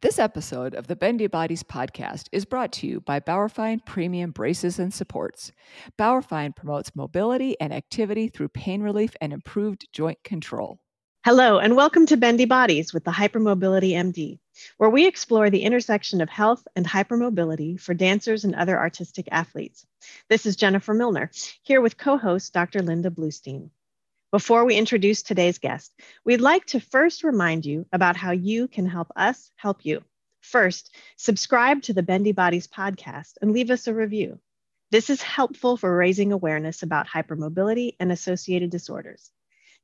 This 0.00 0.20
episode 0.20 0.74
of 0.74 0.86
the 0.86 0.94
Bendy 0.94 1.26
Bodies 1.26 1.64
podcast 1.64 2.28
is 2.30 2.44
brought 2.44 2.70
to 2.74 2.86
you 2.86 3.00
by 3.00 3.18
Bauerfeind 3.18 3.84
Premium 3.84 4.30
Braces 4.30 4.78
and 4.78 4.94
Supports. 4.94 5.50
Bauerfeind 5.98 6.54
promotes 6.54 6.94
mobility 6.94 7.60
and 7.60 7.72
activity 7.72 8.28
through 8.28 8.50
pain 8.50 8.80
relief 8.80 9.16
and 9.20 9.32
improved 9.32 9.88
joint 9.92 10.22
control. 10.22 10.78
Hello, 11.24 11.58
and 11.58 11.74
welcome 11.74 12.06
to 12.06 12.16
Bendy 12.16 12.44
Bodies 12.44 12.94
with 12.94 13.02
the 13.02 13.10
Hypermobility 13.10 13.90
MD, 13.90 14.38
where 14.76 14.88
we 14.88 15.04
explore 15.04 15.50
the 15.50 15.64
intersection 15.64 16.20
of 16.20 16.28
health 16.28 16.64
and 16.76 16.86
hypermobility 16.86 17.80
for 17.80 17.92
dancers 17.92 18.44
and 18.44 18.54
other 18.54 18.78
artistic 18.78 19.26
athletes. 19.32 19.84
This 20.28 20.46
is 20.46 20.54
Jennifer 20.54 20.94
Milner, 20.94 21.32
here 21.64 21.80
with 21.80 21.98
co 21.98 22.16
host 22.16 22.52
Dr. 22.52 22.82
Linda 22.82 23.10
Bluestein. 23.10 23.70
Before 24.30 24.66
we 24.66 24.76
introduce 24.76 25.22
today's 25.22 25.56
guest, 25.56 25.90
we'd 26.22 26.42
like 26.42 26.66
to 26.66 26.80
first 26.80 27.24
remind 27.24 27.64
you 27.64 27.86
about 27.94 28.14
how 28.14 28.32
you 28.32 28.68
can 28.68 28.84
help 28.84 29.10
us 29.16 29.50
help 29.56 29.86
you. 29.86 30.04
First, 30.42 30.94
subscribe 31.16 31.80
to 31.84 31.94
the 31.94 32.02
Bendy 32.02 32.32
Bodies 32.32 32.66
podcast 32.66 33.38
and 33.40 33.52
leave 33.52 33.70
us 33.70 33.86
a 33.86 33.94
review. 33.94 34.38
This 34.90 35.08
is 35.08 35.22
helpful 35.22 35.78
for 35.78 35.96
raising 35.96 36.30
awareness 36.32 36.82
about 36.82 37.06
hypermobility 37.08 37.96
and 37.98 38.12
associated 38.12 38.68
disorders. 38.68 39.30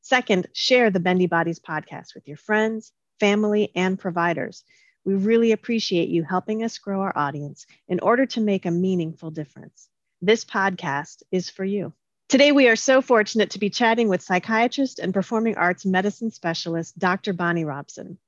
Second, 0.03 0.47
share 0.53 0.91
the 0.91 1.01
Bendy 1.01 1.27
Bodies 1.27 1.59
podcast 1.59 2.15
with 2.15 2.29
your 2.29 2.37
friends, 2.37 2.93
family, 3.21 3.73
and 3.75 3.99
providers. 3.99 4.63
We 5.07 5.15
really 5.15 5.53
appreciate 5.53 6.11
you 6.11 6.23
helping 6.23 6.63
us 6.63 6.77
grow 6.77 7.01
our 7.01 7.17
audience 7.17 7.65
in 7.89 7.99
order 8.01 8.27
to 8.27 8.43
make 8.43 8.67
a 8.67 8.71
meaningful 8.71 9.31
difference. 9.31 9.89
This 10.21 10.45
podcast 10.45 11.23
is 11.31 11.49
for 11.49 11.65
you. 11.65 11.95
Today, 12.35 12.51
we 12.51 12.67
are 12.67 12.75
so 12.75 13.01
fortunate 13.01 13.51
to 13.51 13.61
be 13.61 13.71
chatting 13.71 14.09
with 14.09 14.21
psychiatrist 14.21 14.99
and 14.99 15.15
performing 15.15 15.57
arts 15.57 15.87
medicine 15.87 16.33
specialist 16.33 16.99
Dr. 16.99 17.33
Bonnie 17.33 17.65
Robson. 17.65 18.19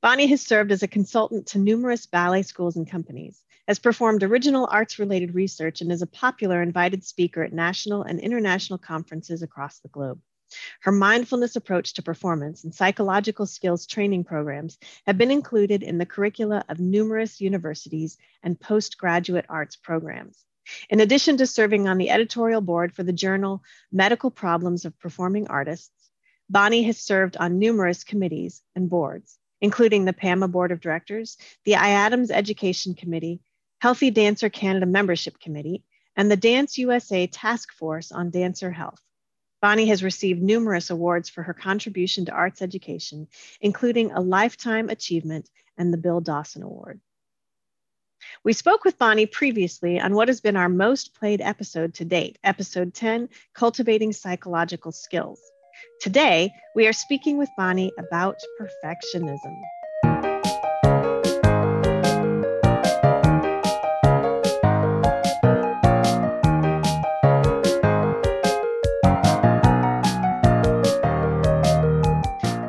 Bonnie 0.00 0.26
has 0.26 0.42
served 0.42 0.72
as 0.72 0.82
a 0.82 0.88
consultant 0.88 1.46
to 1.46 1.60
numerous 1.60 2.04
ballet 2.04 2.42
schools 2.42 2.74
and 2.74 2.90
companies, 2.90 3.44
has 3.68 3.78
performed 3.78 4.24
original 4.24 4.66
arts 4.72 4.98
related 4.98 5.36
research, 5.36 5.82
and 5.82 5.92
is 5.92 6.02
a 6.02 6.06
popular 6.08 6.62
invited 6.62 7.04
speaker 7.04 7.44
at 7.44 7.52
national 7.52 8.02
and 8.02 8.18
international 8.18 8.76
conferences 8.76 9.40
across 9.40 9.78
the 9.78 9.88
globe. 9.88 10.20
Her 10.80 10.90
mindfulness 10.90 11.54
approach 11.54 11.94
to 11.94 12.02
performance 12.02 12.64
and 12.64 12.74
psychological 12.74 13.46
skills 13.46 13.86
training 13.86 14.24
programs 14.24 14.78
have 15.06 15.16
been 15.16 15.30
included 15.30 15.84
in 15.84 15.98
the 15.98 16.06
curricula 16.06 16.64
of 16.68 16.80
numerous 16.80 17.40
universities 17.40 18.18
and 18.42 18.58
postgraduate 18.58 19.46
arts 19.48 19.76
programs. 19.76 20.44
In 20.88 21.00
addition 21.00 21.36
to 21.38 21.46
serving 21.46 21.88
on 21.88 21.98
the 21.98 22.10
editorial 22.10 22.60
board 22.60 22.94
for 22.94 23.02
the 23.02 23.12
journal 23.12 23.62
Medical 23.92 24.30
Problems 24.30 24.84
of 24.84 24.98
Performing 24.98 25.46
Artists, 25.48 26.10
Bonnie 26.48 26.82
has 26.84 26.98
served 26.98 27.36
on 27.36 27.58
numerous 27.58 28.04
committees 28.04 28.62
and 28.74 28.90
boards, 28.90 29.38
including 29.60 30.04
the 30.04 30.12
PAMA 30.12 30.48
Board 30.48 30.72
of 30.72 30.80
Directors, 30.80 31.38
the 31.64 31.72
IADMS 31.72 32.30
Education 32.30 32.94
Committee, 32.94 33.40
Healthy 33.80 34.10
Dancer 34.10 34.48
Canada 34.48 34.86
Membership 34.86 35.38
Committee, 35.38 35.84
and 36.16 36.30
the 36.30 36.36
Dance 36.36 36.78
USA 36.78 37.26
Task 37.26 37.72
Force 37.72 38.12
on 38.12 38.30
Dancer 38.30 38.70
Health. 38.70 39.00
Bonnie 39.60 39.88
has 39.88 40.04
received 40.04 40.42
numerous 40.42 40.90
awards 40.90 41.30
for 41.30 41.42
her 41.42 41.54
contribution 41.54 42.26
to 42.26 42.32
arts 42.32 42.60
education, 42.60 43.28
including 43.60 44.12
a 44.12 44.20
Lifetime 44.20 44.90
Achievement 44.90 45.48
and 45.78 45.92
the 45.92 45.98
Bill 45.98 46.20
Dawson 46.20 46.62
Award. 46.62 47.00
We 48.44 48.52
spoke 48.52 48.84
with 48.84 48.98
Bonnie 48.98 49.26
previously 49.26 50.00
on 50.00 50.14
what 50.14 50.28
has 50.28 50.40
been 50.40 50.56
our 50.56 50.68
most 50.68 51.14
played 51.14 51.40
episode 51.40 51.94
to 51.94 52.04
date, 52.04 52.38
episode 52.44 52.94
10 52.94 53.28
Cultivating 53.54 54.12
Psychological 54.12 54.92
Skills. 54.92 55.40
Today, 56.00 56.52
we 56.74 56.86
are 56.86 56.92
speaking 56.92 57.38
with 57.38 57.48
Bonnie 57.56 57.92
about 57.98 58.36
perfectionism. 58.60 59.54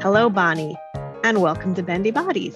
Hello, 0.02 0.30
Bonnie, 0.30 0.78
and 1.24 1.42
welcome 1.42 1.74
to 1.76 1.82
Bendy 1.82 2.12
Bodies. 2.12 2.56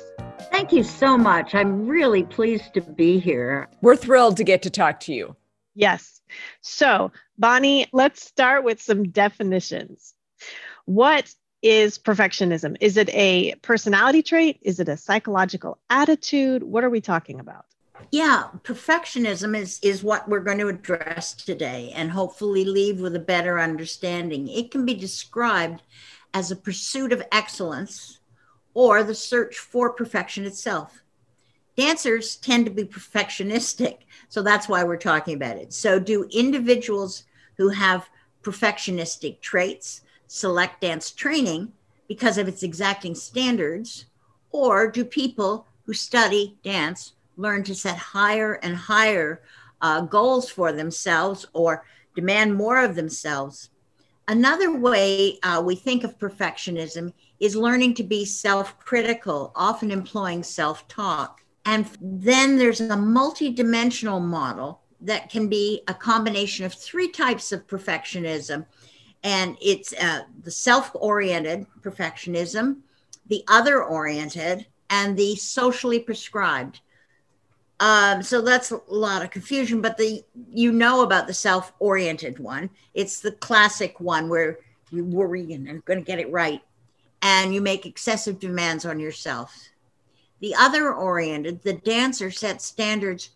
Thank 0.59 0.73
you 0.73 0.83
so 0.83 1.17
much. 1.17 1.55
I'm 1.55 1.87
really 1.87 2.23
pleased 2.23 2.73
to 2.73 2.81
be 2.81 3.17
here. 3.17 3.69
We're 3.79 3.95
thrilled 3.95 4.35
to 4.35 4.43
get 4.43 4.61
to 4.63 4.69
talk 4.69 4.99
to 5.01 5.13
you. 5.13 5.37
Yes. 5.73 6.19
So, 6.59 7.13
Bonnie, 7.37 7.87
let's 7.93 8.21
start 8.25 8.65
with 8.65 8.81
some 8.81 9.07
definitions. 9.07 10.13
What 10.83 11.33
is 11.61 11.97
perfectionism? 11.97 12.75
Is 12.81 12.97
it 12.97 13.07
a 13.13 13.55
personality 13.61 14.21
trait? 14.21 14.59
Is 14.61 14.81
it 14.81 14.89
a 14.89 14.97
psychological 14.97 15.77
attitude? 15.89 16.61
What 16.63 16.83
are 16.83 16.89
we 16.89 16.99
talking 16.99 17.39
about? 17.39 17.63
Yeah, 18.11 18.49
perfectionism 18.63 19.55
is 19.55 19.79
is 19.81 20.03
what 20.03 20.27
we're 20.27 20.41
going 20.41 20.59
to 20.59 20.67
address 20.67 21.35
today 21.35 21.93
and 21.95 22.11
hopefully 22.11 22.65
leave 22.65 22.99
with 22.99 23.15
a 23.15 23.19
better 23.19 23.61
understanding. 23.61 24.49
It 24.49 24.71
can 24.71 24.85
be 24.85 24.93
described 24.93 25.83
as 26.33 26.51
a 26.51 26.57
pursuit 26.57 27.13
of 27.13 27.23
excellence 27.31 28.18
or 28.73 29.03
the 29.03 29.15
search 29.15 29.57
for 29.57 29.91
perfection 29.91 30.45
itself. 30.45 31.03
Dancers 31.75 32.35
tend 32.35 32.65
to 32.65 32.71
be 32.71 32.83
perfectionistic, 32.83 33.99
so 34.27 34.41
that's 34.41 34.67
why 34.67 34.83
we're 34.83 34.97
talking 34.97 35.35
about 35.35 35.57
it. 35.57 35.71
So, 35.73 35.97
do 35.99 36.27
individuals 36.31 37.23
who 37.57 37.69
have 37.69 38.09
perfectionistic 38.43 39.39
traits 39.41 40.01
select 40.27 40.81
dance 40.81 41.11
training 41.11 41.71
because 42.07 42.37
of 42.37 42.47
its 42.47 42.63
exacting 42.63 43.15
standards, 43.15 44.05
or 44.51 44.89
do 44.89 45.05
people 45.05 45.67
who 45.85 45.93
study 45.93 46.57
dance 46.63 47.13
learn 47.37 47.63
to 47.63 47.75
set 47.75 47.97
higher 47.97 48.55
and 48.55 48.75
higher 48.75 49.41
uh, 49.81 50.01
goals 50.01 50.49
for 50.49 50.71
themselves 50.71 51.45
or 51.53 51.85
demand 52.15 52.55
more 52.55 52.83
of 52.83 52.95
themselves? 52.95 53.69
Another 54.27 54.75
way 54.75 55.39
uh, 55.43 55.61
we 55.65 55.75
think 55.75 56.03
of 56.03 56.19
perfectionism 56.19 57.13
is 57.39 57.55
learning 57.55 57.93
to 57.95 58.03
be 58.03 58.25
self 58.25 58.77
critical, 58.79 59.51
often 59.55 59.91
employing 59.91 60.43
self 60.43 60.87
talk. 60.87 61.43
And 61.65 61.89
then 62.01 62.57
there's 62.57 62.81
a 62.81 62.89
multidimensional 62.89 64.21
model 64.21 64.81
that 65.01 65.29
can 65.29 65.47
be 65.47 65.81
a 65.87 65.93
combination 65.93 66.65
of 66.65 66.73
three 66.73 67.09
types 67.09 67.51
of 67.51 67.67
perfectionism. 67.67 68.65
And 69.23 69.57
it's 69.61 69.93
uh, 69.93 70.23
the 70.43 70.51
self 70.51 70.91
oriented 70.93 71.65
perfectionism, 71.81 72.77
the 73.27 73.43
other 73.47 73.83
oriented, 73.83 74.65
and 74.89 75.15
the 75.17 75.35
socially 75.35 75.99
prescribed. 75.99 76.81
Um, 77.79 78.21
so 78.21 78.41
that's 78.41 78.71
a 78.71 78.81
lot 78.89 79.23
of 79.23 79.31
confusion, 79.31 79.81
but 79.81 79.97
the 79.97 80.23
you 80.51 80.71
know 80.71 81.01
about 81.01 81.27
the 81.27 81.33
self-oriented 81.33 82.37
one. 82.37 82.69
It's 82.93 83.21
the 83.21 83.31
classic 83.31 83.99
one 84.01 84.27
where 84.27 84.59
you 84.91 85.05
worry 85.05 85.53
and 85.53 85.69
are 85.69 85.79
going 85.79 85.99
to 85.99 86.05
get 86.05 86.19
it 86.19 86.31
right, 86.31 86.61
and 87.21 87.53
you 87.53 87.61
make 87.61 87.85
excessive 87.85 88.39
demands 88.39 88.85
on 88.85 88.99
yourself. 88.99 89.69
The 90.39 90.55
other 90.55 90.93
oriented, 90.93 91.61
the 91.63 91.73
dancer 91.73 92.31
sets 92.31 92.65
standards 92.65 93.31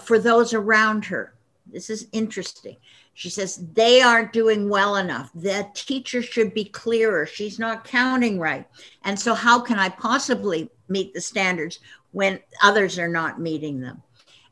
for 0.00 0.18
those 0.18 0.52
around 0.52 1.04
her. 1.06 1.34
This 1.66 1.88
is 1.88 2.08
interesting. 2.12 2.76
She 3.14 3.30
says 3.30 3.64
they 3.74 4.02
aren't 4.02 4.32
doing 4.32 4.68
well 4.68 4.96
enough. 4.96 5.30
The 5.34 5.68
teacher 5.74 6.22
should 6.22 6.54
be 6.54 6.64
clearer. 6.64 7.26
She's 7.26 7.58
not 7.58 7.84
counting 7.84 8.38
right. 8.38 8.66
And 9.04 9.18
so, 9.18 9.34
how 9.34 9.60
can 9.60 9.78
I 9.78 9.90
possibly 9.90 10.70
meet 10.92 11.14
the 11.14 11.20
standards 11.20 11.80
when 12.12 12.38
others 12.62 12.98
are 12.98 13.08
not 13.08 13.40
meeting 13.40 13.80
them. 13.80 14.02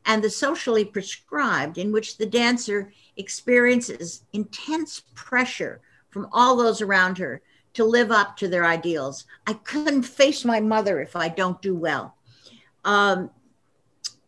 And 0.05 0.23
the 0.23 0.29
socially 0.29 0.83
prescribed, 0.83 1.77
in 1.77 1.91
which 1.91 2.17
the 2.17 2.25
dancer 2.25 2.91
experiences 3.17 4.23
intense 4.33 5.03
pressure 5.13 5.79
from 6.09 6.27
all 6.31 6.57
those 6.57 6.81
around 6.81 7.19
her 7.19 7.41
to 7.73 7.85
live 7.85 8.11
up 8.11 8.37
to 8.37 8.47
their 8.47 8.65
ideals. 8.65 9.25
I 9.47 9.53
couldn't 9.53 10.03
face 10.03 10.43
my 10.43 10.59
mother 10.59 11.01
if 11.01 11.15
I 11.15 11.29
don't 11.29 11.61
do 11.61 11.75
well. 11.75 12.15
Um, 12.83 13.29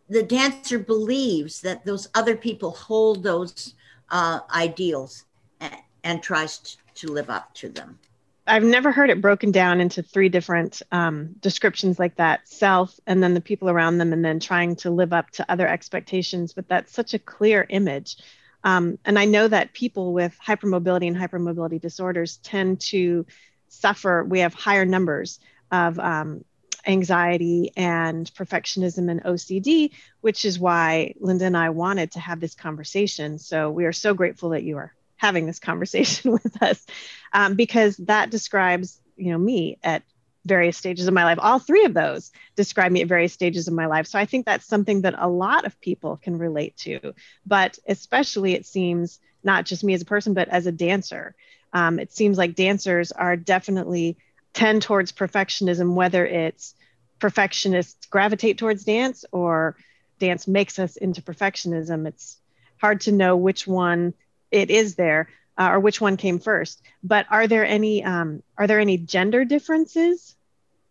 the 0.10 0.24
dancer 0.24 0.80
believes 0.80 1.62
that 1.62 1.86
those 1.86 2.08
other 2.16 2.36
people 2.36 2.72
hold 2.72 3.24
those 3.24 3.74
uh, 4.10 4.40
ideals 4.54 5.26
and, 5.60 5.76
and 6.04 6.24
tries 6.24 6.58
to, 6.60 6.78
to 6.96 7.08
live 7.08 7.30
up 7.30 7.54
to 7.56 7.70
them. 7.70 8.00
I've 8.46 8.64
never 8.64 8.92
heard 8.92 9.10
it 9.10 9.22
broken 9.22 9.52
down 9.52 9.80
into 9.80 10.04
three 10.04 10.28
different 10.28 10.82
um, 10.92 11.34
descriptions 11.40 11.98
like 11.98 12.18
that 12.18 12.48
self, 12.48 13.00
and 13.08 13.24
then 13.24 13.34
the 13.34 13.42
people 13.42 13.70
around 13.70 13.98
them, 13.98 14.12
and 14.12 14.24
then 14.24 14.40
trying 14.40 14.76
to 14.78 14.92
live 14.92 15.14
up 15.14 15.32
to 15.32 15.50
other 15.50 15.68
expectations. 15.68 16.52
But 16.54 16.68
that's 16.68 16.94
such 16.94 17.14
a 17.14 17.20
clear 17.20 17.66
image. 17.70 18.18
Um, 18.64 18.98
and 19.06 19.20
I 19.20 19.26
know 19.26 19.48
that 19.48 19.74
people 19.74 20.14
with 20.14 20.38
hypermobility 20.46 21.08
and 21.08 21.18
hypermobility 21.18 21.82
disorders 21.82 22.38
tend 22.38 22.80
to 22.82 23.26
suffer, 23.68 24.24
we 24.24 24.40
have 24.40 24.54
higher 24.54 24.86
numbers 24.86 25.40
of 25.72 26.00
um, 26.00 26.46
anxiety 26.86 27.72
and 27.76 28.32
perfectionism 28.34 29.10
and 29.10 29.24
OCD, 29.24 29.92
which 30.22 30.46
is 30.46 30.60
why 30.60 31.14
Linda 31.20 31.46
and 31.46 31.58
I 31.58 31.70
wanted 31.70 32.12
to 32.12 32.20
have 32.20 32.40
this 32.40 32.56
conversation. 32.56 33.40
So 33.40 33.70
we 33.70 33.86
are 33.86 33.94
so 33.94 34.14
grateful 34.14 34.50
that 34.50 34.64
you 34.64 34.78
are 34.78 34.94
having 35.18 35.46
this 35.46 35.60
conversation 35.60 36.32
with 36.44 36.62
us 36.62 36.86
um, 37.32 37.56
because 37.56 37.98
that 37.98 38.30
describes 38.30 39.00
you 39.16 39.32
know 39.32 39.38
me 39.38 39.78
at 39.84 40.04
various 40.46 40.78
stages 40.78 41.08
of 41.08 41.14
my 41.14 41.24
life. 41.24 41.38
All 41.42 41.60
three 41.60 41.86
of 41.86 41.94
those 41.94 42.32
describe 42.56 42.92
me 42.92 43.02
at 43.02 43.08
various 43.08 43.34
stages 43.34 43.68
of 43.68 43.74
my 43.74 43.86
life. 43.86 44.08
So 44.08 44.20
I 44.20 44.26
think 44.26 44.46
that's 44.46 44.66
something 44.66 45.02
that 45.02 45.16
a 45.18 45.28
lot 45.28 45.66
of 45.66 45.80
people 45.80 46.18
can 46.18 46.38
relate 46.38 46.76
to, 46.78 47.14
but 47.46 47.80
especially 47.88 48.54
it 48.54 48.66
seems 48.66 49.20
not 49.44 49.66
just 49.66 49.84
me 49.84 49.94
as 49.94 50.02
a 50.02 50.06
person, 50.06 50.34
but 50.34 50.50
as 50.50 50.68
a 50.68 50.72
dancer. 50.72 51.36
Um, 51.72 52.00
it 52.00 52.12
seems 52.12 52.38
like 52.38 52.56
dancers 52.56 53.12
are 53.12 53.36
definitely 53.36 54.18
tend 54.54 54.82
towards 54.82 55.12
perfectionism, 55.12 55.96
whether 55.96 56.26
it's 56.26 56.76
perfectionists 57.20 58.06
gravitate 58.08 58.58
towards 58.58 58.84
dance 58.84 59.26
or 59.32 59.76
dance 60.20 60.48
makes 60.48 60.78
us 60.78 60.98
into 60.98 61.22
perfectionism. 61.22 62.08
It's 62.08 62.38
hard 62.80 63.02
to 63.02 63.12
know 63.12 63.36
which 63.36 63.66
one 63.66 64.14
it 64.52 64.70
is 64.70 64.96
there 64.96 65.30
uh, 65.58 65.70
or 65.72 65.80
which 65.80 66.02
one 66.02 66.18
came 66.18 66.40
first. 66.40 66.82
But 67.04 67.26
are 67.30 67.48
there 67.48 67.66
any 67.66 68.04
um, 68.04 68.44
are 68.58 68.68
there 68.68 68.80
any 68.80 68.98
gender 68.98 69.46
differences? 69.46 70.36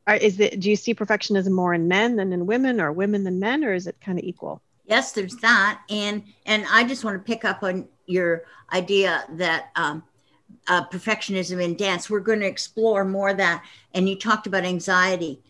Are, 0.06 0.16
is 0.16 0.40
it 0.40 0.60
do 0.60 0.70
you 0.70 0.76
see 0.76 0.94
perfectionism 0.94 1.52
more 1.52 1.74
in 1.74 1.88
men 1.88 2.16
than 2.16 2.32
in 2.32 2.46
women, 2.46 2.80
or 2.80 2.92
women 2.92 3.24
than 3.24 3.38
men, 3.38 3.64
or 3.64 3.72
is 3.74 3.86
it 3.86 3.96
kind 4.00 4.18
of 4.18 4.24
equal? 4.24 4.62
Yes, 4.84 5.12
there's 5.12 5.36
that, 5.36 5.80
and 5.90 6.22
and 6.46 6.64
I 6.70 6.84
just 6.84 7.04
want 7.04 7.16
to 7.16 7.32
pick 7.32 7.44
up 7.44 7.62
on 7.62 7.88
your 8.06 8.44
idea 8.72 9.24
that 9.30 9.70
um, 9.76 10.02
uh, 10.68 10.84
perfectionism 10.86 11.62
in 11.62 11.76
dance. 11.76 12.10
We're 12.10 12.20
going 12.20 12.40
to 12.40 12.46
explore 12.46 13.04
more 13.04 13.32
that, 13.32 13.64
and 13.94 14.08
you 14.08 14.16
talked 14.16 14.46
about 14.46 14.64
anxiety. 14.64 15.40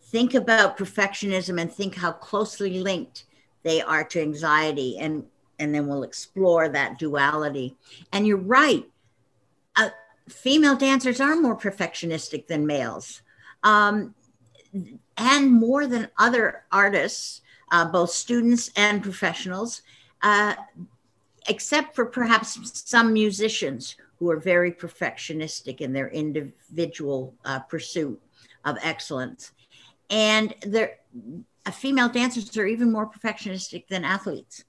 Think 0.00 0.34
about 0.34 0.76
perfectionism 0.76 1.60
and 1.60 1.72
think 1.72 1.94
how 1.94 2.12
closely 2.12 2.80
linked 2.80 3.24
they 3.62 3.80
are 3.80 4.04
to 4.04 4.20
anxiety, 4.20 4.98
and 4.98 5.24
and 5.58 5.74
then 5.74 5.86
we'll 5.86 6.02
explore 6.02 6.68
that 6.68 6.98
duality. 6.98 7.76
And 8.12 8.26
you're 8.26 8.36
right. 8.36 8.84
Uh, 9.76 9.90
female 10.28 10.76
dancers 10.76 11.20
are 11.20 11.36
more 11.36 11.56
perfectionistic 11.56 12.46
than 12.46 12.66
males, 12.66 13.22
um, 13.62 14.14
and 15.16 15.52
more 15.52 15.86
than 15.86 16.08
other 16.18 16.64
artists, 16.72 17.42
uh, 17.70 17.84
both 17.84 18.10
students 18.10 18.70
and 18.76 19.02
professionals, 19.02 19.82
uh, 20.22 20.54
except 21.48 21.94
for 21.94 22.06
perhaps 22.06 22.58
some 22.88 23.12
musicians 23.12 23.96
who 24.18 24.30
are 24.30 24.38
very 24.38 24.72
perfectionistic 24.72 25.80
in 25.80 25.92
their 25.92 26.08
individual 26.10 27.34
uh, 27.44 27.58
pursuit 27.58 28.20
of 28.64 28.78
excellence. 28.82 29.52
And 30.10 30.54
they're, 30.62 30.98
uh, 31.66 31.70
female 31.70 32.08
dancers 32.08 32.56
are 32.56 32.66
even 32.66 32.92
more 32.92 33.10
perfectionistic 33.10 33.88
than 33.88 34.04
athletes 34.04 34.64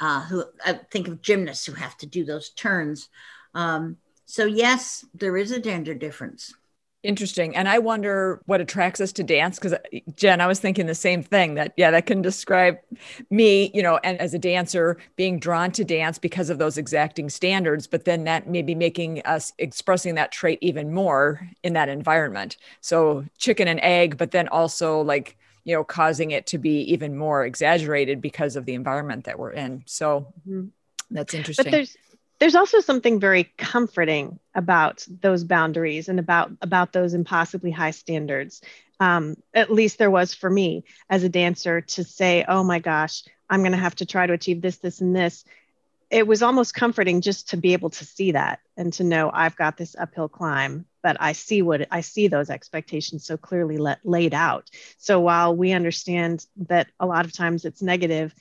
uh, 0.00 0.22
who 0.22 0.44
I 0.64 0.74
think 0.90 1.08
of 1.08 1.22
gymnasts 1.22 1.66
who 1.66 1.72
have 1.72 1.96
to 1.98 2.06
do 2.06 2.24
those 2.24 2.50
turns. 2.50 3.08
Um, 3.54 3.98
so 4.26 4.44
yes, 4.44 5.04
there 5.14 5.36
is 5.36 5.50
a 5.50 5.60
gender 5.60 5.94
difference. 5.94 6.54
Interesting. 7.04 7.54
And 7.54 7.68
I 7.68 7.80
wonder 7.80 8.40
what 8.46 8.62
attracts 8.62 8.98
us 8.98 9.12
to 9.12 9.22
dance 9.22 9.58
because 9.58 9.74
Jen, 10.16 10.40
I 10.40 10.46
was 10.46 10.58
thinking 10.58 10.86
the 10.86 10.94
same 10.94 11.22
thing 11.22 11.52
that 11.54 11.74
yeah, 11.76 11.90
that 11.90 12.06
can 12.06 12.22
describe 12.22 12.78
me, 13.28 13.70
you 13.74 13.82
know, 13.82 14.00
and 14.02 14.18
as 14.22 14.32
a 14.32 14.38
dancer 14.38 14.96
being 15.14 15.38
drawn 15.38 15.70
to 15.72 15.84
dance 15.84 16.18
because 16.18 16.48
of 16.48 16.56
those 16.56 16.78
exacting 16.78 17.28
standards, 17.28 17.86
but 17.86 18.06
then 18.06 18.24
that 18.24 18.48
maybe 18.48 18.74
making 18.74 19.20
us 19.26 19.52
expressing 19.58 20.14
that 20.14 20.32
trait 20.32 20.58
even 20.62 20.94
more 20.94 21.46
in 21.62 21.74
that 21.74 21.90
environment. 21.90 22.56
So 22.80 23.26
chicken 23.36 23.68
and 23.68 23.80
egg, 23.80 24.16
but 24.16 24.30
then 24.30 24.48
also 24.48 25.02
like 25.02 25.36
you 25.64 25.74
know 25.74 25.84
causing 25.84 26.30
it 26.30 26.46
to 26.46 26.58
be 26.58 26.92
even 26.92 27.16
more 27.16 27.44
exaggerated 27.44 28.20
because 28.20 28.56
of 28.56 28.64
the 28.64 28.74
environment 28.74 29.24
that 29.24 29.38
we're 29.38 29.52
in. 29.52 29.82
So 29.86 30.32
mm-hmm. 30.46 30.66
that's 31.10 31.34
interesting. 31.34 31.64
but 31.64 31.70
there's 31.72 31.96
there's 32.38 32.54
also 32.54 32.80
something 32.80 33.20
very 33.20 33.44
comforting 33.56 34.38
about 34.54 35.06
those 35.20 35.44
boundaries 35.44 36.08
and 36.08 36.18
about 36.18 36.52
about 36.60 36.92
those 36.92 37.14
impossibly 37.14 37.70
high 37.70 37.92
standards. 37.92 38.60
Um, 39.00 39.36
at 39.52 39.72
least 39.72 39.98
there 39.98 40.10
was 40.10 40.34
for 40.34 40.48
me 40.48 40.84
as 41.10 41.24
a 41.24 41.28
dancer 41.28 41.80
to 41.80 42.04
say 42.04 42.44
oh 42.46 42.62
my 42.62 42.78
gosh 42.78 43.24
i'm 43.50 43.60
going 43.60 43.72
to 43.72 43.78
have 43.78 43.96
to 43.96 44.06
try 44.06 44.26
to 44.26 44.32
achieve 44.32 44.60
this 44.62 44.78
this 44.78 45.00
and 45.00 45.16
this. 45.16 45.44
It 46.10 46.26
was 46.26 46.42
almost 46.42 46.74
comforting 46.74 47.22
just 47.22 47.50
to 47.50 47.56
be 47.56 47.72
able 47.72 47.90
to 47.90 48.04
see 48.04 48.32
that 48.32 48.60
and 48.76 48.92
to 48.94 49.04
know 49.04 49.30
I've 49.32 49.56
got 49.56 49.76
this 49.76 49.96
uphill 49.98 50.28
climb, 50.28 50.84
but 51.04 51.18
I 51.20 51.32
see 51.32 51.60
what 51.60 51.86
I 51.90 52.00
see 52.00 52.26
those 52.26 52.48
expectations 52.48 53.26
so 53.26 53.36
clearly 53.36 53.76
let, 53.76 53.98
laid 54.04 54.32
out. 54.32 54.70
So 54.96 55.20
while 55.20 55.54
we 55.54 55.72
understand 55.72 56.44
that 56.68 56.88
a 56.98 57.06
lot 57.06 57.26
of 57.26 57.32
times 57.32 57.66
it's 57.66 57.82
negative, 57.82 58.34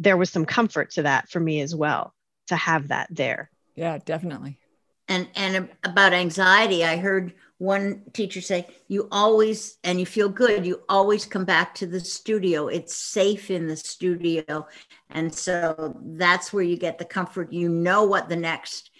there 0.00 0.16
was 0.16 0.28
some 0.28 0.44
comfort 0.44 0.90
to 0.92 1.02
that 1.02 1.30
for 1.30 1.38
me 1.38 1.60
as 1.60 1.74
well 1.76 2.12
to 2.48 2.56
have 2.56 2.88
that 2.88 3.06
there. 3.08 3.50
Yeah, 3.76 3.98
definitely. 4.04 4.58
And 5.06 5.28
and 5.36 5.68
about 5.84 6.12
anxiety, 6.12 6.84
I 6.84 6.96
heard 6.96 7.34
one 7.58 8.02
teacher 8.12 8.40
say, 8.40 8.66
you 8.88 9.06
always, 9.12 9.78
and 9.84 10.00
you 10.00 10.06
feel 10.06 10.28
good, 10.28 10.66
you 10.66 10.82
always 10.88 11.24
come 11.24 11.44
back 11.44 11.72
to 11.76 11.86
the 11.86 12.00
studio. 12.00 12.66
It's 12.66 12.96
safe 12.96 13.52
in 13.52 13.68
the 13.68 13.76
studio. 13.76 14.66
And 15.10 15.32
so 15.32 15.96
that's 16.04 16.52
where 16.52 16.64
you 16.64 16.76
get 16.76 16.98
the 16.98 17.04
comfort. 17.04 17.52
You 17.52 17.68
know 17.68 18.02
what 18.02 18.28
the 18.28 18.34
next, 18.34 18.90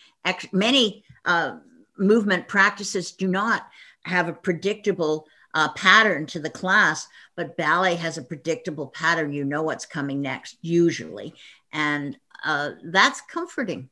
many 0.52 1.04
uh, 1.24 1.56
movement 1.98 2.48
practices 2.48 3.12
do 3.12 3.28
not 3.28 3.68
have 4.04 4.28
a 4.28 4.32
predictable 4.32 5.26
uh, 5.54 5.70
pattern 5.72 6.26
to 6.26 6.40
the 6.40 6.50
class, 6.50 7.06
but 7.36 7.56
ballet 7.56 7.94
has 7.94 8.18
a 8.18 8.22
predictable 8.22 8.88
pattern. 8.88 9.32
You 9.32 9.44
know 9.44 9.62
what's 9.62 9.86
coming 9.86 10.22
next, 10.22 10.56
usually. 10.62 11.34
And 11.72 12.18
uh, 12.44 12.70
that's 12.84 13.20
comforting. 13.20 13.88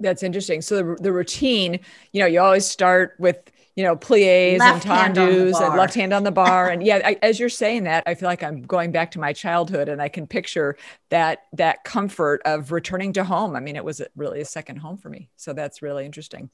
That's 0.00 0.22
interesting. 0.22 0.62
So 0.62 0.76
the, 0.76 1.02
the 1.02 1.12
routine, 1.12 1.80
you 2.12 2.20
know, 2.20 2.26
you 2.26 2.40
always 2.40 2.66
start 2.66 3.14
with 3.18 3.50
you 3.74 3.82
know, 3.82 3.96
plies 3.96 4.60
and 4.60 4.82
tendus 4.82 5.60
and 5.60 5.76
left 5.76 5.94
hand 5.94 6.12
on 6.12 6.24
the 6.24 6.30
bar. 6.30 6.68
and 6.68 6.82
yeah, 6.82 7.00
I, 7.04 7.16
as 7.22 7.40
you're 7.40 7.48
saying 7.48 7.84
that, 7.84 8.02
I 8.06 8.14
feel 8.14 8.28
like 8.28 8.42
I'm 8.42 8.62
going 8.62 8.92
back 8.92 9.12
to 9.12 9.20
my 9.20 9.32
childhood 9.32 9.88
and 9.88 10.02
I 10.02 10.08
can 10.08 10.26
picture 10.26 10.76
that 11.08 11.44
that 11.54 11.84
comfort 11.84 12.42
of 12.44 12.70
returning 12.70 13.14
to 13.14 13.24
home. 13.24 13.56
I 13.56 13.60
mean, 13.60 13.76
it 13.76 13.84
was 13.84 14.02
really 14.14 14.40
a 14.40 14.44
second 14.44 14.76
home 14.76 14.98
for 14.98 15.08
me. 15.08 15.30
So 15.36 15.54
that's 15.54 15.80
really 15.80 16.04
interesting. 16.04 16.50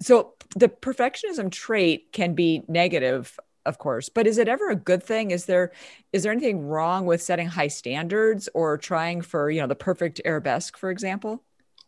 So 0.00 0.34
the 0.56 0.68
perfectionism 0.68 1.50
trait 1.50 2.12
can 2.12 2.34
be 2.34 2.62
negative 2.68 3.38
of 3.64 3.78
course 3.78 4.08
but 4.08 4.26
is 4.26 4.38
it 4.38 4.48
ever 4.48 4.70
a 4.70 4.74
good 4.74 5.04
thing 5.04 5.30
is 5.30 5.46
there 5.46 5.70
is 6.12 6.24
there 6.24 6.32
anything 6.32 6.66
wrong 6.66 7.06
with 7.06 7.22
setting 7.22 7.46
high 7.46 7.68
standards 7.68 8.48
or 8.54 8.76
trying 8.76 9.22
for 9.22 9.50
you 9.50 9.60
know 9.60 9.68
the 9.68 9.74
perfect 9.76 10.20
arabesque 10.24 10.76
for 10.76 10.90
example 10.90 11.44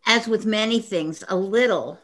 as 0.07 0.29
with 0.29 0.47
many 0.47 0.79
things 0.79 1.25
a 1.29 1.35
little 1.35 1.99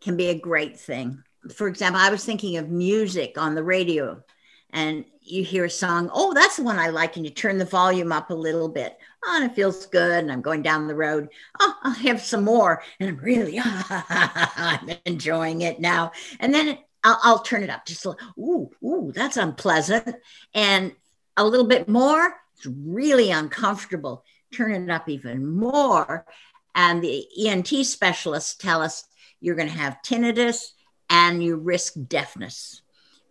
can 0.00 0.16
be 0.16 0.28
a 0.28 0.34
great 0.38 0.78
thing 0.78 1.24
for 1.54 1.68
example, 1.68 2.00
I 2.00 2.10
was 2.10 2.24
thinking 2.24 2.56
of 2.56 2.68
music 2.68 3.38
on 3.38 3.54
the 3.54 3.62
radio 3.62 4.22
and 4.70 5.04
you 5.22 5.44
hear 5.44 5.64
a 5.64 5.70
song, 5.70 6.10
oh, 6.12 6.34
that's 6.34 6.56
the 6.56 6.62
one 6.62 6.78
I 6.78 6.88
like, 6.88 7.16
and 7.16 7.24
you 7.24 7.30
turn 7.30 7.58
the 7.58 7.64
volume 7.64 8.12
up 8.12 8.30
a 8.30 8.34
little 8.34 8.68
bit. 8.68 8.98
Oh, 9.24 9.38
and 9.40 9.50
it 9.50 9.54
feels 9.54 9.86
good. 9.86 10.22
And 10.22 10.32
I'm 10.32 10.42
going 10.42 10.62
down 10.62 10.86
the 10.86 10.94
road. 10.94 11.28
Oh, 11.60 11.74
I'll 11.82 11.92
have 11.92 12.20
some 12.20 12.44
more. 12.44 12.82
And 13.00 13.08
I'm 13.10 13.16
really, 13.16 13.60
I'm 13.64 14.90
enjoying 15.04 15.62
it 15.62 15.80
now. 15.80 16.12
And 16.40 16.52
then 16.54 16.78
I'll, 17.04 17.18
I'll, 17.22 17.38
turn 17.40 17.62
it 17.62 17.70
up 17.70 17.86
just 17.86 18.04
a 18.04 18.10
little. 18.10 18.28
Ooh, 18.38 18.70
ooh, 18.86 19.12
that's 19.14 19.36
unpleasant. 19.36 20.16
And 20.54 20.92
a 21.36 21.44
little 21.44 21.66
bit 21.66 21.88
more, 21.88 22.34
it's 22.56 22.66
really 22.66 23.30
uncomfortable. 23.30 24.24
Turn 24.52 24.72
it 24.72 24.90
up 24.90 25.08
even 25.08 25.46
more. 25.46 26.26
And 26.74 27.02
the 27.02 27.26
ENT 27.46 27.68
specialists 27.86 28.56
tell 28.56 28.82
us 28.82 29.04
you're 29.40 29.56
going 29.56 29.68
to 29.68 29.74
have 29.74 29.98
tinnitus, 30.04 30.72
and 31.10 31.42
you 31.42 31.56
risk 31.56 31.94
deafness. 32.08 32.82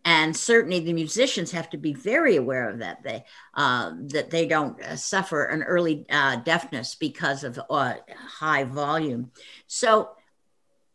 And 0.05 0.35
certainly 0.35 0.79
the 0.79 0.93
musicians 0.93 1.51
have 1.51 1.69
to 1.71 1.77
be 1.77 1.93
very 1.93 2.37
aware 2.37 2.69
of 2.69 2.79
that. 2.79 3.03
They 3.03 3.25
uh, 3.53 3.91
that 4.13 4.29
they 4.29 4.47
don't 4.47 4.81
uh, 4.81 4.95
suffer 4.95 5.43
an 5.45 5.63
early 5.63 6.05
uh, 6.09 6.37
deafness 6.37 6.95
because 6.95 7.43
of 7.43 7.59
uh, 7.69 7.95
high 8.15 8.63
volume. 8.63 9.31
So 9.67 10.11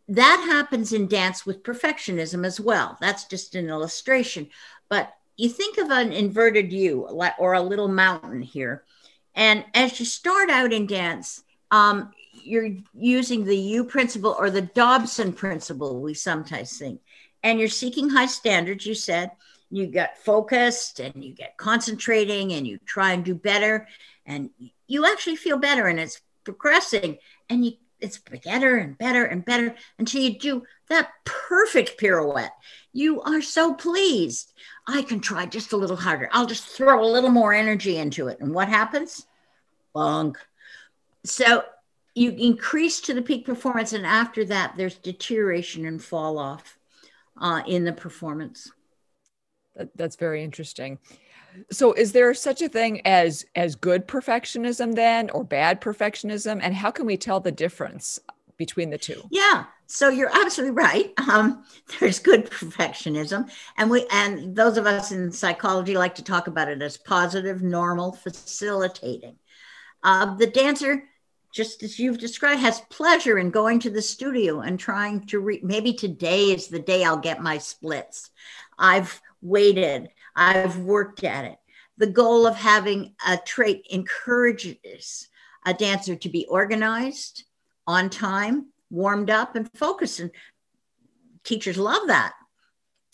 that 0.08 0.46
happens 0.48 0.92
in 0.94 1.08
dance 1.08 1.44
with 1.44 1.62
perfectionism 1.62 2.46
as 2.46 2.58
well. 2.58 2.96
That's 3.00 3.24
just 3.24 3.54
an 3.54 3.68
illustration. 3.68 4.48
But 4.88 5.12
you 5.36 5.50
think 5.50 5.78
of 5.78 5.90
an 5.90 6.12
inverted 6.12 6.72
u 6.72 7.06
or 7.38 7.52
a 7.52 7.62
little 7.62 7.88
mountain 7.88 8.42
here. 8.42 8.84
And 9.34 9.64
as 9.74 9.98
you 9.98 10.06
start 10.06 10.50
out 10.50 10.72
in 10.72 10.86
dance 10.86 11.42
um, 11.70 12.12
you're 12.42 12.70
using 12.94 13.44
the 13.44 13.56
U 13.56 13.84
principle 13.84 14.36
or 14.38 14.50
the 14.50 14.62
Dodson 14.62 15.32
principle, 15.32 16.00
we 16.00 16.14
sometimes 16.14 16.78
think, 16.78 17.00
and 17.42 17.58
you're 17.58 17.68
seeking 17.68 18.08
high 18.08 18.26
standards, 18.26 18.86
you 18.86 18.94
said, 18.94 19.30
you 19.70 19.86
get 19.86 20.18
focused 20.18 21.00
and 21.00 21.24
you 21.24 21.32
get 21.32 21.56
concentrating 21.56 22.52
and 22.52 22.66
you 22.66 22.78
try 22.84 23.12
and 23.12 23.24
do 23.24 23.34
better 23.34 23.88
and 24.26 24.50
you 24.86 25.06
actually 25.06 25.36
feel 25.36 25.56
better 25.56 25.86
and 25.86 25.98
it's 25.98 26.20
progressing 26.44 27.16
and 27.48 27.64
you 27.64 27.72
it's 27.98 28.18
better 28.18 28.76
and 28.78 28.98
better 28.98 29.24
and 29.24 29.44
better 29.44 29.76
until 29.98 30.20
you 30.20 30.36
do 30.36 30.64
that 30.88 31.10
perfect 31.24 31.98
pirouette. 32.00 32.50
You 32.92 33.22
are 33.22 33.40
so 33.40 33.74
pleased. 33.74 34.52
I 34.88 35.02
can 35.02 35.20
try 35.20 35.46
just 35.46 35.72
a 35.72 35.76
little 35.76 35.96
harder. 35.96 36.28
I'll 36.32 36.46
just 36.46 36.66
throw 36.66 37.04
a 37.04 37.12
little 37.12 37.30
more 37.30 37.54
energy 37.54 37.98
into 37.98 38.26
it. 38.26 38.40
And 38.40 38.52
what 38.52 38.68
happens? 38.68 39.24
Bunk. 39.94 40.36
So 41.24 41.62
you 42.14 42.30
increase 42.32 43.00
to 43.02 43.14
the 43.14 43.22
peak 43.22 43.46
performance, 43.46 43.92
and 43.92 44.06
after 44.06 44.44
that, 44.46 44.74
there's 44.76 44.96
deterioration 44.96 45.86
and 45.86 46.02
fall 46.02 46.38
off 46.38 46.78
uh, 47.40 47.62
in 47.66 47.84
the 47.84 47.92
performance. 47.92 48.70
That, 49.76 49.96
that's 49.96 50.16
very 50.16 50.42
interesting. 50.42 50.98
So 51.70 51.92
is 51.92 52.12
there 52.12 52.32
such 52.34 52.62
a 52.62 52.68
thing 52.68 53.06
as 53.06 53.44
as 53.54 53.74
good 53.74 54.08
perfectionism 54.08 54.94
then 54.94 55.28
or 55.30 55.44
bad 55.44 55.80
perfectionism 55.80 56.60
and 56.62 56.74
how 56.74 56.90
can 56.90 57.04
we 57.04 57.18
tell 57.18 57.40
the 57.40 57.52
difference 57.52 58.18
between 58.56 58.90
the 58.90 58.98
two? 58.98 59.22
Yeah. 59.30 59.64
So 59.86 60.08
you're 60.08 60.30
absolutely 60.32 60.74
right. 60.74 61.12
Um, 61.28 61.64
there's 62.00 62.18
good 62.18 62.48
perfectionism, 62.48 63.50
and 63.76 63.90
we 63.90 64.06
and 64.10 64.56
those 64.56 64.78
of 64.78 64.86
us 64.86 65.12
in 65.12 65.30
psychology 65.30 65.96
like 65.96 66.14
to 66.14 66.24
talk 66.24 66.46
about 66.46 66.68
it 66.68 66.80
as 66.80 66.96
positive, 66.96 67.62
normal, 67.62 68.12
facilitating. 68.12 69.36
Uh, 70.02 70.34
the 70.36 70.46
dancer, 70.46 71.04
just 71.52 71.82
as 71.82 71.98
you've 71.98 72.18
described, 72.18 72.60
has 72.60 72.80
pleasure 72.88 73.38
in 73.38 73.50
going 73.50 73.78
to 73.80 73.90
the 73.90 74.02
studio 74.02 74.60
and 74.60 74.80
trying 74.80 75.20
to 75.26 75.38
read. 75.38 75.62
Maybe 75.62 75.92
today 75.92 76.50
is 76.50 76.68
the 76.68 76.78
day 76.78 77.04
I'll 77.04 77.18
get 77.18 77.42
my 77.42 77.58
splits. 77.58 78.30
I've 78.78 79.20
waited. 79.42 80.08
I've 80.34 80.78
worked 80.78 81.24
at 81.24 81.44
it. 81.44 81.58
The 81.98 82.06
goal 82.06 82.46
of 82.46 82.56
having 82.56 83.14
a 83.28 83.36
trait 83.36 83.86
encourages 83.90 85.28
a 85.64 85.74
dancer 85.74 86.16
to 86.16 86.28
be 86.28 86.46
organized, 86.46 87.44
on 87.86 88.08
time, 88.08 88.66
warmed 88.90 89.30
up, 89.30 89.54
and 89.54 89.70
focused. 89.74 90.20
And 90.20 90.30
teachers 91.44 91.76
love 91.76 92.06
that. 92.08 92.32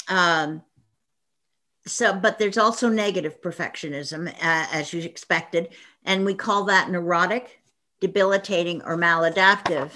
Um, 0.08 0.62
so, 1.86 2.14
but 2.14 2.38
there's 2.38 2.58
also 2.58 2.88
negative 2.88 3.40
perfectionism, 3.42 4.28
uh, 4.28 4.66
as 4.72 4.92
you 4.92 5.02
expected, 5.02 5.70
and 6.04 6.24
we 6.24 6.34
call 6.34 6.64
that 6.64 6.90
neurotic, 6.90 7.57
debilitating, 8.00 8.82
or 8.82 8.96
maladaptive. 8.96 9.90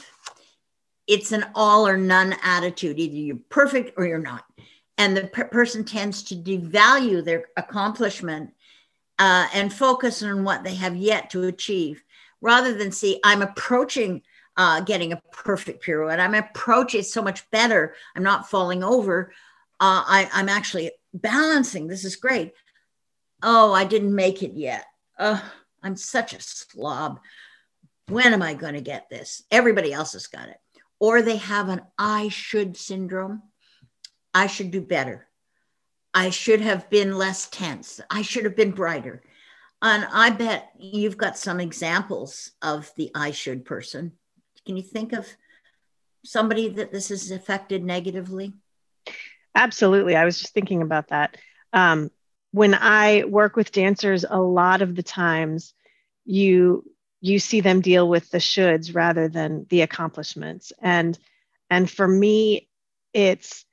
It's 1.07 1.33
an 1.33 1.47
all 1.55 1.87
or 1.87 1.97
none 1.97 2.35
attitude. 2.43 2.99
Either 2.99 3.17
you're 3.17 3.37
perfect 3.49 3.95
or 3.97 4.07
you're 4.07 4.19
not. 4.19 4.45
And 4.99 5.17
the 5.17 5.27
per- 5.27 5.49
person 5.49 5.85
tends 5.85 6.23
to 6.25 6.35
devalue 6.35 7.25
their 7.25 7.47
accomplishment 7.57 8.53
uh, 9.19 9.49
and 9.53 9.73
focus 9.73 10.23
on 10.23 10.45
what 10.45 10.65
they 10.65 10.75
have 10.75 10.97
yet 10.97 11.31
to 11.31 11.45
achieve 11.45 12.03
rather 12.41 12.75
than 12.75 12.91
see 12.91 13.21
i'm 13.25 13.43
approaching 13.43 14.23
uh, 14.57 14.81
getting 14.81 15.13
a 15.13 15.23
perfect 15.33 15.85
pirouette. 15.85 16.21
I'm 16.21 16.35
approaching 16.35 17.03
so 17.03 17.23
much 17.23 17.51
better. 17.51 17.95
I'm 18.15 18.23
not 18.23 18.51
falling 18.51 18.85
over. 18.85 19.33
Uh, 19.81 20.05
I, 20.07 20.31
i'm 20.33 20.49
actually 20.49 20.93
balancing. 21.15 21.87
This 21.89 22.05
is 22.05 22.17
great. 22.17 22.53
Oh 23.43 23.73
i 23.73 23.85
didn't 23.85 24.15
make 24.15 24.43
it 24.43 24.53
yet. 24.53 24.85
Oh, 25.19 25.43
i'm 25.83 25.97
such 25.97 26.33
a 26.33 26.41
slob 26.41 27.21
when 28.13 28.33
am 28.33 28.43
i 28.43 28.55
going 28.55 28.75
to 28.75 28.81
get 28.81 29.09
this 29.11 29.43
everybody 29.51 29.93
else 29.93 30.13
has 30.13 30.27
got 30.27 30.49
it 30.49 30.59
or 31.01 31.23
they 31.23 31.37
have 31.37 31.69
an 31.69 31.81
i 31.99 32.29
should 32.29 32.77
syndrome 32.77 33.43
I 34.35 34.47
should 34.47 34.71
do 34.71 34.81
better. 34.81 35.29
I 36.15 36.31
should 36.31 36.61
have 36.61 36.91
been 36.91 37.17
less 37.17 37.49
tense. 37.49 38.01
I 38.11 38.23
should 38.23 38.45
have 38.45 38.57
been 38.57 38.73
brighter. 38.73 39.23
And 39.81 40.07
I 40.13 40.31
bet 40.31 40.71
you've 40.79 41.17
got 41.17 41.37
some 41.37 41.59
examples 41.59 42.53
of 42.63 42.91
the 42.97 43.11
I 43.15 43.33
should 43.33 43.65
person. 43.65 44.13
Can 44.67 44.77
you 44.77 44.83
think 44.83 45.13
of 45.13 45.27
somebody 46.25 46.69
that 46.69 46.93
this 46.93 47.09
has 47.09 47.31
affected 47.31 47.83
negatively? 47.83 48.53
Absolutely. 49.55 50.15
I 50.15 50.25
was 50.25 50.39
just 50.39 50.55
thinking 50.55 50.83
about 50.83 51.09
that. 51.09 51.37
Um, 51.73 52.11
when 52.53 52.75
I 52.75 53.25
work 53.25 53.57
with 53.57 53.73
dancers, 53.73 54.25
a 54.29 54.41
lot 54.41 54.83
of 54.83 54.95
the 54.95 55.03
times 55.03 55.75
you 56.25 56.85
you 57.23 57.39
see 57.39 57.61
them 57.61 57.81
deal 57.81 58.07
with 58.07 58.31
the 58.31 58.39
shoulds 58.39 58.95
rather 58.95 59.29
than 59.29 59.65
the 59.71 59.81
accomplishments. 59.81 60.73
And 60.83 61.19
and 61.71 61.89
for 61.89 62.07
me, 62.07 62.69
it's 63.15 63.65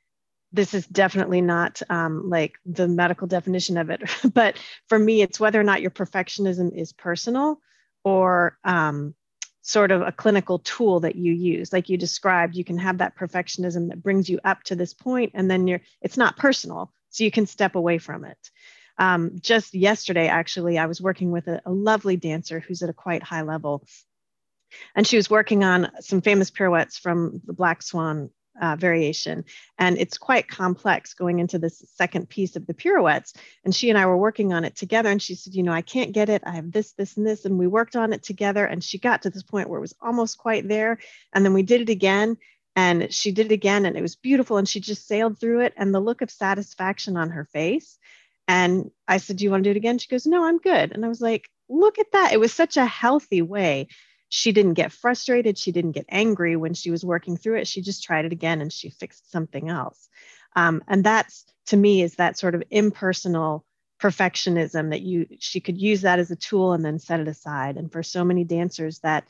this 0.52 0.74
is 0.74 0.86
definitely 0.88 1.42
not 1.42 1.82
um, 1.90 2.30
like 2.30 2.54
the 2.66 2.88
medical 2.88 3.28
definition 3.28 3.78
of 3.78 3.90
it, 3.90 4.02
but 4.34 4.58
for 4.88 4.98
me, 4.98 5.22
it's 5.22 5.40
whether 5.40 5.60
or 5.60 5.64
not 5.64 5.82
your 5.82 5.92
perfectionism 5.92 6.74
is 6.76 6.94
personal 6.94 7.60
or 8.04 8.58
um, 8.64 9.14
sort 9.62 9.92
of 9.92 10.02
a 10.02 10.12
clinical 10.12 10.60
tool 10.60 11.02
that 11.02 11.16
you 11.16 11.34
use. 11.34 11.74
Like 11.74 11.90
you 11.90 11.98
described, 11.98 12.56
you 12.56 12.64
can 12.64 12.78
have 12.78 13.00
that 13.00 13.18
perfectionism 13.18 13.90
that 13.90 14.02
brings 14.02 14.30
you 14.30 14.40
up 14.44 14.64
to 14.66 14.76
this 14.76 14.94
point, 14.94 15.32
and 15.34 15.50
then 15.50 15.68
you're 15.68 15.82
it's 16.02 16.18
not 16.18 16.38
personal, 16.38 16.94
so 17.10 17.24
you 17.24 17.32
can 17.32 17.48
step 17.48 17.74
away 17.74 17.98
from 17.98 18.26
it. 18.26 18.38
Um, 19.00 19.40
just 19.40 19.74
yesterday, 19.74 20.28
actually, 20.28 20.78
I 20.78 20.86
was 20.86 21.02
working 21.02 21.32
with 21.32 21.48
a, 21.48 21.62
a 21.66 21.72
lovely 21.72 22.18
dancer 22.18 22.60
who's 22.60 22.84
at 22.84 22.90
a 22.90 22.94
quite 22.94 23.24
high 23.24 23.42
level, 23.42 23.84
and 24.96 25.08
she 25.08 25.16
was 25.16 25.30
working 25.30 25.64
on 25.64 25.90
some 26.02 26.22
famous 26.22 26.52
pirouettes 26.52 26.98
from 26.98 27.42
the 27.46 27.54
Black 27.54 27.82
Swan 27.82 28.30
uh, 28.62 28.76
variation. 28.76 29.46
And 29.78 29.98
it's 29.98 30.18
quite 30.18 30.48
complex 30.48 31.14
going 31.14 31.40
into 31.40 31.60
this 31.60 31.84
second 31.96 32.30
piece 32.30 32.56
of 32.56 32.68
the 32.68 32.74
pirouettes. 32.74 33.34
And 33.64 33.74
she 33.74 33.90
and 33.90 33.98
I 33.98 34.06
were 34.06 34.18
working 34.18 34.54
on 34.54 34.66
it 34.66 34.76
together. 34.76 35.10
And 35.10 35.22
she 35.22 35.36
said, 35.36 35.54
You 35.56 35.64
know, 35.64 35.72
I 35.72 35.82
can't 35.82 36.12
get 36.12 36.30
it. 36.30 36.44
I 36.46 36.52
have 36.52 36.72
this, 36.72 36.94
this, 36.94 37.18
and 37.18 37.26
this. 37.26 37.46
And 37.46 37.58
we 37.58 37.68
worked 37.68 37.96
on 37.96 38.14
it 38.14 38.24
together. 38.24 38.66
And 38.66 38.84
she 38.84 39.00
got 39.00 39.24
to 39.24 39.30
this 39.30 39.44
point 39.44 39.70
where 39.70 39.78
it 39.78 39.82
was 39.82 39.96
almost 40.02 40.38
quite 40.38 40.68
there. 40.68 41.00
And 41.34 41.46
then 41.46 41.54
we 41.54 41.64
did 41.64 41.82
it 41.82 41.90
again. 41.90 42.38
And 42.76 43.14
she 43.14 43.32
did 43.32 43.48
it 43.48 43.52
again. 43.52 43.86
And 43.86 43.98
it 43.98 44.02
was 44.02 44.16
beautiful. 44.16 44.58
And 44.58 44.68
she 44.68 44.80
just 44.80 45.08
sailed 45.08 45.40
through 45.40 45.62
it. 45.62 45.74
And 45.78 45.94
the 45.94 46.00
look 46.00 46.22
of 46.22 46.32
satisfaction 46.32 47.18
on 47.18 47.32
her 47.32 47.46
face. 47.46 47.98
And 48.50 48.90
I 49.08 49.18
said, 49.18 49.38
Do 49.38 49.46
you 49.46 49.52
want 49.52 49.64
to 49.64 49.68
do 49.70 49.72
it 49.72 49.78
again? 49.78 50.00
She 50.00 50.10
goes, 50.10 50.26
No, 50.26 50.44
I'm 50.44 50.58
good. 50.58 50.92
And 50.92 51.06
I 51.06 51.08
was 51.08 51.22
like, 51.22 51.50
Look 51.70 52.00
at 52.00 52.12
that. 52.14 52.34
It 52.34 52.40
was 52.40 52.52
such 52.52 52.76
a 52.76 52.86
healthy 52.86 53.44
way 53.44 53.88
she 54.30 54.52
didn't 54.52 54.76
get 54.76 54.92
frustrated. 54.92 55.58
She 55.58 55.72
didn't 55.72 55.92
get 55.94 56.06
angry 56.10 56.56
when 56.56 56.76
she 56.76 56.92
was 56.92 57.04
working 57.04 57.36
through 57.36 57.58
it. 57.58 57.68
She 57.68 57.82
just 57.82 58.04
tried 58.04 58.26
it 58.26 58.32
again 58.32 58.62
and 58.62 58.72
she 58.72 58.92
fixed 58.92 59.32
something 59.32 59.70
else. 59.70 60.08
Um, 60.56 60.84
and 60.88 61.04
that's 61.04 61.46
to 61.68 61.78
me 61.78 62.02
is 62.02 62.16
that 62.16 62.38
sort 62.38 62.56
of 62.56 62.64
impersonal 62.70 63.66
perfectionism 64.02 64.92
that 64.92 65.02
you 65.02 65.28
she 65.40 65.60
could 65.60 65.78
use 65.78 66.02
that 66.02 66.20
as 66.20 66.32
a 66.32 66.36
tool 66.36 66.74
and 66.74 66.86
then 66.86 67.00
set 67.00 67.20
it 67.20 67.28
aside. 67.28 67.76
And 67.76 67.92
for 67.92 68.04
so 68.04 68.24
many 68.24 68.44
dancers, 68.44 69.00
that 69.00 69.28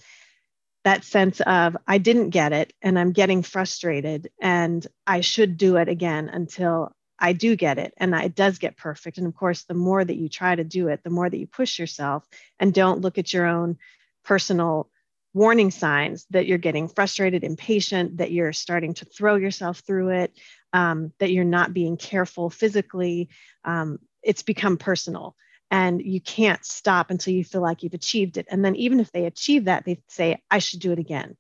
that 0.84 1.04
sense 1.04 1.42
of 1.42 1.76
I 1.88 1.98
didn't 1.98 2.30
get 2.30 2.54
it 2.54 2.74
and 2.82 3.00
I'm 3.00 3.12
getting 3.12 3.42
frustrated 3.42 4.30
and 4.42 4.86
I 5.08 5.22
should 5.22 5.58
do 5.58 5.78
it 5.78 5.90
again 5.90 6.30
until 6.30 6.94
I 7.20 7.34
do 7.34 7.56
get 7.56 7.78
it 7.78 7.94
and 7.98 8.16
it 8.16 8.36
does 8.36 8.58
get 8.60 8.78
perfect. 8.78 9.18
And 9.18 9.28
of 9.28 9.36
course, 9.36 9.64
the 9.64 9.74
more 9.74 10.04
that 10.04 10.16
you 10.16 10.30
try 10.30 10.56
to 10.56 10.64
do 10.64 10.88
it, 10.88 11.04
the 11.04 11.10
more 11.10 11.30
that 11.30 11.38
you 11.38 11.48
push 11.48 11.78
yourself 11.78 12.28
and 12.60 12.74
don't 12.74 13.02
look 13.02 13.18
at 13.18 13.34
your 13.34 13.46
own 13.46 13.78
personal 14.24 14.90
warning 15.34 15.72
signs 15.72 16.26
that 16.32 16.48
you're 16.48 16.58
getting 16.58 16.88
frustrated, 16.88 17.44
impatient, 17.44 18.18
that 18.18 18.32
you're 18.32 18.54
starting 18.54 18.94
to 18.96 19.06
throw 19.06 19.36
yourself 19.36 19.80
through 19.80 20.10
it, 20.10 20.34
um, 20.74 21.12
that 21.20 21.32
you're 21.32 21.44
not 21.44 21.74
being 21.74 21.98
careful 21.98 22.50
physically. 22.50 23.30
Um, 23.64 24.00
it's 24.24 24.44
become 24.44 24.78
personal. 24.78 25.36
And 25.72 26.02
you 26.02 26.20
can't 26.20 26.66
stop 26.66 27.12
until 27.12 27.34
you 27.34 27.44
feel 27.44 27.62
like 27.62 27.84
you've 27.84 27.94
achieved 27.94 28.38
it. 28.38 28.48
And 28.50 28.66
then, 28.66 28.76
even 28.76 29.00
if 29.00 29.12
they 29.12 29.26
achieve 29.26 29.66
that, 29.66 29.86
they 29.86 30.02
say, 30.08 30.42
I 30.50 30.58
should 30.58 30.80
do 30.80 30.92
it 30.92 31.00
again. 31.00 31.38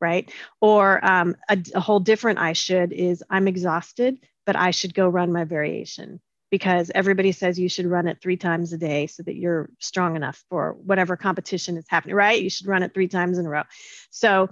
Right. 0.00 0.30
Or 0.60 1.04
um, 1.04 1.34
a, 1.48 1.58
a 1.74 1.80
whole 1.80 1.98
different 1.98 2.38
I 2.38 2.52
should 2.52 2.92
is 2.92 3.24
I'm 3.30 3.48
exhausted, 3.48 4.18
but 4.46 4.56
I 4.56 4.70
should 4.70 4.94
go 4.94 5.08
run 5.08 5.32
my 5.32 5.44
variation 5.44 6.20
because 6.50 6.90
everybody 6.94 7.32
says 7.32 7.58
you 7.58 7.68
should 7.68 7.86
run 7.86 8.06
it 8.06 8.18
three 8.20 8.36
times 8.36 8.72
a 8.72 8.78
day 8.78 9.08
so 9.08 9.22
that 9.24 9.34
you're 9.34 9.70
strong 9.80 10.14
enough 10.14 10.44
for 10.48 10.74
whatever 10.74 11.16
competition 11.16 11.76
is 11.76 11.84
happening, 11.88 12.14
right? 12.14 12.40
You 12.40 12.48
should 12.48 12.68
run 12.68 12.82
it 12.84 12.94
three 12.94 13.08
times 13.08 13.38
in 13.38 13.46
a 13.46 13.48
row. 13.48 13.64
So 14.10 14.48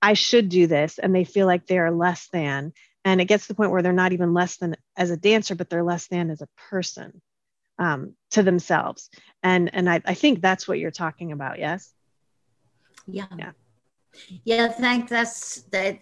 I 0.00 0.12
should 0.12 0.48
do 0.48 0.66
this. 0.66 0.98
And 0.98 1.12
they 1.12 1.24
feel 1.24 1.46
like 1.46 1.66
they 1.66 1.78
are 1.78 1.90
less 1.90 2.28
than. 2.32 2.72
And 3.04 3.20
it 3.20 3.24
gets 3.24 3.46
to 3.46 3.48
the 3.48 3.56
point 3.56 3.72
where 3.72 3.82
they're 3.82 3.92
not 3.92 4.12
even 4.12 4.32
less 4.32 4.58
than 4.58 4.76
as 4.96 5.10
a 5.10 5.16
dancer, 5.16 5.54
but 5.54 5.68
they're 5.68 5.82
less 5.82 6.06
than 6.06 6.30
as 6.30 6.40
a 6.40 6.48
person 6.70 7.20
um, 7.80 8.14
to 8.30 8.42
themselves. 8.42 9.10
And, 9.42 9.74
and 9.74 9.90
I, 9.90 10.02
I 10.04 10.14
think 10.14 10.40
that's 10.40 10.68
what 10.68 10.78
you're 10.78 10.90
talking 10.90 11.32
about. 11.32 11.58
Yes. 11.58 11.92
Yeah. 13.08 13.26
Yeah. 13.36 13.50
Yeah. 14.44 14.68
Thank 14.68 15.08
that's 15.08 15.62
that, 15.72 15.98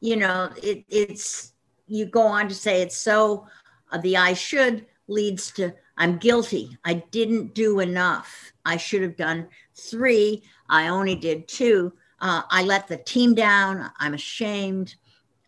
you 0.00 0.16
know, 0.16 0.50
it, 0.62 0.84
it's, 0.88 1.54
you 1.90 2.06
go 2.06 2.22
on 2.22 2.48
to 2.48 2.54
say 2.54 2.80
it's 2.80 2.96
so 2.96 3.46
uh, 3.90 3.98
the 3.98 4.16
I 4.16 4.32
should 4.32 4.86
leads 5.08 5.50
to 5.52 5.74
I'm 5.98 6.16
guilty. 6.16 6.78
I 6.84 6.94
didn't 7.10 7.54
do 7.54 7.80
enough. 7.80 8.52
I 8.64 8.78
should 8.78 9.02
have 9.02 9.16
done 9.16 9.48
three. 9.74 10.42
I 10.70 10.88
only 10.88 11.14
did 11.14 11.46
two. 11.46 11.92
Uh, 12.20 12.42
I 12.48 12.62
let 12.62 12.88
the 12.88 12.96
team 12.96 13.34
down. 13.34 13.90
I'm 13.98 14.14
ashamed. 14.14 14.94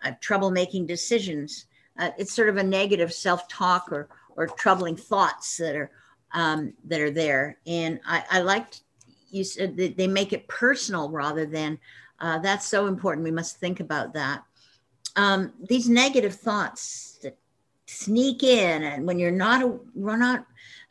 I 0.03 0.09
have 0.09 0.21
trouble 0.21 0.51
making 0.51 0.87
decisions. 0.87 1.67
Uh, 1.99 2.11
it's 2.19 2.35
sort 2.35 2.49
of 2.49 2.57
a 2.57 2.63
negative 2.63 3.13
self-talk 3.13 3.91
or 3.91 4.09
or 4.37 4.47
troubling 4.47 4.97
thoughts 4.97 5.57
that 5.59 5.77
are 5.77 5.91
um, 6.33 6.73
that 6.85 7.01
are 7.01 7.11
there. 7.11 7.59
And 7.67 8.01
I, 8.07 8.25
I 8.31 8.41
liked 8.41 8.83
you 9.31 9.45
said 9.45 9.77
that 9.77 9.97
they 9.97 10.09
make 10.09 10.33
it 10.33 10.49
personal 10.49 11.09
rather 11.09 11.47
than 11.47 11.79
uh, 12.21 12.39
that's 12.39 12.67
so 12.67 12.87
important. 12.87 13.25
We 13.25 13.31
must 13.31 13.59
think 13.59 13.81
about 13.81 14.13
that. 14.15 14.45
Um, 15.17 15.53
these 15.69 15.89
negative 15.89 16.35
thoughts 16.35 17.19
that 17.23 17.37
sneak 17.87 18.43
in 18.43 18.83
and 18.83 19.07
when 19.07 19.19
you're 19.19 19.31
not 19.31 19.63
a, 19.63 19.79
we're 19.95 20.17
not 20.17 20.47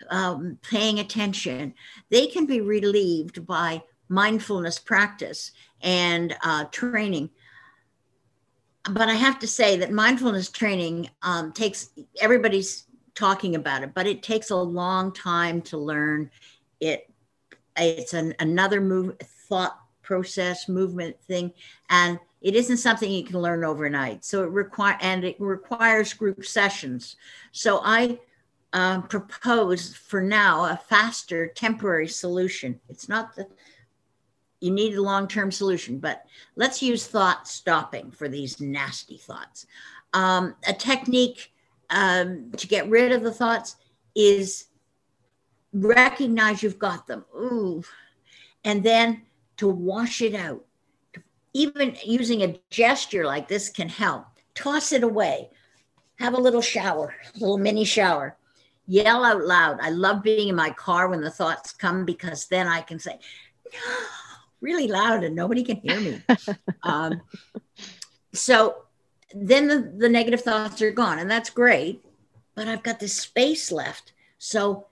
um, 0.09 0.59
paying 0.61 0.99
attention 0.99 1.73
they 2.11 2.27
can 2.27 2.45
be 2.45 2.61
relieved 2.61 3.47
by 3.47 3.81
mindfulness 4.09 4.77
practice 4.77 5.51
and 5.81 6.35
uh, 6.43 6.65
training 6.65 7.29
but 8.91 9.09
i 9.09 9.13
have 9.13 9.39
to 9.39 9.47
say 9.47 9.77
that 9.77 9.91
mindfulness 9.91 10.49
training 10.51 11.09
um, 11.23 11.51
takes 11.51 11.89
everybody's 12.19 12.85
talking 13.15 13.55
about 13.55 13.83
it, 13.83 13.93
but 13.93 14.07
it 14.07 14.23
takes 14.23 14.49
a 14.49 14.55
long 14.55 15.11
time 15.11 15.61
to 15.61 15.77
learn. 15.77 16.29
It 16.79 17.07
it's 17.77 18.13
an, 18.13 18.33
another 18.39 18.81
move 18.81 19.17
thought 19.47 19.79
process 20.11 20.67
movement 20.67 21.15
thing, 21.21 21.53
and 21.89 22.19
it 22.41 22.53
isn't 22.53 22.77
something 22.77 23.09
you 23.09 23.23
can 23.23 23.39
learn 23.39 23.63
overnight. 23.63 24.25
So 24.25 24.43
it 24.43 24.49
require 24.49 24.97
and 24.99 25.23
it 25.23 25.37
requires 25.39 26.13
group 26.13 26.43
sessions. 26.43 27.15
So 27.53 27.79
I 27.85 28.19
um, 28.73 29.03
propose 29.03 29.95
for 29.95 30.21
now 30.21 30.65
a 30.65 30.75
faster 30.75 31.47
temporary 31.47 32.09
solution. 32.09 32.77
It's 32.89 33.07
not 33.07 33.35
the 33.35 33.47
you 34.59 34.69
need 34.69 34.95
a 34.95 35.01
long-term 35.01 35.49
solution, 35.51 35.97
but 35.97 36.25
let's 36.55 36.83
use 36.83 37.07
thought 37.07 37.47
stopping 37.47 38.11
for 38.11 38.27
these 38.27 38.61
nasty 38.61 39.17
thoughts. 39.17 39.65
Um, 40.13 40.55
a 40.67 40.73
technique 40.73 41.51
um, 41.89 42.51
to 42.57 42.67
get 42.67 42.87
rid 42.87 43.11
of 43.11 43.23
the 43.23 43.31
thoughts 43.31 43.77
is 44.13 44.65
recognize 45.73 46.61
you've 46.61 46.77
got 46.77 47.07
them. 47.07 47.25
Ooh. 47.35 47.81
And 48.63 48.83
then 48.83 49.23
to 49.61 49.67
wash 49.67 50.23
it 50.23 50.33
out. 50.33 50.65
Even 51.53 51.95
using 52.03 52.41
a 52.41 52.59
gesture 52.71 53.27
like 53.27 53.47
this 53.47 53.69
can 53.69 53.87
help. 53.87 54.25
Toss 54.55 54.91
it 54.91 55.03
away. 55.03 55.51
Have 56.17 56.33
a 56.33 56.41
little 56.41 56.63
shower, 56.63 57.13
a 57.35 57.37
little 57.37 57.59
mini 57.59 57.85
shower. 57.85 58.37
Yell 58.87 59.23
out 59.23 59.45
loud. 59.45 59.77
I 59.79 59.91
love 59.91 60.23
being 60.23 60.47
in 60.47 60.55
my 60.55 60.71
car 60.71 61.09
when 61.09 61.21
the 61.21 61.29
thoughts 61.29 61.73
come 61.73 62.05
because 62.05 62.47
then 62.47 62.65
I 62.65 62.81
can 62.81 62.97
say, 62.97 63.19
no, 63.71 63.79
really 64.61 64.87
loud 64.87 65.23
and 65.23 65.35
nobody 65.35 65.63
can 65.63 65.77
hear 65.77 65.99
me. 65.99 66.23
um, 66.83 67.21
so 68.33 68.85
then 69.35 69.67
the, 69.67 69.93
the 69.95 70.09
negative 70.09 70.41
thoughts 70.41 70.81
are 70.81 70.89
gone, 70.89 71.19
and 71.19 71.29
that's 71.29 71.51
great. 71.51 72.03
But 72.55 72.67
I've 72.67 72.81
got 72.81 72.99
this 72.99 73.13
space 73.15 73.71
left. 73.71 74.13
So 74.39 74.87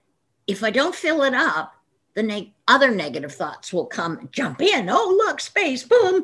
if 0.46 0.62
I 0.62 0.70
don't 0.70 0.94
fill 0.94 1.24
it 1.24 1.34
up, 1.34 1.74
the 2.14 2.22
neg- 2.22 2.52
other 2.68 2.90
negative 2.90 3.32
thoughts 3.32 3.72
will 3.72 3.86
come 3.86 4.28
jump 4.32 4.60
in. 4.60 4.88
Oh, 4.90 5.14
look, 5.16 5.40
space, 5.40 5.84
boom. 5.84 6.22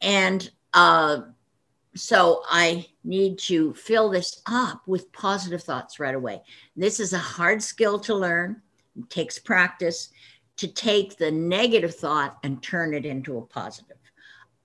And 0.00 0.50
uh, 0.72 1.22
so 1.94 2.42
I 2.48 2.86
need 3.04 3.38
to 3.40 3.74
fill 3.74 4.10
this 4.10 4.42
up 4.46 4.82
with 4.86 5.12
positive 5.12 5.62
thoughts 5.62 6.00
right 6.00 6.14
away. 6.14 6.42
This 6.76 7.00
is 7.00 7.12
a 7.12 7.18
hard 7.18 7.62
skill 7.62 7.98
to 8.00 8.14
learn, 8.14 8.60
it 8.96 9.10
takes 9.10 9.38
practice 9.38 10.10
to 10.56 10.68
take 10.68 11.16
the 11.16 11.30
negative 11.30 11.94
thought 11.94 12.38
and 12.42 12.62
turn 12.62 12.94
it 12.94 13.04
into 13.04 13.38
a 13.38 13.42
positive. 13.42 13.96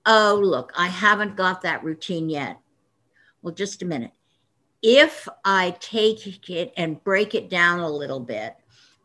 Oh, 0.05 0.39
look, 0.41 0.71
I 0.77 0.87
haven't 0.87 1.35
got 1.35 1.61
that 1.61 1.83
routine 1.83 2.29
yet. 2.29 2.59
Well, 3.41 3.53
just 3.53 3.81
a 3.81 3.85
minute. 3.85 4.11
If 4.81 5.27
I 5.43 5.75
take 5.79 6.49
it 6.49 6.73
and 6.77 7.03
break 7.03 7.35
it 7.35 7.49
down 7.49 7.79
a 7.79 7.89
little 7.89 8.19
bit 8.19 8.55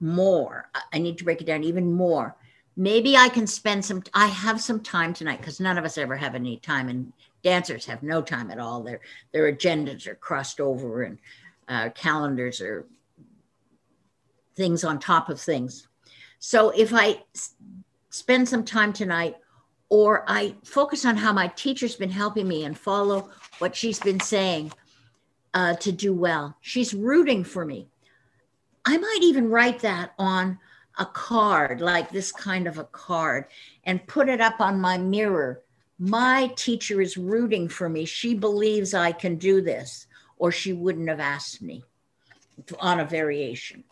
more, 0.04 0.68
I 0.92 0.98
need 0.98 1.18
to 1.18 1.24
break 1.24 1.40
it 1.40 1.46
down 1.46 1.64
even 1.64 1.90
more. 1.92 2.36
Maybe 2.76 3.16
I 3.16 3.28
can 3.28 3.46
spend 3.46 3.84
some, 3.84 4.02
I 4.12 4.26
have 4.26 4.60
some 4.60 4.80
time 4.80 5.14
tonight 5.14 5.38
because 5.38 5.60
none 5.60 5.78
of 5.78 5.84
us 5.84 5.96
ever 5.96 6.16
have 6.16 6.34
any 6.34 6.58
time 6.58 6.88
and 6.88 7.12
dancers 7.42 7.86
have 7.86 8.02
no 8.02 8.20
time 8.20 8.50
at 8.50 8.58
all. 8.58 8.82
Their, 8.82 9.00
their 9.32 9.52
agendas 9.52 10.06
are 10.06 10.14
crossed 10.16 10.60
over 10.60 11.04
and 11.04 11.18
uh, 11.68 11.88
calendars 11.90 12.60
are 12.60 12.84
things 14.56 14.84
on 14.84 14.98
top 14.98 15.28
of 15.28 15.40
things. 15.40 15.88
So 16.38 16.70
if 16.70 16.92
I 16.92 17.22
spend 18.10 18.48
some 18.48 18.64
time 18.64 18.92
tonight 18.92 19.36
or 19.88 20.24
I 20.26 20.54
focus 20.64 21.04
on 21.04 21.16
how 21.16 21.32
my 21.32 21.48
teacher's 21.48 21.96
been 21.96 22.10
helping 22.10 22.48
me 22.48 22.64
and 22.64 22.76
follow 22.76 23.30
what 23.58 23.74
she's 23.74 24.00
been 24.00 24.20
saying 24.20 24.72
uh, 25.54 25.74
to 25.76 25.92
do 25.92 26.12
well. 26.12 26.56
She's 26.60 26.92
rooting 26.92 27.44
for 27.44 27.64
me. 27.64 27.88
I 28.84 28.98
might 28.98 29.20
even 29.22 29.48
write 29.48 29.80
that 29.80 30.12
on 30.18 30.58
a 30.98 31.06
card, 31.06 31.80
like 31.80 32.10
this 32.10 32.30
kind 32.30 32.66
of 32.66 32.78
a 32.78 32.84
card, 32.84 33.46
and 33.84 34.06
put 34.06 34.28
it 34.28 34.40
up 34.40 34.60
on 34.60 34.80
my 34.80 34.98
mirror. 34.98 35.62
My 35.98 36.52
teacher 36.56 37.00
is 37.00 37.16
rooting 37.16 37.68
for 37.68 37.88
me. 37.88 38.04
She 38.04 38.34
believes 38.34 38.94
I 38.94 39.12
can 39.12 39.36
do 39.36 39.60
this, 39.60 40.06
or 40.36 40.52
she 40.52 40.72
wouldn't 40.72 41.08
have 41.08 41.20
asked 41.20 41.62
me 41.62 41.84
on 42.78 43.00
a 43.00 43.04
variation. 43.04 43.84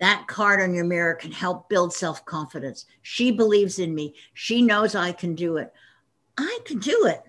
That 0.00 0.26
card 0.26 0.60
on 0.60 0.74
your 0.74 0.84
mirror 0.84 1.14
can 1.14 1.32
help 1.32 1.68
build 1.68 1.92
self 1.92 2.24
confidence. 2.24 2.86
She 3.02 3.30
believes 3.30 3.78
in 3.78 3.94
me. 3.94 4.14
She 4.34 4.62
knows 4.62 4.94
I 4.94 5.12
can 5.12 5.34
do 5.34 5.56
it. 5.56 5.72
I 6.36 6.58
can 6.64 6.78
do 6.78 7.06
it. 7.06 7.22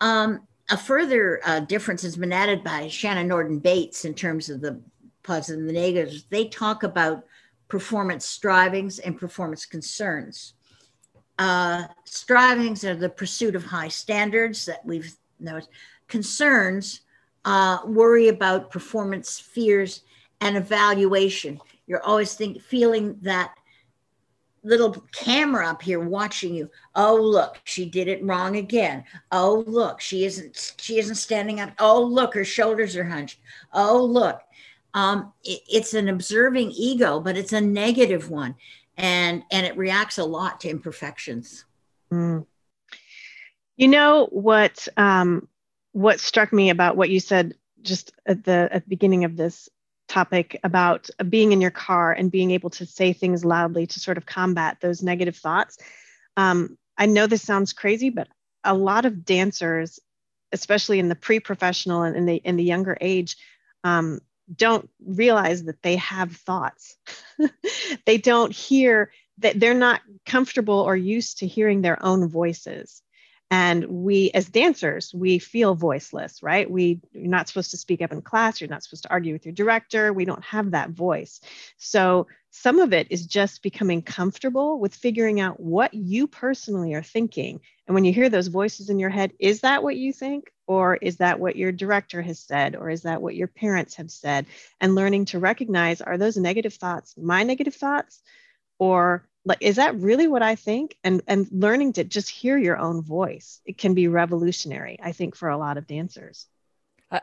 Um, 0.00 0.46
a 0.70 0.76
further 0.76 1.40
uh, 1.44 1.60
difference 1.60 2.02
has 2.02 2.16
been 2.16 2.32
added 2.32 2.62
by 2.64 2.88
Sanna 2.88 3.22
Nordin-Bates 3.22 4.04
in 4.04 4.14
terms 4.14 4.48
of 4.48 4.60
the 4.60 4.72
positives 4.72 4.88
positive 5.22 5.60
and 5.60 5.68
the 5.68 5.72
negatives. 5.72 6.24
They 6.30 6.48
talk 6.48 6.82
about 6.82 7.24
performance 7.68 8.26
strivings 8.26 8.98
and 8.98 9.18
performance 9.18 9.64
concerns. 9.66 10.54
Uh, 11.38 11.84
strivings 12.04 12.84
are 12.84 12.94
the 12.94 13.08
pursuit 13.08 13.54
of 13.54 13.64
high 13.64 13.88
standards 13.88 14.66
that 14.66 14.84
we've 14.84 15.14
noticed. 15.40 15.70
Concerns 16.08 17.00
uh, 17.44 17.78
worry 17.86 18.28
about 18.28 18.70
performance 18.70 19.38
fears 19.38 20.02
and 20.40 20.56
evaluation. 20.56 21.60
You're 21.86 22.02
always 22.02 22.34
think, 22.34 22.60
feeling 22.60 23.16
that 23.22 23.54
little 24.64 24.92
camera 25.12 25.68
up 25.68 25.82
here 25.82 26.00
watching 26.00 26.54
you. 26.54 26.70
Oh, 26.94 27.16
look, 27.16 27.60
she 27.64 27.84
did 27.88 28.08
it 28.08 28.24
wrong 28.24 28.56
again. 28.56 29.04
Oh, 29.30 29.64
look, 29.66 30.00
she 30.00 30.24
isn't 30.24 30.74
she 30.78 30.98
isn't 30.98 31.16
standing 31.16 31.60
up. 31.60 31.72
Oh, 31.78 32.02
look, 32.02 32.34
her 32.34 32.44
shoulders 32.44 32.96
are 32.96 33.04
hunched. 33.04 33.38
Oh, 33.72 34.04
look. 34.04 34.40
Um, 34.94 35.32
it, 35.42 35.60
it's 35.68 35.94
an 35.94 36.08
observing 36.08 36.72
ego, 36.72 37.18
but 37.20 37.36
it's 37.36 37.52
a 37.52 37.60
negative 37.60 38.30
one, 38.30 38.54
and 38.96 39.42
and 39.50 39.66
it 39.66 39.76
reacts 39.76 40.18
a 40.18 40.24
lot 40.24 40.60
to 40.60 40.68
imperfections. 40.68 41.64
Mm. 42.12 42.46
You 43.76 43.88
know 43.88 44.28
what? 44.30 44.86
Um, 44.96 45.48
what 45.92 46.20
struck 46.20 46.52
me 46.52 46.70
about 46.70 46.96
what 46.96 47.10
you 47.10 47.20
said 47.20 47.54
just 47.82 48.12
at 48.26 48.44
the 48.44 48.68
at 48.70 48.84
the 48.84 48.88
beginning 48.88 49.24
of 49.24 49.36
this 49.36 49.68
topic 50.12 50.60
about 50.62 51.08
being 51.30 51.52
in 51.52 51.60
your 51.62 51.70
car 51.70 52.12
and 52.12 52.30
being 52.30 52.50
able 52.50 52.68
to 52.68 52.84
say 52.84 53.14
things 53.14 53.46
loudly 53.46 53.86
to 53.86 53.98
sort 53.98 54.18
of 54.18 54.26
combat 54.26 54.76
those 54.80 55.02
negative 55.02 55.36
thoughts. 55.36 55.78
Um, 56.36 56.76
I 56.98 57.06
know 57.06 57.26
this 57.26 57.40
sounds 57.40 57.72
crazy, 57.72 58.10
but 58.10 58.28
a 58.62 58.74
lot 58.74 59.06
of 59.06 59.24
dancers, 59.24 59.98
especially 60.52 60.98
in 60.98 61.08
the 61.08 61.14
pre-professional 61.14 62.02
and 62.02 62.14
in 62.14 62.26
the 62.26 62.36
in 62.36 62.56
the 62.56 62.62
younger 62.62 62.98
age, 63.00 63.36
um, 63.84 64.20
don't 64.54 64.90
realize 65.02 65.64
that 65.64 65.82
they 65.82 65.96
have 65.96 66.36
thoughts. 66.36 66.96
they 68.06 68.18
don't 68.18 68.52
hear 68.52 69.12
that 69.38 69.58
they're 69.58 69.72
not 69.72 70.02
comfortable 70.26 70.80
or 70.80 70.94
used 70.94 71.38
to 71.38 71.46
hearing 71.46 71.80
their 71.80 72.04
own 72.04 72.28
voices 72.28 73.02
and 73.52 73.84
we 73.86 74.30
as 74.30 74.48
dancers 74.48 75.12
we 75.14 75.38
feel 75.38 75.74
voiceless 75.74 76.42
right? 76.42 76.70
We 76.70 77.02
you're 77.12 77.28
not 77.28 77.48
supposed 77.48 77.70
to 77.72 77.76
speak 77.76 78.00
up 78.00 78.10
in 78.10 78.22
class. 78.22 78.60
You're 78.60 78.70
not 78.70 78.82
supposed 78.82 79.02
to 79.02 79.10
argue 79.10 79.34
with 79.34 79.44
your 79.44 79.52
director. 79.52 80.10
We 80.10 80.24
don't 80.24 80.42
have 80.42 80.70
that 80.70 80.90
voice. 80.90 81.38
So 81.76 82.28
some 82.50 82.80
of 82.80 82.94
it 82.94 83.08
is 83.10 83.26
just 83.26 83.62
becoming 83.62 84.00
comfortable 84.00 84.80
with 84.80 84.94
figuring 84.94 85.38
out 85.38 85.60
what 85.60 85.92
you 85.92 86.26
personally 86.26 86.94
are 86.94 87.02
thinking. 87.02 87.60
And 87.86 87.94
when 87.94 88.06
you 88.06 88.12
hear 88.14 88.30
those 88.30 88.46
voices 88.46 88.88
in 88.88 88.98
your 88.98 89.10
head 89.10 89.32
is 89.38 89.60
that 89.60 89.82
what 89.82 89.96
you 89.96 90.14
think? 90.14 90.50
Or 90.66 90.96
is 90.96 91.18
that 91.18 91.38
what 91.38 91.56
your 91.56 91.72
director 91.72 92.22
has 92.22 92.40
said? 92.40 92.74
Or 92.74 92.88
is 92.88 93.02
that 93.02 93.20
what 93.20 93.34
your 93.34 93.48
parents 93.48 93.96
have 93.96 94.10
said? 94.10 94.46
And 94.80 94.94
learning 94.94 95.26
to 95.26 95.38
recognize 95.38 96.00
are 96.00 96.16
those 96.16 96.38
negative 96.38 96.72
thoughts 96.74 97.14
my 97.18 97.42
negative 97.42 97.74
thoughts? 97.74 98.22
Or 98.78 99.28
like 99.44 99.58
is 99.60 99.76
that 99.76 99.96
really 99.96 100.26
what 100.26 100.42
i 100.42 100.54
think 100.54 100.96
and 101.04 101.22
and 101.26 101.48
learning 101.50 101.92
to 101.92 102.04
just 102.04 102.28
hear 102.28 102.56
your 102.56 102.78
own 102.78 103.02
voice 103.02 103.60
it 103.64 103.78
can 103.78 103.94
be 103.94 104.08
revolutionary 104.08 104.98
i 105.02 105.12
think 105.12 105.34
for 105.34 105.48
a 105.48 105.58
lot 105.58 105.76
of 105.76 105.86
dancers 105.86 106.46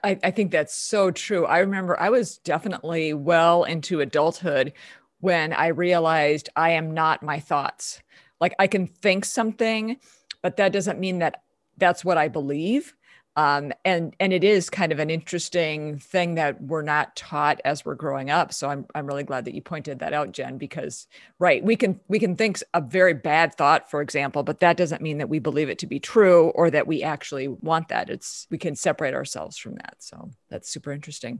I, 0.04 0.20
I 0.24 0.32
think 0.32 0.52
that's 0.52 0.76
so 0.76 1.10
true. 1.10 1.46
I 1.46 1.60
remember 1.60 2.00
I 2.00 2.10
was 2.10 2.38
definitely 2.38 3.14
well 3.14 3.64
into 3.64 4.02
adulthood 4.02 4.74
when 5.20 5.52
I 5.52 5.68
realized 5.68 6.50
I 6.56 6.72
am 6.72 6.94
not 6.94 7.24
my 7.24 7.40
thoughts. 7.40 8.02
Like 8.40 8.54
I 8.60 8.68
can 8.68 8.88
think 8.88 9.26
something, 9.26 9.98
but 10.42 10.58
that 10.58 10.74
doesn't 10.74 11.00
mean 11.00 11.20
that 11.20 11.42
that's 11.78 12.06
what 12.06 12.18
I 12.18 12.28
believe. 12.28 12.94
Um, 13.40 13.72
and 13.86 14.14
and 14.20 14.34
it 14.34 14.44
is 14.44 14.70
kind 14.70 14.92
of 14.92 15.00
an 15.00 15.10
interesting 15.10 15.98
thing 15.98 16.36
that 16.36 16.62
we're 16.62 16.82
not 16.82 17.16
taught 17.16 17.62
as 17.64 17.86
we're 17.86 17.96
growing 17.96 18.30
up. 18.30 18.54
So 18.54 18.68
I'm 18.68 18.86
I'm 18.94 19.08
really 19.08 19.24
glad 19.24 19.46
that 19.46 19.56
you 19.56 19.62
pointed 19.62 20.00
that 20.00 20.14
out, 20.14 20.34
Jen, 20.34 20.58
because 20.58 21.08
right 21.40 21.64
we 21.64 21.78
can 21.78 22.02
we 22.10 22.20
can 22.20 22.36
think 22.36 22.62
a 22.74 22.82
very 22.82 23.14
bad 23.14 23.56
thought, 23.56 23.90
for 23.90 24.02
example, 24.02 24.44
but 24.44 24.60
that 24.60 24.76
doesn't 24.76 25.02
mean 25.02 25.20
that 25.20 25.30
we 25.30 25.40
believe 25.40 25.70
it 25.70 25.80
to 25.80 25.88
be 25.88 26.02
true 26.02 26.50
or 26.50 26.70
that 26.70 26.86
we 26.86 27.02
actually 27.02 27.48
want 27.48 27.88
that. 27.88 28.10
It's 28.10 28.46
we 28.52 28.58
can 28.58 28.76
separate 28.76 29.14
ourselves 29.14 29.58
from 29.58 29.76
that. 29.76 29.96
So 30.00 30.32
that's 30.50 30.70
super 30.70 30.92
interesting. 30.92 31.40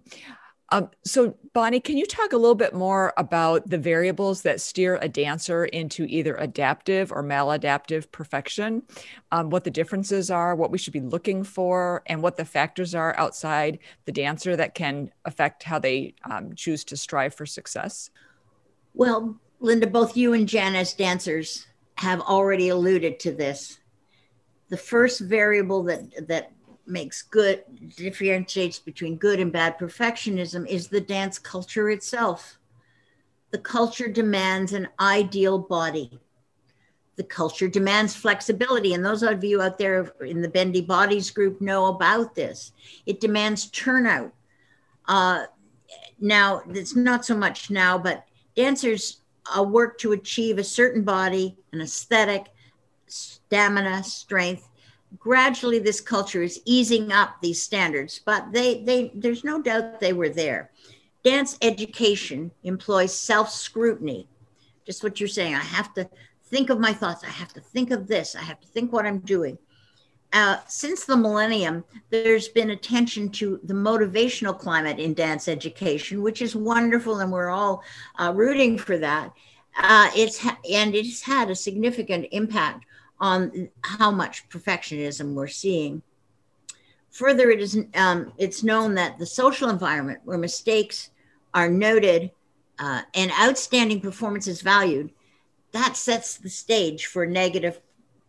Um, 0.72 0.90
so, 1.04 1.36
Bonnie, 1.54 1.80
can 1.80 1.98
you 1.98 2.06
talk 2.06 2.32
a 2.32 2.38
little 2.38 2.56
bit 2.56 2.74
more 2.74 3.14
about 3.18 3.70
the 3.70 3.78
variables 3.78 4.44
that 4.44 4.62
steer 4.62 5.00
a 5.02 5.10
dancer 5.10 5.66
into 5.66 6.06
either 6.06 6.36
adaptive 6.36 7.12
or 7.12 7.24
maladaptive 7.24 8.12
perfection? 8.12 8.84
Um, 9.32 9.50
what 9.50 9.64
the 9.64 9.72
differences 9.72 10.30
are, 10.30 10.56
what 10.56 10.72
we 10.72 10.78
should 10.78 10.94
be 10.94 11.02
looking 11.02 11.44
for, 11.44 12.04
and 12.06 12.22
what 12.22 12.38
the 12.38 12.46
factors 12.46 12.94
are 12.94 13.18
outside 13.18 13.80
the 14.06 14.12
dancer 14.12 14.56
that 14.56 14.76
can 14.76 15.12
affect 15.26 15.64
how 15.64 15.80
they 15.80 16.14
um, 16.30 16.54
choose 16.54 16.84
to 16.86 16.98
strive 16.98 17.34
for 17.34 17.46
success? 17.46 18.12
Well, 18.94 19.40
Linda, 19.60 19.88
both 19.88 20.16
you 20.16 20.34
and 20.34 20.54
as 20.54 20.94
dancers, 20.94 21.66
have 21.96 22.22
already 22.22 22.70
alluded 22.70 23.20
to 23.20 23.32
this. 23.32 23.80
The 24.70 24.78
first 24.78 25.20
variable 25.20 25.84
that 25.84 26.28
that 26.28 26.52
makes 26.90 27.22
good 27.22 27.64
differentiates 27.96 28.80
between 28.80 29.18
good 29.18 29.40
and 29.40 29.52
bad 29.52 29.78
perfectionism 29.78 30.68
is 30.68 30.88
the 30.88 31.02
dance 31.02 31.40
culture 31.40 31.90
itself. 31.90 32.60
The 33.52 33.58
culture 33.58 34.08
demands 34.08 34.74
an 34.74 34.88
ideal 35.00 35.58
body. 35.58 36.20
The 37.16 37.24
culture 37.24 37.68
demands 37.68 38.16
flexibility. 38.16 38.94
And 38.94 39.04
those 39.04 39.24
of 39.24 39.44
you 39.44 39.62
out 39.62 39.78
there 39.78 40.14
in 40.22 40.42
the 40.42 40.48
Bendy 40.48 40.82
Bodies 40.82 41.32
group 41.32 41.60
know 41.60 41.88
about 41.88 42.36
this. 42.36 42.72
It 43.06 43.20
demands 43.20 43.70
turnout. 43.72 44.34
Uh, 45.08 45.46
now, 46.20 46.62
it's 46.70 46.96
not 46.96 47.26
so 47.26 47.36
much 47.36 47.70
now, 47.70 47.98
but 47.98 48.26
dancers 48.56 49.22
uh, 49.58 49.64
work 49.64 49.98
to 50.00 50.12
achieve 50.12 50.58
a 50.58 50.64
certain 50.64 51.04
body, 51.04 51.58
an 51.74 51.82
aesthetic, 51.82 52.48
stamina, 53.08 54.04
strength. 54.04 54.69
Gradually, 55.18 55.80
this 55.80 56.02
culture 56.02 56.44
is 56.44 56.62
easing 56.66 57.12
up 57.12 57.42
these 57.42 57.62
standards, 57.62 58.22
but 58.24 58.52
they, 58.52 58.84
they, 58.84 59.12
there's 59.16 59.44
no 59.44 59.62
doubt 59.62 60.00
they 60.00 60.14
were 60.14 60.30
there. 60.30 60.70
Dance 61.24 61.58
education 61.62 62.52
employs 62.64 63.14
self 63.14 63.50
scrutiny. 63.50 64.28
Just 64.86 65.04
what 65.04 65.20
you're 65.20 65.28
saying. 65.28 65.56
I 65.56 65.60
have 65.60 65.94
to 65.96 66.08
think 66.46 66.70
of 66.70 66.80
my 66.80 66.94
thoughts. 66.94 67.24
I 67.24 67.30
have 67.30 67.54
to 67.54 67.60
think 67.60 67.92
of 67.92 68.08
this. 68.08 68.36
I 68.36 68.42
have 68.42 68.60
to 68.60 68.68
think 68.68 68.94
what 68.94 69.06
I'm 69.06 69.20
doing. 69.20 69.58
Uh, 70.32 70.58
since 70.68 71.06
the 71.06 71.18
millennium, 71.18 71.84
there's 72.12 72.48
been 72.50 72.70
attention 72.70 73.30
to 73.30 73.60
the 73.64 73.74
motivational 73.74 74.58
climate 74.58 75.00
in 75.00 75.16
dance 75.16 75.48
education, 75.48 76.22
which 76.22 76.42
is 76.42 76.56
wonderful, 76.56 77.20
and 77.20 77.32
we're 77.32 77.50
all 77.50 77.84
uh, 78.20 78.32
rooting 78.36 78.78
for 78.78 78.98
that. 79.00 79.34
Uh, 79.76 80.10
it's 80.16 80.38
ha- 80.38 80.60
and 80.72 80.94
it's 80.94 81.22
had 81.22 81.50
a 81.50 81.56
significant 81.56 82.28
impact 82.32 82.86
on 83.20 83.70
how 83.84 84.12
much 84.12 84.48
perfectionism 84.50 85.34
we're 85.34 85.48
seeing. 85.48 86.02
Further, 87.12 87.50
it 87.50 87.60
is 87.60 87.78
um, 87.96 88.34
it's 88.38 88.64
known 88.64 88.96
that 88.96 89.18
the 89.18 89.26
social 89.26 89.70
environment 89.70 90.20
where 90.24 90.38
mistakes 90.38 91.10
are 91.54 91.70
noted 91.70 92.32
uh, 92.78 93.02
and 93.14 93.32
outstanding 93.40 94.00
performance 94.00 94.48
is 94.48 94.62
valued, 94.62 95.12
that 95.72 95.98
sets 95.98 96.38
the 96.38 96.50
stage 96.50 97.08
for 97.08 97.26
negative 97.26 97.82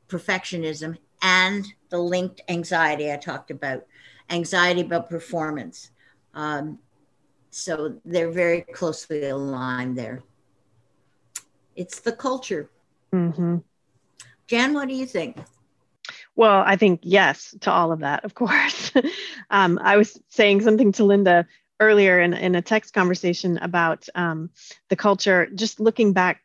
perfectionism 0.08 0.98
and 1.22 1.66
the 1.90 1.98
linked 1.98 2.40
anxiety 2.48 3.12
I 3.12 3.16
talked 3.16 3.50
about, 3.50 3.86
anxiety 4.28 4.80
about 4.80 5.08
performance. 5.08 5.90
Um, 6.34 6.78
so 7.50 8.00
they're 8.04 8.30
very 8.30 8.62
closely 8.62 9.26
aligned 9.26 9.96
there. 9.96 10.22
It's 11.76 12.00
the 12.00 12.12
culture. 12.12 12.70
Mm-hmm. 13.12 13.58
Jen, 14.50 14.74
what 14.74 14.88
do 14.88 14.94
you 14.94 15.06
think? 15.06 15.36
Well, 16.34 16.64
I 16.66 16.74
think 16.74 17.02
yes 17.04 17.54
to 17.60 17.70
all 17.70 17.92
of 17.92 18.00
that, 18.00 18.24
of 18.24 18.34
course. 18.34 18.90
um, 19.50 19.78
I 19.80 19.96
was 19.96 20.20
saying 20.28 20.62
something 20.62 20.90
to 20.92 21.04
Linda 21.04 21.46
earlier 21.78 22.20
in, 22.20 22.34
in 22.34 22.56
a 22.56 22.62
text 22.62 22.92
conversation 22.92 23.58
about 23.58 24.08
um, 24.16 24.50
the 24.88 24.96
culture, 24.96 25.48
just 25.54 25.78
looking 25.78 26.12
back 26.14 26.40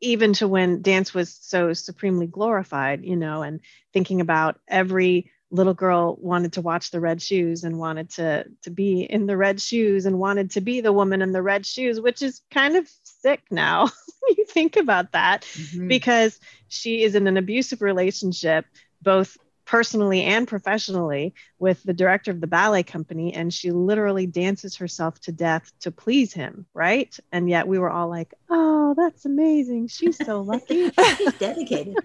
even 0.00 0.32
to 0.32 0.48
when 0.48 0.80
dance 0.80 1.12
was 1.12 1.36
so 1.38 1.74
supremely 1.74 2.26
glorified, 2.26 3.04
you 3.04 3.16
know, 3.16 3.42
and 3.42 3.60
thinking 3.92 4.22
about 4.22 4.58
every 4.66 5.30
little 5.50 5.74
girl 5.74 6.16
wanted 6.20 6.52
to 6.52 6.60
watch 6.60 6.90
the 6.90 7.00
red 7.00 7.20
shoes 7.20 7.64
and 7.64 7.78
wanted 7.78 8.10
to 8.10 8.44
to 8.62 8.70
be 8.70 9.02
in 9.02 9.26
the 9.26 9.36
red 9.36 9.60
shoes 9.60 10.06
and 10.06 10.18
wanted 10.18 10.50
to 10.52 10.60
be 10.60 10.80
the 10.80 10.92
woman 10.92 11.22
in 11.22 11.32
the 11.32 11.42
red 11.42 11.66
shoes 11.66 12.00
which 12.00 12.22
is 12.22 12.40
kind 12.50 12.76
of 12.76 12.88
sick 13.02 13.42
now 13.50 13.88
you 14.36 14.44
think 14.46 14.76
about 14.76 15.12
that 15.12 15.42
mm-hmm. 15.42 15.88
because 15.88 16.38
she 16.68 17.02
is 17.02 17.14
in 17.14 17.26
an 17.26 17.36
abusive 17.36 17.82
relationship 17.82 18.64
both 19.02 19.36
personally 19.70 20.24
and 20.24 20.48
professionally 20.48 21.32
with 21.60 21.80
the 21.84 21.92
director 21.92 22.32
of 22.32 22.40
the 22.40 22.46
ballet 22.48 22.82
company 22.82 23.32
and 23.34 23.54
she 23.54 23.70
literally 23.70 24.26
dances 24.26 24.74
herself 24.74 25.20
to 25.20 25.30
death 25.30 25.70
to 25.78 25.92
please 25.92 26.32
him 26.32 26.66
right? 26.74 27.16
And 27.30 27.48
yet 27.48 27.68
we 27.68 27.78
were 27.78 27.88
all 27.88 28.08
like 28.08 28.34
oh 28.48 28.94
that's 28.96 29.26
amazing. 29.26 29.86
She's 29.86 30.16
so 30.16 30.40
lucky. 30.40 30.90
She's 31.16 31.34
dedicated. 31.34 31.94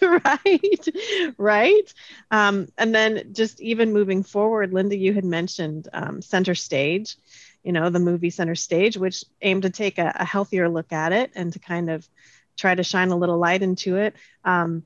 Right 0.00 0.88
right? 1.36 1.94
Um, 2.30 2.68
and 2.78 2.94
then 2.94 3.32
just 3.32 3.60
even 3.60 3.92
moving 3.92 4.22
forward 4.22 4.72
linda 4.72 4.96
you 4.96 5.12
had 5.14 5.24
mentioned 5.24 5.88
um, 5.92 6.22
center 6.22 6.54
stage 6.54 7.16
you 7.64 7.72
know 7.72 7.90
the 7.90 7.98
movie 7.98 8.30
center 8.30 8.54
stage 8.54 8.96
which 8.96 9.24
aimed 9.42 9.62
to 9.62 9.70
take 9.70 9.98
a, 9.98 10.12
a 10.14 10.24
healthier 10.24 10.68
look 10.68 10.92
at 10.92 11.12
it 11.12 11.32
and 11.34 11.52
to 11.54 11.58
kind 11.58 11.90
of 11.90 12.08
try 12.56 12.74
to 12.74 12.82
shine 12.82 13.10
a 13.10 13.16
little 13.16 13.38
light 13.38 13.62
into 13.62 13.96
it. 13.96 14.14
Um, 14.44 14.84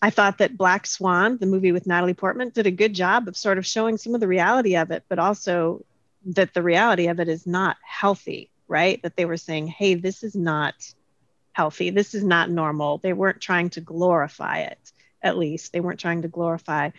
I 0.00 0.10
thought 0.10 0.38
that 0.38 0.56
Black 0.56 0.86
Swan, 0.86 1.38
the 1.38 1.46
movie 1.46 1.72
with 1.72 1.86
Natalie 1.86 2.14
Portman, 2.14 2.50
did 2.50 2.66
a 2.66 2.70
good 2.70 2.94
job 2.94 3.26
of 3.26 3.36
sort 3.36 3.58
of 3.58 3.66
showing 3.66 3.96
some 3.96 4.14
of 4.14 4.20
the 4.20 4.28
reality 4.28 4.76
of 4.76 4.90
it, 4.90 5.04
but 5.08 5.18
also 5.18 5.84
that 6.26 6.54
the 6.54 6.62
reality 6.62 7.08
of 7.08 7.20
it 7.20 7.28
is 7.28 7.46
not 7.46 7.76
healthy, 7.82 8.50
right? 8.68 9.02
That 9.02 9.16
they 9.16 9.24
were 9.24 9.36
saying, 9.36 9.66
hey, 9.68 9.94
this 9.94 10.22
is 10.22 10.36
not 10.36 10.74
healthy. 11.52 11.90
This 11.90 12.14
is 12.14 12.22
not 12.22 12.50
normal. 12.50 12.98
They 12.98 13.12
weren't 13.12 13.40
trying 13.40 13.70
to 13.70 13.80
glorify 13.80 14.60
it, 14.60 14.92
at 15.22 15.36
least. 15.36 15.72
They 15.72 15.80
weren't 15.80 16.00
trying 16.00 16.22
to 16.22 16.28
glorify 16.28 16.90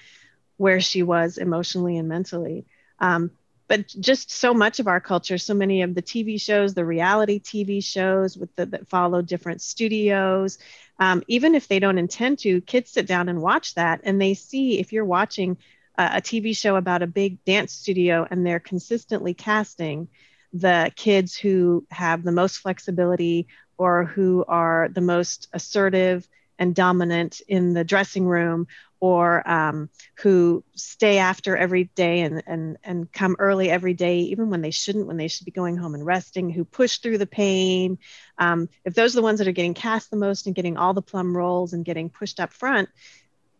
where 0.57 0.81
she 0.81 1.03
was 1.03 1.37
emotionally 1.37 1.97
and 1.97 2.09
mentally. 2.09 2.65
Um, 2.99 3.31
but 3.69 3.87
just 3.87 4.31
so 4.31 4.53
much 4.53 4.79
of 4.79 4.87
our 4.87 4.99
culture, 4.99 5.37
so 5.37 5.53
many 5.53 5.83
of 5.83 5.93
the 5.95 6.01
TV 6.01 6.41
shows, 6.41 6.73
the 6.73 6.83
reality 6.83 7.39
TV 7.39 7.81
shows 7.83 8.35
with 8.35 8.53
the, 8.55 8.65
that 8.65 8.89
follow 8.89 9.21
different 9.21 9.61
studios, 9.61 10.57
um, 10.99 11.23
even 11.27 11.55
if 11.55 11.67
they 11.67 11.79
don't 11.79 11.97
intend 11.97 12.39
to, 12.39 12.61
kids 12.61 12.91
sit 12.91 13.07
down 13.07 13.29
and 13.29 13.41
watch 13.41 13.75
that 13.75 14.01
and 14.03 14.21
they 14.21 14.33
see 14.33 14.79
if 14.79 14.91
you're 14.91 15.05
watching 15.05 15.57
a, 15.97 16.03
a 16.03 16.21
TV 16.21 16.55
show 16.55 16.75
about 16.75 17.01
a 17.01 17.07
big 17.07 17.43
dance 17.45 17.73
studio 17.73 18.27
and 18.29 18.45
they're 18.45 18.59
consistently 18.59 19.33
casting 19.33 20.09
the 20.53 20.91
kids 20.95 21.35
who 21.37 21.85
have 21.91 22.23
the 22.23 22.31
most 22.31 22.57
flexibility 22.57 23.47
or 23.77 24.05
who 24.05 24.43
are 24.47 24.89
the 24.91 25.01
most 25.01 25.47
assertive 25.53 26.27
and 26.57 26.75
dominant 26.75 27.41
in 27.47 27.73
the 27.73 27.83
dressing 27.83 28.25
room 28.25 28.67
or 28.99 29.47
um, 29.49 29.89
who 30.17 30.63
stay 30.75 31.17
after 31.17 31.55
every 31.55 31.85
day 31.95 32.21
and, 32.21 32.43
and, 32.45 32.77
and 32.83 33.11
come 33.11 33.35
early 33.39 33.69
every 33.69 33.93
day, 33.93 34.19
even 34.19 34.49
when 34.49 34.61
they 34.61 34.71
shouldn't, 34.71 35.07
when 35.07 35.17
they 35.17 35.27
should 35.27 35.45
be 35.45 35.51
going 35.51 35.77
home 35.77 35.95
and 35.95 36.05
resting, 36.05 36.49
who 36.49 36.65
push 36.65 36.97
through 36.97 37.17
the 37.17 37.25
pain. 37.25 37.97
Um, 38.37 38.69
if 38.83 38.93
those 38.93 39.13
are 39.15 39.19
the 39.19 39.23
ones 39.23 39.39
that 39.39 39.47
are 39.47 39.53
getting 39.53 39.73
cast 39.73 40.11
the 40.11 40.17
most 40.17 40.45
and 40.45 40.55
getting 40.55 40.77
all 40.77 40.93
the 40.93 41.01
plum 41.01 41.35
roles 41.35 41.73
and 41.73 41.85
getting 41.85 42.09
pushed 42.09 42.39
up 42.39 42.51
front, 42.51 42.89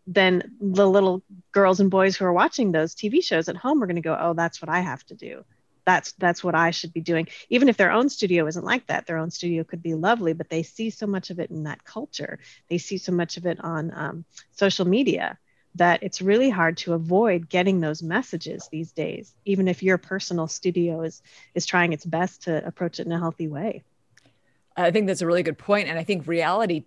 then 0.07 0.55
the 0.59 0.87
little 0.87 1.23
girls 1.51 1.79
and 1.79 1.91
boys 1.91 2.17
who 2.17 2.25
are 2.25 2.33
watching 2.33 2.71
those 2.71 2.95
TV 2.95 3.23
shows 3.23 3.47
at 3.47 3.55
home 3.55 3.81
are 3.81 3.87
going 3.87 3.95
to 3.95 4.01
go, 4.01 4.17
oh, 4.19 4.33
that's 4.33 4.61
what 4.61 4.69
I 4.69 4.79
have 4.79 5.05
to 5.05 5.15
do 5.15 5.45
that's 5.89 6.11
that's 6.13 6.43
what 6.43 6.53
I 6.53 6.69
should 6.69 6.93
be 6.93 7.01
doing. 7.01 7.27
Even 7.49 7.67
if 7.67 7.77
their 7.77 7.91
own 7.91 8.09
studio 8.09 8.45
isn't 8.45 8.63
like 8.63 8.85
that, 8.87 9.07
their 9.07 9.17
own 9.17 9.31
studio 9.31 9.63
could 9.63 9.81
be 9.81 9.95
lovely, 9.95 10.33
but 10.33 10.49
they 10.49 10.61
see 10.61 10.91
so 10.91 11.07
much 11.07 11.31
of 11.31 11.39
it 11.39 11.49
in 11.49 11.63
that 11.63 11.83
culture. 11.83 12.37
They 12.69 12.77
see 12.77 12.97
so 12.97 13.11
much 13.11 13.37
of 13.37 13.47
it 13.47 13.59
on 13.63 13.91
um, 13.95 14.25
social 14.51 14.85
media 14.85 15.39
that 15.75 16.03
it's 16.03 16.21
really 16.21 16.51
hard 16.51 16.77
to 16.77 16.93
avoid 16.93 17.49
getting 17.49 17.79
those 17.79 18.03
messages 18.03 18.69
these 18.71 18.91
days, 18.91 19.33
even 19.45 19.67
if 19.67 19.81
your 19.81 19.97
personal 19.97 20.47
studio 20.47 21.01
is 21.01 21.23
is 21.55 21.65
trying 21.65 21.91
its 21.91 22.05
best 22.05 22.43
to 22.43 22.63
approach 22.67 22.99
it 22.99 23.07
in 23.07 23.11
a 23.11 23.19
healthy 23.19 23.47
way. 23.47 23.83
I 24.77 24.91
think 24.91 25.07
that's 25.07 25.21
a 25.21 25.27
really 25.27 25.43
good 25.43 25.57
point, 25.57 25.89
and 25.89 25.97
I 25.97 26.03
think 26.03 26.27
reality 26.27 26.85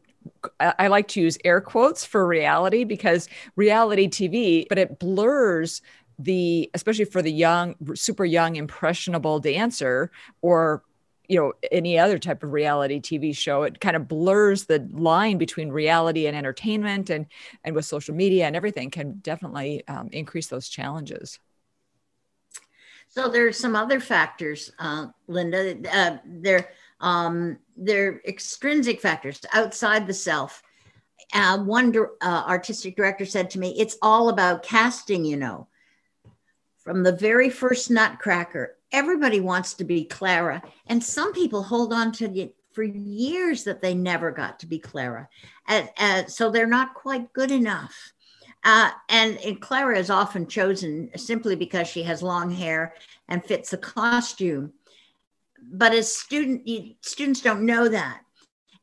I 0.60 0.86
like 0.88 1.08
to 1.08 1.20
use 1.20 1.38
air 1.44 1.60
quotes 1.60 2.04
for 2.04 2.26
reality 2.26 2.84
because 2.84 3.28
reality 3.56 4.08
TV, 4.08 4.66
but 4.68 4.78
it 4.78 4.98
blurs 4.98 5.82
the 6.22 6.70
especially 6.74 7.04
for 7.04 7.22
the 7.22 7.32
young 7.32 7.74
super 7.94 8.24
young 8.24 8.56
impressionable 8.56 9.40
dancer 9.40 10.10
or 10.40 10.82
you 11.28 11.38
know 11.38 11.52
any 11.70 11.98
other 11.98 12.18
type 12.18 12.42
of 12.42 12.52
reality 12.52 13.00
tv 13.00 13.34
show 13.36 13.62
it 13.62 13.80
kind 13.80 13.96
of 13.96 14.08
blurs 14.08 14.64
the 14.64 14.86
line 14.92 15.38
between 15.38 15.70
reality 15.70 16.26
and 16.26 16.36
entertainment 16.36 17.10
and 17.10 17.26
and 17.64 17.74
with 17.74 17.84
social 17.84 18.14
media 18.14 18.46
and 18.46 18.56
everything 18.56 18.90
can 18.90 19.18
definitely 19.22 19.86
um, 19.88 20.08
increase 20.12 20.48
those 20.48 20.68
challenges. 20.68 21.38
So 23.08 23.28
there's 23.28 23.58
some 23.58 23.76
other 23.76 24.00
factors 24.00 24.72
uh, 24.78 25.06
linda 25.26 25.76
uh, 25.92 26.18
there 26.26 26.68
um, 27.00 27.58
they're 27.76 28.20
extrinsic 28.26 29.00
factors 29.00 29.40
outside 29.52 30.06
the 30.06 30.14
self. 30.14 30.62
Uh, 31.34 31.58
one 31.58 31.94
uh, 32.20 32.44
artistic 32.46 32.94
director 32.94 33.24
said 33.24 33.48
to 33.50 33.58
me 33.58 33.74
it's 33.78 33.96
all 34.02 34.28
about 34.28 34.62
casting 34.62 35.24
you 35.24 35.36
know 35.36 35.66
from 36.82 37.02
the 37.02 37.12
very 37.12 37.48
first 37.48 37.90
Nutcracker, 37.90 38.76
everybody 38.90 39.40
wants 39.40 39.74
to 39.74 39.84
be 39.84 40.04
Clara, 40.04 40.62
and 40.86 41.02
some 41.02 41.32
people 41.32 41.62
hold 41.62 41.92
on 41.92 42.12
to 42.12 42.24
it 42.38 42.56
for 42.72 42.82
years 42.82 43.64
that 43.64 43.82
they 43.82 43.94
never 43.94 44.30
got 44.30 44.58
to 44.60 44.66
be 44.66 44.78
Clara, 44.78 45.28
and, 45.68 46.30
so 46.30 46.50
they're 46.50 46.66
not 46.66 46.94
quite 46.94 47.32
good 47.32 47.50
enough. 47.50 48.12
Uh, 48.64 48.90
and, 49.08 49.38
and 49.38 49.60
Clara 49.60 49.98
is 49.98 50.10
often 50.10 50.46
chosen 50.46 51.10
simply 51.16 51.56
because 51.56 51.88
she 51.88 52.02
has 52.04 52.22
long 52.22 52.50
hair 52.50 52.94
and 53.28 53.44
fits 53.44 53.70
the 53.70 53.76
costume. 53.76 54.72
But 55.60 55.92
as 55.92 56.14
student 56.14 56.68
students 57.00 57.40
don't 57.40 57.66
know 57.66 57.88
that. 57.88 58.20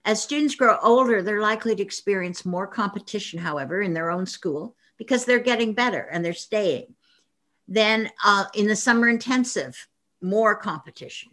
As 0.06 0.22
students 0.22 0.56
grow 0.56 0.78
older, 0.82 1.22
they're 1.22 1.42
likely 1.42 1.76
to 1.76 1.84
experience 1.84 2.46
more 2.46 2.68
competition, 2.68 3.40
however, 3.40 3.82
in 3.82 3.94
their 3.94 4.12
own 4.12 4.26
school 4.26 4.76
because 4.98 5.24
they're 5.24 5.40
getting 5.40 5.74
better 5.74 6.02
and 6.12 6.24
they're 6.24 6.34
staying. 6.34 6.94
Then 7.70 8.10
uh, 8.26 8.46
in 8.56 8.68
the 8.68 8.76
summer 8.76 9.08
intensive, 9.08 9.88
more 10.22 10.56
competition. 10.56 11.30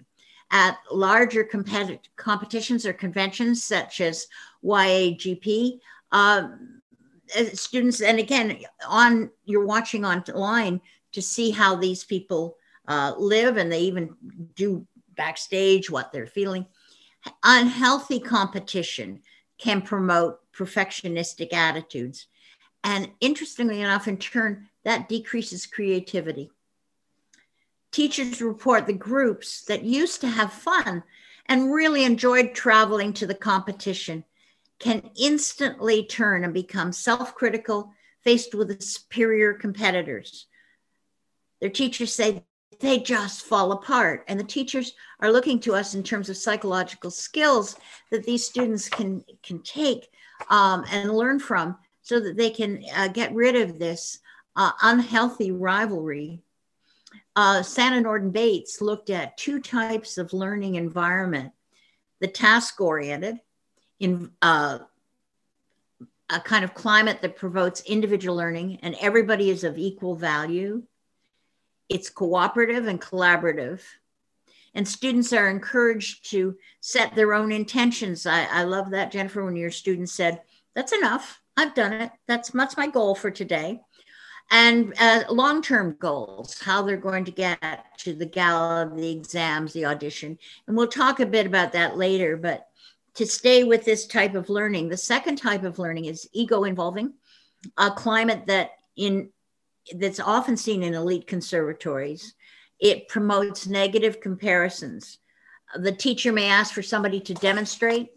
At 0.51 0.77
larger 0.92 1.42
competi- 1.42 1.99
competitions 2.16 2.87
or 2.87 2.92
conventions 2.92 3.64
such 3.64 4.01
as 4.01 4.29
YAGP, 4.62 5.81
uh, 6.12 6.49
students, 7.55 8.01
and 8.01 8.20
again, 8.20 8.59
on 8.87 9.31
you're 9.44 9.64
watching 9.64 10.05
online 10.05 10.81
to 11.12 11.22
see 11.22 11.51
how 11.51 11.75
these 11.75 12.05
people 12.05 12.59
uh, 12.87 13.14
live, 13.18 13.57
and 13.57 13.72
they 13.72 13.81
even 13.81 14.14
do 14.55 14.87
backstage 15.16 15.90
what 15.90 16.12
they're 16.12 16.27
feeling. 16.27 16.66
Unhealthy 17.42 18.20
competition 18.20 19.22
can 19.59 19.81
promote 19.83 20.38
perfectionistic 20.53 21.53
attitudes. 21.53 22.29
And 22.87 23.11
interestingly 23.20 23.81
enough, 23.81 24.07
in 24.07 24.16
turn, 24.16 24.68
that 24.85 25.09
decreases 25.09 25.66
creativity. 25.66 26.53
Teachers 27.90 28.40
report 28.40 28.87
the 28.87 28.92
groups 28.92 29.64
that 29.64 29.83
used 29.83 30.20
to 30.20 30.29
have 30.29 30.53
fun 30.53 31.03
and 31.46 31.75
really 31.75 32.05
enjoyed 32.05 32.55
traveling 32.55 33.12
to 33.14 33.27
the 33.27 33.35
competition 33.35 34.22
can 34.79 35.11
instantly 35.20 36.05
turn 36.05 36.44
and 36.44 36.55
become 36.55 36.92
self 36.92 37.35
critical, 37.35 37.92
faced 38.22 38.55
with 38.55 38.81
superior 38.81 39.53
competitors. 39.53 40.46
Their 41.61 41.70
teachers 41.70 42.14
say 42.14 42.44
they 42.79 43.01
just 43.01 43.42
fall 43.42 43.72
apart. 43.72 44.25
And 44.29 44.38
the 44.38 44.44
teachers 44.44 44.92
are 45.18 45.33
looking 45.33 45.59
to 45.61 45.75
us 45.75 45.96
in 45.96 46.05
terms 46.05 46.29
of 46.29 46.37
psychological 46.37 47.11
skills 47.11 47.75
that 48.12 48.22
these 48.22 48.46
students 48.46 48.88
can, 48.88 49.25
can 49.42 49.61
take 49.62 50.09
um, 50.51 50.85
and 50.92 51.11
learn 51.11 51.40
from 51.40 51.79
so 52.07 52.21
that 52.21 52.37
they 52.37 52.51
can 52.51 52.85
uh, 52.95 53.09
get 53.09 53.35
rid 53.35 53.57
of 53.57 53.81
this 53.81 54.21
uh, 54.55 54.71
unhealthy 54.81 55.51
rivalry. 55.51 56.40
Uh, 57.35 57.64
Sanna 57.64 58.01
Nordin-Bates 58.01 58.81
looked 58.81 59.11
at 59.11 59.37
two 59.37 59.61
types 59.61 60.16
of 60.16 60.33
learning 60.33 60.77
environment 60.77 61.53
the 62.21 62.29
task 62.29 62.81
oriented, 62.81 63.40
in 63.99 64.31
uh, 64.40 64.79
a 66.31 66.40
kind 66.40 66.64
of 66.64 66.75
climate 66.75 67.21
that 67.23 67.37
promotes 67.37 67.83
individual 67.83 68.37
learning 68.37 68.79
and 68.83 68.95
everybody 69.01 69.51
is 69.51 69.64
of 69.64 69.77
equal 69.77 70.14
value. 70.14 70.85
It's 71.88 72.09
cooperative 72.09 72.87
and 72.87 73.01
collaborative. 73.01 73.83
And 74.75 74.87
students 74.87 75.33
are 75.33 75.51
encouraged 75.51 76.31
to 76.31 76.57
set 76.81 77.16
their 77.16 77.35
own 77.35 77.51
intentions. 77.51 78.27
I, 78.27 78.45
I 78.45 78.62
love 78.62 78.90
that, 78.90 79.11
Jennifer, 79.11 79.45
when 79.45 79.57
your 79.57 79.73
student 79.73 80.09
said, 80.09 80.42
That's 80.75 80.92
enough. 80.92 81.42
I've 81.57 81.75
done 81.75 81.92
it. 81.95 82.11
That's, 82.27 82.51
that's 82.51 82.77
my 82.77 82.88
goal 82.88 83.14
for 83.14 83.31
today. 83.31 83.81
And 84.51 84.95
uh, 85.01 85.25
long 85.29 85.61
term 85.61 85.97
goals, 85.99 86.61
how 86.61 86.83
they're 86.83 86.97
going 86.97 87.25
to 87.25 87.33
get 87.33 87.87
to 87.99 88.14
the 88.14 88.27
gala, 88.27 88.90
the 88.95 89.11
exams, 89.11 89.73
the 89.73 89.87
audition. 89.87 90.38
And 90.66 90.77
we'll 90.77 90.87
talk 90.87 91.19
a 91.19 91.27
bit 91.27 91.47
about 91.47 91.73
that 91.73 91.97
later. 91.97 92.37
But 92.37 92.69
to 93.16 93.27
stay 93.27 93.64
with 93.64 93.85
this 93.85 94.07
type 94.07 94.35
of 94.35 94.49
learning. 94.49 94.88
The 94.88 94.97
second 94.97 95.37
type 95.37 95.64
of 95.64 95.79
learning 95.79 96.05
is 96.05 96.29
ego 96.33 96.64
involving, 96.64 97.14
a 97.77 97.90
climate 97.90 98.47
that 98.47 98.73
in 98.97 99.31
that's 99.95 100.21
often 100.21 100.57
seen 100.57 100.83
in 100.83 100.95
elite 100.95 101.27
conservatories. 101.27 102.35
It 102.79 103.09
promotes 103.09 103.66
negative 103.66 104.21
comparisons. 104.21 105.19
The 105.75 105.92
teacher 105.92 106.33
may 106.33 106.49
ask 106.49 106.75
for 106.75 106.83
somebody 106.83 107.21
to 107.21 107.35
demonstrate 107.35 108.11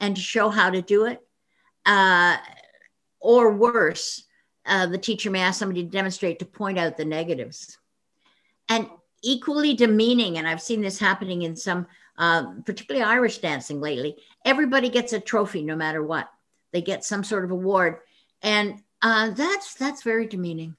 and 0.00 0.14
to 0.14 0.20
show 0.20 0.50
how 0.50 0.70
to 0.70 0.82
do 0.82 1.06
it. 1.06 1.20
Uh, 1.86 2.36
or 3.24 3.52
worse, 3.52 4.24
uh, 4.66 4.86
the 4.86 4.98
teacher 4.98 5.30
may 5.30 5.40
ask 5.40 5.58
somebody 5.58 5.82
to 5.82 5.90
demonstrate 5.90 6.38
to 6.38 6.44
point 6.44 6.78
out 6.78 6.96
the 6.96 7.04
negatives. 7.04 7.78
And 8.68 8.88
equally 9.22 9.74
demeaning, 9.74 10.36
and 10.38 10.46
I've 10.46 10.62
seen 10.62 10.82
this 10.82 10.98
happening 10.98 11.42
in 11.42 11.56
some 11.56 11.86
uh, 12.16 12.52
particularly 12.64 13.04
Irish 13.04 13.38
dancing 13.38 13.80
lately, 13.80 14.16
everybody 14.44 14.88
gets 14.88 15.12
a 15.12 15.20
trophy 15.20 15.62
no 15.62 15.74
matter 15.74 16.02
what. 16.02 16.30
They 16.72 16.82
get 16.82 17.04
some 17.04 17.24
sort 17.24 17.44
of 17.44 17.50
award, 17.50 17.98
and 18.42 18.82
uh, 19.02 19.30
that's 19.30 19.74
that's 19.74 20.02
very 20.02 20.26
demeaning. 20.26 20.76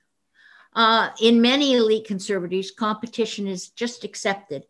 Uh, 0.73 1.09
in 1.21 1.41
many 1.41 1.75
elite 1.75 2.05
conservatories, 2.05 2.71
competition 2.71 3.47
is 3.47 3.69
just 3.69 4.03
accepted. 4.03 4.65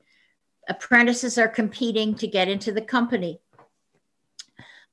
Apprentices 0.70 1.38
are 1.38 1.48
competing 1.48 2.16
to 2.16 2.28
get 2.28 2.48
into 2.48 2.72
the 2.72 2.82
company. 2.82 3.40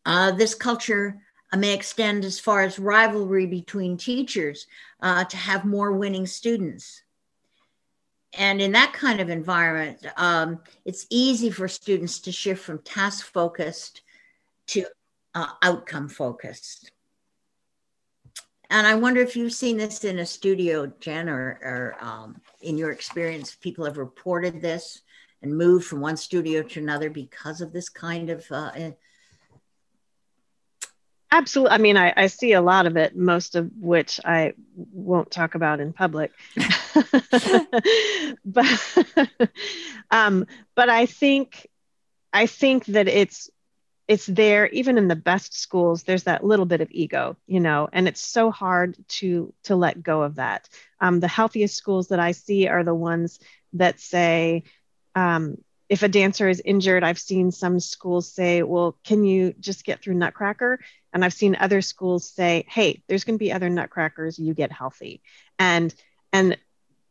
Uh, 0.05 0.33
this 0.33 0.55
culture 0.55 1.21
may 1.57 1.75
extend 1.75 2.25
as 2.25 2.39
far 2.39 2.63
as 2.63 2.79
rivalry 2.79 3.47
between 3.47 3.97
teachers 3.97 4.67
uh, 5.01 5.25
to 5.25 5.37
have 5.37 5.65
more 5.65 5.93
winning 5.93 6.27
students 6.27 7.03
and 8.39 8.63
in 8.63 8.73
that 8.73 8.93
kind 8.93 9.21
of 9.21 9.29
environment, 9.29 10.07
um, 10.17 10.61
it's 10.85 11.07
easy 11.11 11.51
for 11.51 11.69
students 11.69 12.21
to 12.21 12.33
shift 12.33 12.63
from 12.63 12.79
task 12.79 13.27
focused 13.27 14.03
to 14.69 14.87
uh, 15.35 15.49
outcome 15.63 16.09
focused. 16.09 16.91
And 18.71 18.87
I 18.87 18.95
wonder 18.95 19.21
if 19.21 19.37
you've 19.37 19.53
seen 19.53 19.77
this 19.77 20.05
in 20.05 20.19
a 20.21 20.25
studio, 20.25 20.91
Jen, 20.99 21.29
or, 21.29 21.59
or 21.63 21.97
um, 22.01 22.41
in 22.63 22.79
your 22.79 22.91
experience, 22.91 23.55
people 23.55 23.85
have 23.85 23.99
reported 23.99 24.63
this 24.63 25.03
and 25.43 25.55
moved 25.55 25.85
from 25.85 26.01
one 26.01 26.17
studio 26.17 26.63
to 26.63 26.81
another 26.81 27.11
because 27.11 27.61
of 27.61 27.73
this 27.75 27.91
kind 27.91 28.31
of 28.31 28.47
uh, 28.51 28.71
Absolutely. 31.33 31.73
I 31.73 31.79
mean, 31.79 31.97
I, 31.97 32.13
I 32.15 32.27
see 32.27 32.53
a 32.53 32.61
lot 32.61 32.87
of 32.87 32.99
it, 32.99 33.17
most 33.17 33.57
of 33.57 33.71
which 33.81 34.21
I 34.23 34.53
won't 34.77 35.31
talk 35.31 35.55
about 35.55 35.81
in 35.81 35.95
public. 35.95 36.31
but 38.45 38.99
um, 40.11 40.47
but 40.77 40.91
I 40.91 41.07
think 41.07 41.67
I 42.33 42.47
think 42.47 42.87
that 42.87 43.09
it's 43.09 43.51
it's 44.09 44.27
there 44.27 44.67
even 44.69 44.99
in 44.99 45.09
the 45.09 45.17
best 45.17 45.59
schools 45.59 46.03
there's 46.03 46.25
that 46.25 46.45
little 46.45 46.67
bit 46.67 46.81
of 46.81 46.89
ego 46.91 47.37
you 47.47 47.61
know 47.61 47.89
and 47.93 48.09
it's 48.09 48.21
so 48.21 48.51
hard 48.51 48.97
to 49.09 49.55
to 49.65 49.77
let 49.77 50.03
go 50.03 50.23
of 50.23 50.35
that 50.37 50.69
um, 51.01 51.21
the 51.21 51.29
healthiest 51.29 51.77
schools 51.77 52.09
that 52.09 52.21
i 52.21 52.33
see 52.33 52.67
are 52.69 52.85
the 52.85 52.95
ones 52.95 53.39
that 53.75 54.01
say 54.01 54.65
um, 55.15 55.57
if 55.89 56.03
a 56.03 56.09
dancer 56.09 56.49
is 56.49 56.61
injured 56.65 57.05
i've 57.05 57.19
seen 57.19 57.53
some 57.53 57.81
schools 57.81 58.29
say 58.33 58.63
well 58.63 58.99
can 59.05 59.25
you 59.25 59.55
just 59.61 59.85
get 59.85 60.03
through 60.03 60.15
nutcracker 60.15 60.81
and 61.13 61.25
I've 61.25 61.33
seen 61.33 61.57
other 61.59 61.83
schools 61.83 62.29
say, 62.29 62.65
hey, 62.69 63.03
there's 63.07 63.25
going 63.25 63.37
to 63.39 63.45
be 63.45 63.53
other 63.53 63.69
nutcrackers, 63.69 64.39
you 64.39 64.55
get 64.55 64.73
healthy. 64.73 65.23
And 65.59 65.95
and 66.33 66.57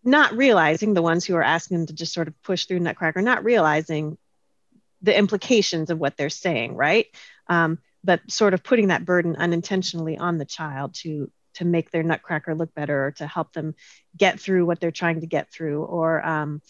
not 0.04 0.34
realizing 0.34 0.94
the 0.94 1.02
ones 1.02 1.26
who 1.26 1.36
are 1.36 1.44
asking 1.44 1.78
them 1.78 1.88
to 1.88 1.94
just 1.94 2.14
sort 2.14 2.28
of 2.28 2.42
push 2.42 2.66
through 2.66 2.80
nutcracker, 2.80 3.22
not 3.22 3.44
realizing 3.44 4.18
the 5.04 5.16
implications 5.16 5.92
of 5.92 6.00
what 6.00 6.18
they're 6.18 6.30
saying, 6.30 6.76
right? 6.76 7.06
Um, 7.48 7.78
but 8.04 8.20
sort 8.32 8.56
of 8.56 8.64
putting 8.64 8.88
that 8.88 9.06
burden 9.06 9.36
unintentionally 9.36 10.18
on 10.18 10.38
the 10.38 10.46
child 10.46 10.96
to 10.96 11.32
to 11.54 11.66
make 11.66 11.92
their 11.92 12.02
nutcracker 12.04 12.56
look 12.56 12.74
better 12.74 13.08
or 13.08 13.12
to 13.12 13.28
help 13.28 13.52
them 13.52 13.76
get 14.16 14.40
through 14.40 14.66
what 14.66 14.80
they're 14.80 14.90
trying 14.90 15.20
to 15.20 15.28
get 15.28 15.52
through 15.52 15.84
or 15.84 16.26
um, 16.26 16.62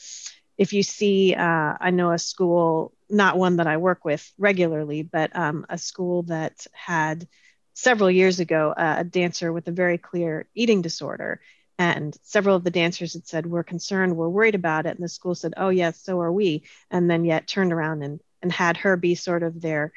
if 0.61 0.73
you 0.73 0.83
see, 0.83 1.33
uh, 1.33 1.73
I 1.79 1.89
know 1.89 2.11
a 2.11 2.19
school, 2.19 2.93
not 3.11 3.37
one 3.37 3.57
that 3.57 3.67
I 3.67 3.77
work 3.77 4.05
with 4.05 4.31
regularly, 4.37 5.03
but 5.03 5.35
um, 5.35 5.65
a 5.69 5.77
school 5.77 6.23
that 6.23 6.65
had 6.71 7.27
several 7.73 8.11
years 8.11 8.39
ago 8.39 8.73
uh, 8.75 8.95
a 8.99 9.03
dancer 9.03 9.51
with 9.51 9.67
a 9.67 9.71
very 9.71 9.97
clear 9.97 10.47
eating 10.53 10.81
disorder. 10.81 11.41
And 11.77 12.15
several 12.23 12.55
of 12.55 12.63
the 12.63 12.69
dancers 12.69 13.13
had 13.13 13.27
said, 13.27 13.45
We're 13.45 13.63
concerned, 13.63 14.15
we're 14.15 14.29
worried 14.29 14.55
about 14.55 14.85
it. 14.85 14.95
And 14.95 15.03
the 15.03 15.09
school 15.09 15.35
said, 15.35 15.53
Oh, 15.57 15.69
yes, 15.69 16.01
so 16.01 16.19
are 16.21 16.31
we. 16.31 16.63
And 16.89 17.09
then 17.09 17.25
yet 17.25 17.47
turned 17.47 17.73
around 17.73 18.03
and, 18.03 18.19
and 18.41 18.51
had 18.51 18.77
her 18.77 18.97
be 18.97 19.15
sort 19.15 19.43
of 19.43 19.61
their, 19.61 19.91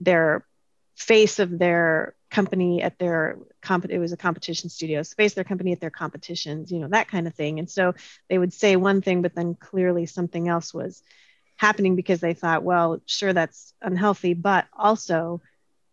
their 0.00 0.44
face 0.96 1.38
of 1.38 1.58
their 1.58 2.14
company 2.30 2.82
at 2.82 2.98
their 2.98 3.38
comp 3.60 3.86
it 3.90 3.98
was 3.98 4.12
a 4.12 4.16
competition 4.16 4.70
studio 4.70 5.02
space 5.02 5.34
their 5.34 5.44
company 5.44 5.72
at 5.72 5.80
their 5.80 5.90
competitions 5.90 6.70
you 6.70 6.78
know 6.78 6.88
that 6.88 7.08
kind 7.08 7.26
of 7.26 7.34
thing 7.34 7.58
and 7.58 7.68
so 7.68 7.92
they 8.28 8.38
would 8.38 8.52
say 8.52 8.76
one 8.76 9.02
thing 9.02 9.20
but 9.20 9.34
then 9.34 9.54
clearly 9.54 10.06
something 10.06 10.46
else 10.46 10.72
was 10.72 11.02
happening 11.60 11.94
because 11.94 12.20
they 12.20 12.34
thought 12.34 12.62
well 12.62 13.00
sure 13.06 13.32
that's 13.34 13.74
unhealthy 13.82 14.34
but 14.34 14.66
also 14.76 15.42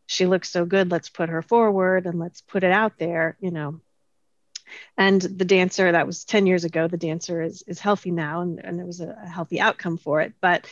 she 0.06 0.26
looks 0.26 0.50
so 0.50 0.66
good 0.66 0.90
let's 0.92 1.10
put 1.10 1.30
her 1.30 1.42
forward 1.42 2.06
and 2.06 2.20
let's 2.20 2.42
put 2.42 2.64
it 2.64 2.72
out 2.72 2.94
there 2.98 3.38
you 3.42 3.52
know 3.52 3.82
And 4.98 5.22
the 5.22 5.46
dancer 5.46 5.92
that 5.92 6.08
was 6.08 6.26
10 6.26 6.46
years 6.48 6.66
ago, 6.66 6.88
the 6.88 6.98
dancer 6.98 7.42
is, 7.42 7.64
is 7.68 7.80
healthy 7.80 8.12
now 8.12 8.42
and, 8.42 8.60
and 8.64 8.78
there 8.78 8.86
was 8.86 9.02
a, 9.02 9.16
healthy 9.28 9.60
outcome 9.60 9.98
for 9.98 10.22
it. 10.22 10.34
But 10.42 10.68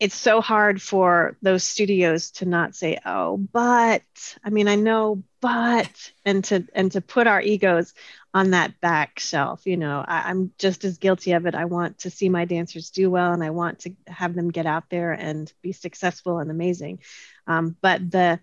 it's 0.00 0.14
so 0.14 0.40
hard 0.40 0.80
for 0.80 1.36
those 1.42 1.64
studios 1.64 2.30
to 2.32 2.46
not 2.46 2.76
say, 2.76 2.98
oh, 3.04 3.36
but 3.36 4.02
I 4.44 4.50
mean, 4.50 4.68
I 4.68 4.76
know, 4.76 5.22
but 5.40 6.12
and 6.24 6.44
to 6.44 6.66
and 6.74 6.92
to 6.92 7.00
put 7.00 7.26
our 7.26 7.40
egos 7.40 7.94
on 8.34 8.50
that 8.50 8.80
back 8.80 9.18
shelf. 9.18 9.66
You 9.66 9.76
know, 9.76 10.04
I, 10.06 10.30
I'm 10.30 10.52
just 10.58 10.84
as 10.84 10.98
guilty 10.98 11.32
of 11.32 11.46
it. 11.46 11.54
I 11.54 11.64
want 11.64 11.98
to 12.00 12.10
see 12.10 12.28
my 12.28 12.44
dancers 12.44 12.90
do 12.90 13.10
well 13.10 13.32
and 13.32 13.42
I 13.42 13.50
want 13.50 13.80
to 13.80 13.94
have 14.06 14.34
them 14.34 14.50
get 14.50 14.66
out 14.66 14.84
there 14.90 15.12
and 15.12 15.52
be 15.62 15.72
successful 15.72 16.38
and 16.38 16.50
amazing. 16.50 17.00
Um, 17.46 17.76
but 17.80 18.10
the 18.10 18.40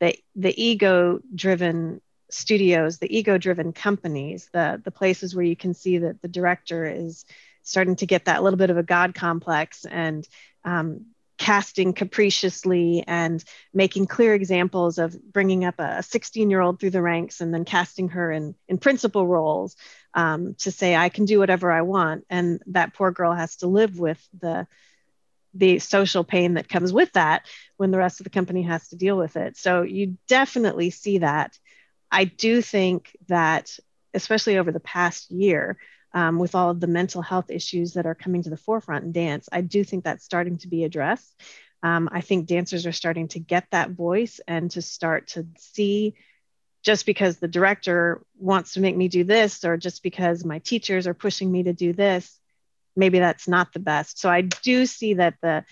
the 0.00 0.16
the 0.34 0.62
ego 0.62 1.20
driven 1.34 2.00
studios, 2.30 2.98
the 2.98 3.16
ego 3.16 3.38
driven 3.38 3.72
companies, 3.72 4.48
the 4.52 4.80
the 4.84 4.90
places 4.90 5.34
where 5.34 5.44
you 5.44 5.56
can 5.56 5.74
see 5.74 5.98
that 5.98 6.20
the 6.20 6.28
director 6.28 6.84
is 6.84 7.24
starting 7.62 7.96
to 7.96 8.06
get 8.06 8.24
that 8.24 8.42
little 8.42 8.56
bit 8.56 8.70
of 8.70 8.78
a 8.78 8.82
god 8.82 9.14
complex 9.14 9.84
and 9.84 10.26
um, 10.64 11.06
casting 11.38 11.92
capriciously 11.92 13.04
and 13.06 13.42
making 13.72 14.06
clear 14.06 14.34
examples 14.34 14.98
of 14.98 15.16
bringing 15.32 15.64
up 15.64 15.76
a 15.78 16.02
16 16.02 16.50
year 16.50 16.60
old 16.60 16.80
through 16.80 16.90
the 16.90 17.00
ranks 17.00 17.40
and 17.40 17.54
then 17.54 17.64
casting 17.64 18.08
her 18.10 18.30
in, 18.30 18.54
in 18.68 18.76
principal 18.76 19.26
roles 19.26 19.76
um, 20.14 20.54
to 20.58 20.70
say 20.70 20.96
i 20.96 21.08
can 21.08 21.24
do 21.24 21.38
whatever 21.38 21.70
i 21.70 21.82
want. 21.82 22.24
And 22.28 22.60
that 22.66 22.92
poor 22.92 23.12
girl 23.12 23.32
has 23.32 23.56
to 23.56 23.68
live 23.68 23.98
with 23.98 24.22
the 24.38 24.66
the 25.54 25.78
social 25.78 26.24
pain 26.24 26.54
that 26.54 26.68
comes 26.68 26.92
with 26.92 27.12
that 27.14 27.46
when 27.78 27.90
the 27.90 27.98
rest 27.98 28.20
of 28.20 28.24
the 28.24 28.30
company 28.30 28.62
has 28.62 28.88
to 28.88 28.96
deal 28.96 29.16
with 29.16 29.36
it. 29.36 29.56
So 29.56 29.82
you 29.82 30.18
definitely 30.28 30.90
see 30.90 31.18
that. 31.18 31.58
I 32.10 32.24
do 32.24 32.60
think 32.60 33.16
that 33.28 33.78
especially 34.14 34.58
over 34.58 34.72
the 34.72 34.80
past 34.80 35.30
year 35.30 35.78
um, 36.12 36.38
with 36.38 36.54
all 36.54 36.70
of 36.70 36.80
the 36.80 36.86
mental 36.86 37.22
health 37.22 37.50
issues 37.50 37.94
that 37.94 38.06
are 38.06 38.14
coming 38.14 38.42
to 38.42 38.50
the 38.50 38.56
forefront 38.56 39.04
in 39.04 39.12
dance, 39.12 39.48
I 39.52 39.60
do 39.60 39.84
think 39.84 40.04
that's 40.04 40.24
starting 40.24 40.58
to 40.58 40.68
be 40.68 40.84
addressed. 40.84 41.40
Um, 41.82 42.08
I 42.10 42.22
think 42.22 42.46
dancers 42.46 42.86
are 42.86 42.92
starting 42.92 43.28
to 43.28 43.38
get 43.38 43.66
that 43.70 43.90
voice 43.90 44.40
and 44.48 44.70
to 44.72 44.82
start 44.82 45.28
to 45.28 45.46
see 45.58 46.14
just 46.82 47.06
because 47.06 47.38
the 47.38 47.48
director 47.48 48.22
wants 48.38 48.74
to 48.74 48.80
make 48.80 48.96
me 48.96 49.08
do 49.08 49.24
this, 49.24 49.64
or 49.64 49.76
just 49.76 50.02
because 50.02 50.44
my 50.44 50.60
teachers 50.60 51.06
are 51.06 51.14
pushing 51.14 51.50
me 51.50 51.64
to 51.64 51.72
do 51.72 51.92
this, 51.92 52.38
maybe 52.96 53.18
that's 53.18 53.48
not 53.48 53.72
the 53.72 53.80
best. 53.80 54.18
So 54.18 54.30
I 54.30 54.42
do 54.42 54.86
see 54.86 55.14
that 55.14 55.34
the 55.42 55.64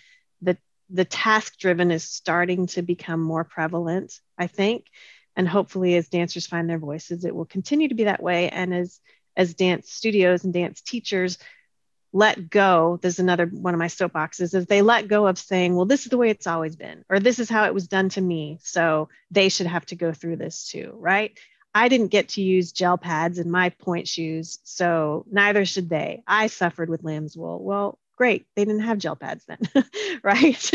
the 0.42 0.56
the 0.90 1.04
task 1.04 1.58
driven 1.58 1.90
is 1.90 2.04
starting 2.04 2.66
to 2.68 2.82
become 2.82 3.20
more 3.20 3.44
prevalent, 3.44 4.20
I 4.36 4.46
think. 4.46 4.86
And 5.34 5.48
hopefully, 5.48 5.96
as 5.96 6.08
dancers 6.08 6.46
find 6.46 6.68
their 6.68 6.78
voices, 6.78 7.24
it 7.24 7.34
will 7.34 7.44
continue 7.44 7.88
to 7.88 7.94
be 7.94 8.04
that 8.04 8.22
way. 8.22 8.48
And 8.48 8.72
as 8.74 9.00
as 9.36 9.54
dance 9.54 9.90
studios 9.90 10.44
and 10.44 10.52
dance 10.52 10.80
teachers 10.80 11.38
let 12.16 12.48
go 12.48 12.98
there's 13.02 13.18
another 13.18 13.46
one 13.46 13.74
of 13.74 13.78
my 13.78 13.88
soapboxes 13.88 14.54
is 14.54 14.66
they 14.66 14.80
let 14.80 15.06
go 15.06 15.26
of 15.26 15.38
saying 15.38 15.76
well 15.76 15.84
this 15.84 16.04
is 16.04 16.10
the 16.10 16.16
way 16.16 16.30
it's 16.30 16.46
always 16.46 16.74
been 16.74 17.04
or 17.10 17.20
this 17.20 17.38
is 17.38 17.50
how 17.50 17.64
it 17.64 17.74
was 17.74 17.88
done 17.88 18.08
to 18.08 18.20
me 18.20 18.58
so 18.62 19.08
they 19.30 19.48
should 19.48 19.66
have 19.66 19.84
to 19.84 19.96
go 19.96 20.12
through 20.12 20.36
this 20.36 20.68
too 20.68 20.92
right? 20.94 21.38
I 21.74 21.88
didn't 21.88 22.08
get 22.08 22.30
to 22.30 22.42
use 22.42 22.72
gel 22.72 22.96
pads 22.96 23.38
in 23.38 23.50
my 23.50 23.68
pointe 23.68 24.08
shoes 24.08 24.60
so 24.64 25.26
neither 25.30 25.66
should 25.66 25.90
they. 25.90 26.22
I 26.26 26.46
suffered 26.46 26.88
with 26.88 27.04
lamb's 27.04 27.36
wool. 27.36 27.62
Well 27.62 27.98
great 28.16 28.46
they 28.54 28.64
didn't 28.64 28.80
have 28.80 28.96
gel 28.96 29.16
pads 29.16 29.44
then 29.44 29.58
right? 30.22 30.70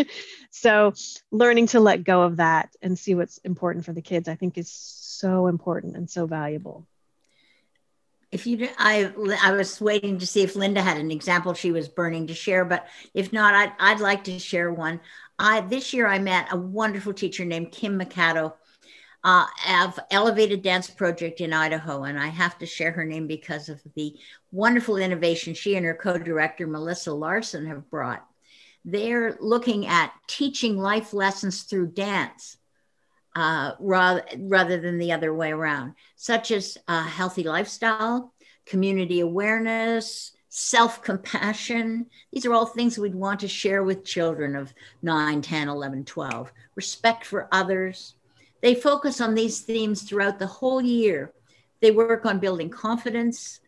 So 0.52 0.94
learning 1.32 1.68
to 1.68 1.80
let 1.80 2.04
go 2.04 2.22
of 2.22 2.38
that 2.38 2.70
and 2.84 3.00
see 3.00 3.16
what's 3.16 3.40
important 3.40 3.86
for 3.86 3.94
the 3.94 4.02
kids 4.04 4.28
i 4.28 4.36
think 4.36 4.60
is 4.60 4.70
so 4.70 5.48
important 5.48 5.96
and 5.96 6.08
so 6.08 6.28
valuable 6.28 6.86
if 8.32 8.48
you 8.48 8.70
i 8.78 9.12
i 9.44 9.52
was 9.52 9.82
waiting 9.82 10.18
to 10.18 10.26
see 10.26 10.42
if 10.42 10.56
linda 10.56 10.82
had 10.82 10.98
an 10.98 11.12
example 11.12 11.54
she 11.54 11.72
was 11.72 11.88
burning 11.88 12.28
to 12.28 12.34
share 12.34 12.66
but 12.66 12.88
if 13.14 13.34
not 13.34 13.54
i'd, 13.54 13.74
I'd 13.80 14.00
like 14.00 14.24
to 14.26 14.40
share 14.40 14.72
one. 14.74 15.00
I 15.38 15.62
this 15.62 15.94
year 15.94 16.08
i 16.08 16.20
met 16.20 16.48
a 16.52 16.58
wonderful 16.58 17.14
teacher 17.14 17.46
named 17.46 17.72
kim 17.72 17.98
Mikado 17.98 18.56
uh, 19.24 19.46
of 19.70 20.00
elevated 20.10 20.62
dance 20.62 20.90
project 20.90 21.42
in 21.42 21.54
idaho 21.54 22.04
and 22.04 22.20
i 22.20 22.28
have 22.28 22.58
to 22.60 22.66
share 22.66 22.92
her 22.92 23.06
name 23.06 23.28
because 23.28 23.70
of 23.70 23.82
the 23.96 24.16
wonderful 24.52 24.98
innovation 24.98 25.54
she 25.54 25.76
and 25.76 25.86
her 25.86 25.96
co-director 25.96 26.68
melissa 26.68 27.14
larson 27.14 27.66
have 27.66 27.90
brought. 27.90 28.26
They're 28.84 29.38
looking 29.40 29.86
at 29.86 30.12
teaching 30.28 30.78
life 30.78 31.14
lessons 31.14 31.64
through 31.64 31.92
dance 31.92 32.58
uh, 33.36 33.74
rather, 33.80 34.24
rather 34.38 34.80
than 34.80 34.98
the 34.98 35.12
other 35.12 35.34
way 35.34 35.52
around, 35.52 35.94
such 36.16 36.52
as 36.52 36.78
a 36.88 37.04
healthy 37.04 37.44
lifestyle, 37.44 38.34
community 38.66 39.22
awareness, 39.22 40.32
self 40.50 41.02
compassion. 41.02 42.06
These 42.32 42.46
are 42.46 42.54
all 42.54 42.66
things 42.66 42.98
we'd 42.98 43.16
want 43.16 43.40
to 43.40 43.48
share 43.48 43.84
with 43.84 44.04
children 44.04 44.56
of 44.56 44.74
9, 45.02 45.42
10, 45.42 45.70
11, 45.70 46.06
12. 46.06 46.52
Respect 46.76 47.26
for 47.26 47.48
others. 47.52 48.16
They 48.62 48.76
focus 48.76 49.22
on 49.22 49.34
these 49.34 49.62
themes 49.62 50.04
throughout 50.04 50.38
the 50.38 50.48
whole 50.48 50.82
year. 50.82 51.32
They 51.80 51.92
work 51.92 52.26
on 52.26 52.40
building 52.40 52.70
confidence, 52.70 53.62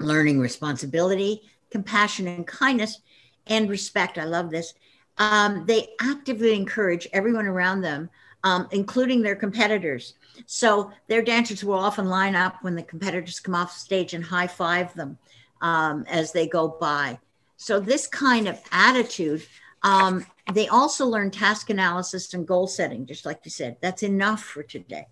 learning 0.00 0.40
responsibility, 0.40 1.42
compassion 1.70 2.26
and 2.26 2.46
kindness, 2.46 3.00
and 3.46 3.70
respect. 3.70 4.18
I 4.18 4.24
love 4.24 4.50
this. 4.50 4.74
Um, 5.18 5.64
they 5.66 5.88
actively 6.00 6.54
encourage 6.54 7.08
everyone 7.12 7.46
around 7.46 7.80
them 7.80 8.10
um, 8.46 8.68
including 8.70 9.22
their 9.22 9.34
competitors. 9.34 10.14
So 10.46 10.92
their 11.08 11.20
dancers 11.20 11.64
will 11.64 11.74
often 11.74 12.06
line 12.06 12.36
up 12.36 12.62
when 12.62 12.76
the 12.76 12.82
competitors 12.84 13.40
come 13.40 13.56
off 13.56 13.72
stage 13.72 14.14
and 14.14 14.22
high 14.22 14.46
five 14.46 14.94
them 14.94 15.18
um, 15.60 16.04
as 16.08 16.30
they 16.30 16.46
go 16.46 16.68
by. 16.68 17.18
So 17.56 17.80
this 17.80 18.06
kind 18.06 18.46
of 18.46 18.60
attitude, 18.70 19.44
um, 19.82 20.24
they 20.52 20.68
also 20.68 21.06
learn 21.06 21.32
task 21.32 21.70
analysis 21.70 22.34
and 22.34 22.46
goal 22.46 22.68
setting, 22.68 23.04
just 23.04 23.26
like 23.26 23.40
you 23.42 23.50
said. 23.50 23.78
That's 23.80 24.04
enough 24.04 24.44
for 24.44 24.62
today. 24.62 25.08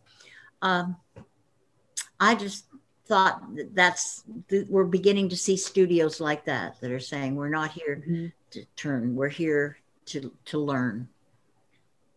Um, 0.62 0.96
I 2.20 2.36
just 2.36 2.66
thought 3.06 3.42
that 3.56 3.74
that's 3.74 4.22
we're 4.68 4.84
beginning 4.84 5.28
to 5.30 5.36
see 5.36 5.56
studios 5.56 6.20
like 6.20 6.44
that 6.44 6.80
that 6.80 6.92
are 6.92 7.00
saying 7.00 7.34
we're 7.34 7.48
not 7.48 7.72
here 7.72 7.96
mm-hmm. 7.96 8.26
to 8.52 8.64
turn, 8.76 9.16
we're 9.16 9.28
here 9.28 9.78
to 10.06 10.32
to 10.44 10.58
learn. 10.58 11.08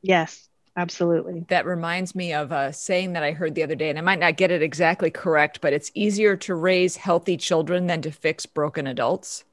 Yes, 0.04 0.48
Absolutely. 0.78 1.44
That 1.50 1.66
reminds 1.66 2.14
me 2.14 2.34
of 2.34 2.52
a 2.52 2.72
saying 2.72 3.14
that 3.14 3.24
I 3.24 3.32
heard 3.32 3.56
the 3.56 3.64
other 3.64 3.74
day, 3.74 3.90
and 3.90 3.98
I 3.98 4.04
might 4.04 4.20
not 4.20 4.38
get 4.38 4.52
it 4.52 4.62
exactly 4.62 5.10
correct, 5.10 5.60
but 5.60 5.74
it's 5.74 5.92
easier 5.96 6.38
to 6.38 6.54
raise 6.54 6.96
healthy 6.96 7.36
children 7.36 7.88
than 7.88 8.04
to 8.04 8.12
fix 8.12 8.46
broken 8.46 8.86
adults. 8.86 9.44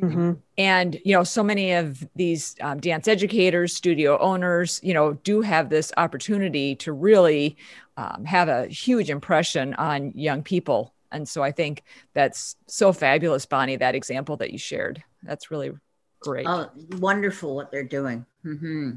Mm-hmm. 0.00 0.32
And, 0.56 1.00
you 1.04 1.14
know, 1.14 1.24
so 1.24 1.42
many 1.42 1.72
of 1.72 2.06
these 2.14 2.56
um, 2.60 2.78
dance 2.80 3.08
educators, 3.08 3.74
studio 3.74 4.16
owners, 4.18 4.80
you 4.82 4.94
know, 4.94 5.14
do 5.24 5.40
have 5.40 5.68
this 5.68 5.92
opportunity 5.96 6.76
to 6.76 6.92
really 6.92 7.56
um, 7.96 8.24
have 8.24 8.48
a 8.48 8.66
huge 8.66 9.10
impression 9.10 9.74
on 9.74 10.12
young 10.14 10.42
people. 10.42 10.94
And 11.12 11.28
so 11.28 11.42
I 11.42 11.52
think 11.52 11.84
that's 12.12 12.56
so 12.66 12.92
fabulous, 12.92 13.46
Bonnie, 13.46 13.76
that 13.76 13.94
example 13.94 14.36
that 14.38 14.50
you 14.50 14.58
shared. 14.58 15.02
That's 15.22 15.50
really 15.50 15.72
great. 16.20 16.46
Oh, 16.48 16.70
wonderful 16.98 17.54
what 17.54 17.70
they're 17.70 17.84
doing. 17.84 18.26
Mm-hmm. 18.44 18.92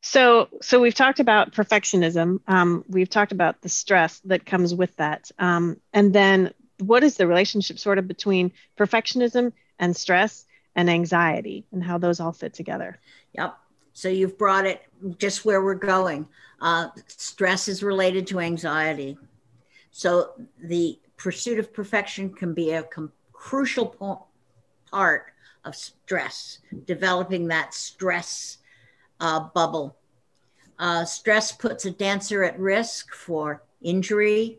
So, 0.00 0.48
so 0.62 0.80
we've 0.80 0.94
talked 0.94 1.20
about 1.20 1.52
perfectionism. 1.52 2.40
Um, 2.48 2.84
we've 2.88 3.10
talked 3.10 3.32
about 3.32 3.60
the 3.62 3.68
stress 3.68 4.18
that 4.20 4.46
comes 4.46 4.74
with 4.74 4.96
that, 4.96 5.30
um, 5.38 5.80
and 5.92 6.12
then 6.12 6.52
what 6.78 7.04
is 7.04 7.16
the 7.16 7.26
relationship 7.26 7.78
sort 7.78 7.98
of 7.98 8.08
between 8.08 8.52
perfectionism 8.78 9.52
and 9.78 9.96
stress 9.96 10.46
and 10.74 10.88
anxiety, 10.88 11.66
and 11.72 11.84
how 11.84 11.98
those 11.98 12.20
all 12.20 12.32
fit 12.32 12.54
together? 12.54 12.98
Yep. 13.34 13.56
So 13.92 14.08
you've 14.08 14.38
brought 14.38 14.66
it 14.66 14.82
just 15.18 15.44
where 15.44 15.62
we're 15.62 15.74
going. 15.74 16.26
Uh, 16.60 16.88
stress 17.06 17.68
is 17.68 17.82
related 17.82 18.26
to 18.28 18.40
anxiety. 18.40 19.18
So 19.90 20.32
the 20.62 20.98
pursuit 21.16 21.58
of 21.58 21.72
perfection 21.72 22.32
can 22.32 22.54
be 22.54 22.72
a 22.72 22.82
com- 22.84 23.12
crucial 23.32 23.86
po- 23.86 24.26
part 24.90 25.32
of 25.64 25.74
stress, 25.74 26.58
developing 26.86 27.48
that 27.48 27.74
stress 27.74 28.58
uh, 29.20 29.40
bubble. 29.54 29.96
Uh, 30.78 31.04
stress 31.04 31.52
puts 31.52 31.84
a 31.84 31.90
dancer 31.90 32.42
at 32.42 32.58
risk 32.58 33.14
for 33.14 33.62
injury, 33.82 34.58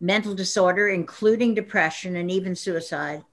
mental 0.00 0.34
disorder, 0.34 0.88
including 0.88 1.54
depression 1.54 2.16
and 2.16 2.30
even 2.30 2.54
suicide, 2.54 3.24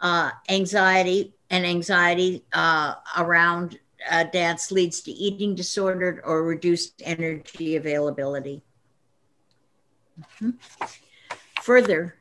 uh, 0.00 0.30
anxiety, 0.48 1.34
and 1.50 1.66
anxiety 1.66 2.44
uh, 2.52 2.94
around 3.16 3.78
uh, 4.10 4.24
dance 4.24 4.70
leads 4.70 5.00
to 5.00 5.10
eating 5.10 5.54
disorder 5.54 6.22
or 6.24 6.44
reduced 6.44 7.02
energy 7.04 7.76
availability. 7.76 8.62
Mm-hmm. 10.20 10.50
Further, 11.62 12.14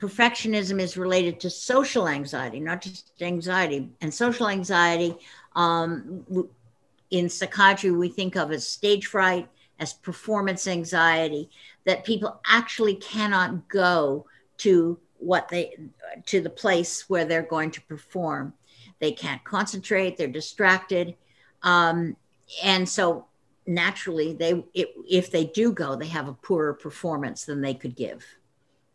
perfectionism 0.00 0.80
is 0.80 0.96
related 0.96 1.38
to 1.40 1.50
social 1.50 2.08
anxiety, 2.08 2.58
not 2.58 2.80
just 2.80 3.12
anxiety. 3.20 3.90
And 4.00 4.12
social 4.12 4.48
anxiety 4.48 5.16
um, 5.54 6.24
in 7.10 7.28
psychiatry 7.28 7.90
we 7.90 8.08
think 8.08 8.36
of 8.36 8.52
as 8.52 8.66
stage 8.66 9.06
fright 9.06 9.48
as 9.78 9.92
performance 9.92 10.66
anxiety 10.66 11.50
that 11.84 12.04
people 12.04 12.40
actually 12.46 12.94
cannot 12.96 13.68
go 13.68 14.26
to 14.58 14.98
what 15.18 15.48
they 15.48 15.76
to 16.26 16.40
the 16.40 16.50
place 16.50 17.08
where 17.08 17.24
they're 17.24 17.42
going 17.42 17.70
to 17.70 17.80
perform. 17.82 18.52
They 19.00 19.12
can't 19.12 19.42
concentrate 19.44 20.16
they're 20.16 20.28
distracted 20.28 21.16
um, 21.62 22.16
and 22.64 22.88
so 22.88 23.26
naturally 23.66 24.32
they 24.32 24.64
if 24.74 25.30
they 25.30 25.44
do 25.44 25.72
go 25.72 25.94
they 25.94 26.06
have 26.06 26.28
a 26.28 26.32
poorer 26.32 26.74
performance 26.74 27.44
than 27.44 27.60
they 27.60 27.74
could 27.74 27.94
give 27.94 28.24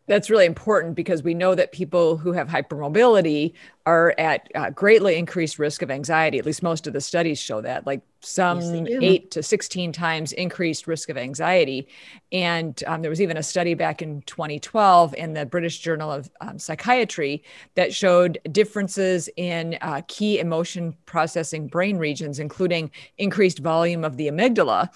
that's 0.07 0.29
really 0.29 0.45
important 0.45 0.95
because 0.95 1.23
we 1.23 1.33
know 1.33 1.55
that 1.55 1.71
people 1.71 2.17
who 2.17 2.31
have 2.31 2.47
hypermobility 2.47 3.53
are 3.87 4.13
at 4.17 4.49
uh, 4.55 4.69
greatly 4.69 5.15
increased 5.15 5.59
risk 5.59 5.81
of 5.81 5.89
anxiety. 5.89 6.37
At 6.37 6.45
least 6.45 6.63
most 6.63 6.87
of 6.87 6.93
the 6.93 7.01
studies 7.01 7.39
show 7.39 7.61
that, 7.61 7.85
like 7.85 8.01
some 8.19 8.59
yes, 8.61 8.99
eight 9.01 9.31
to 9.31 9.43
16 9.43 9.91
times 9.91 10.31
increased 10.33 10.87
risk 10.87 11.09
of 11.09 11.17
anxiety. 11.17 11.87
And 12.31 12.83
um, 12.87 13.01
there 13.01 13.09
was 13.09 13.21
even 13.21 13.37
a 13.37 13.43
study 13.43 13.73
back 13.73 14.01
in 14.01 14.21
2012 14.23 15.15
in 15.15 15.33
the 15.33 15.45
British 15.45 15.79
Journal 15.79 16.11
of 16.11 16.29
um, 16.41 16.59
Psychiatry 16.59 17.43
that 17.75 17.93
showed 17.93 18.39
differences 18.51 19.29
in 19.37 19.77
uh, 19.81 20.01
key 20.07 20.39
emotion 20.39 20.95
processing 21.05 21.67
brain 21.67 21.97
regions, 21.97 22.39
including 22.39 22.91
increased 23.17 23.59
volume 23.59 24.03
of 24.03 24.17
the 24.17 24.27
amygdala. 24.27 24.89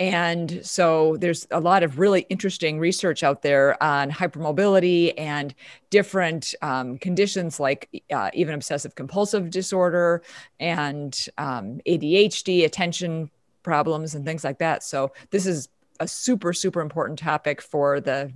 And 0.00 0.64
so 0.64 1.18
there's 1.18 1.46
a 1.50 1.60
lot 1.60 1.82
of 1.82 1.98
really 1.98 2.22
interesting 2.30 2.78
research 2.78 3.22
out 3.22 3.42
there 3.42 3.80
on 3.82 4.10
hypermobility 4.10 5.12
and 5.18 5.54
different 5.90 6.54
um, 6.62 6.96
conditions 6.96 7.60
like 7.60 8.02
uh, 8.10 8.30
even 8.32 8.54
obsessive 8.54 8.94
compulsive 8.94 9.50
disorder 9.50 10.22
and 10.58 11.14
um, 11.36 11.82
ADHD, 11.86 12.64
attention 12.64 13.30
problems, 13.62 14.14
and 14.14 14.24
things 14.24 14.42
like 14.42 14.58
that. 14.58 14.82
So 14.82 15.12
this 15.32 15.44
is 15.44 15.68
a 16.00 16.08
super, 16.08 16.54
super 16.54 16.80
important 16.80 17.18
topic 17.18 17.60
for 17.60 18.00
the 18.00 18.32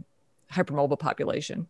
hypermobile 0.53 0.99
population. 0.99 1.67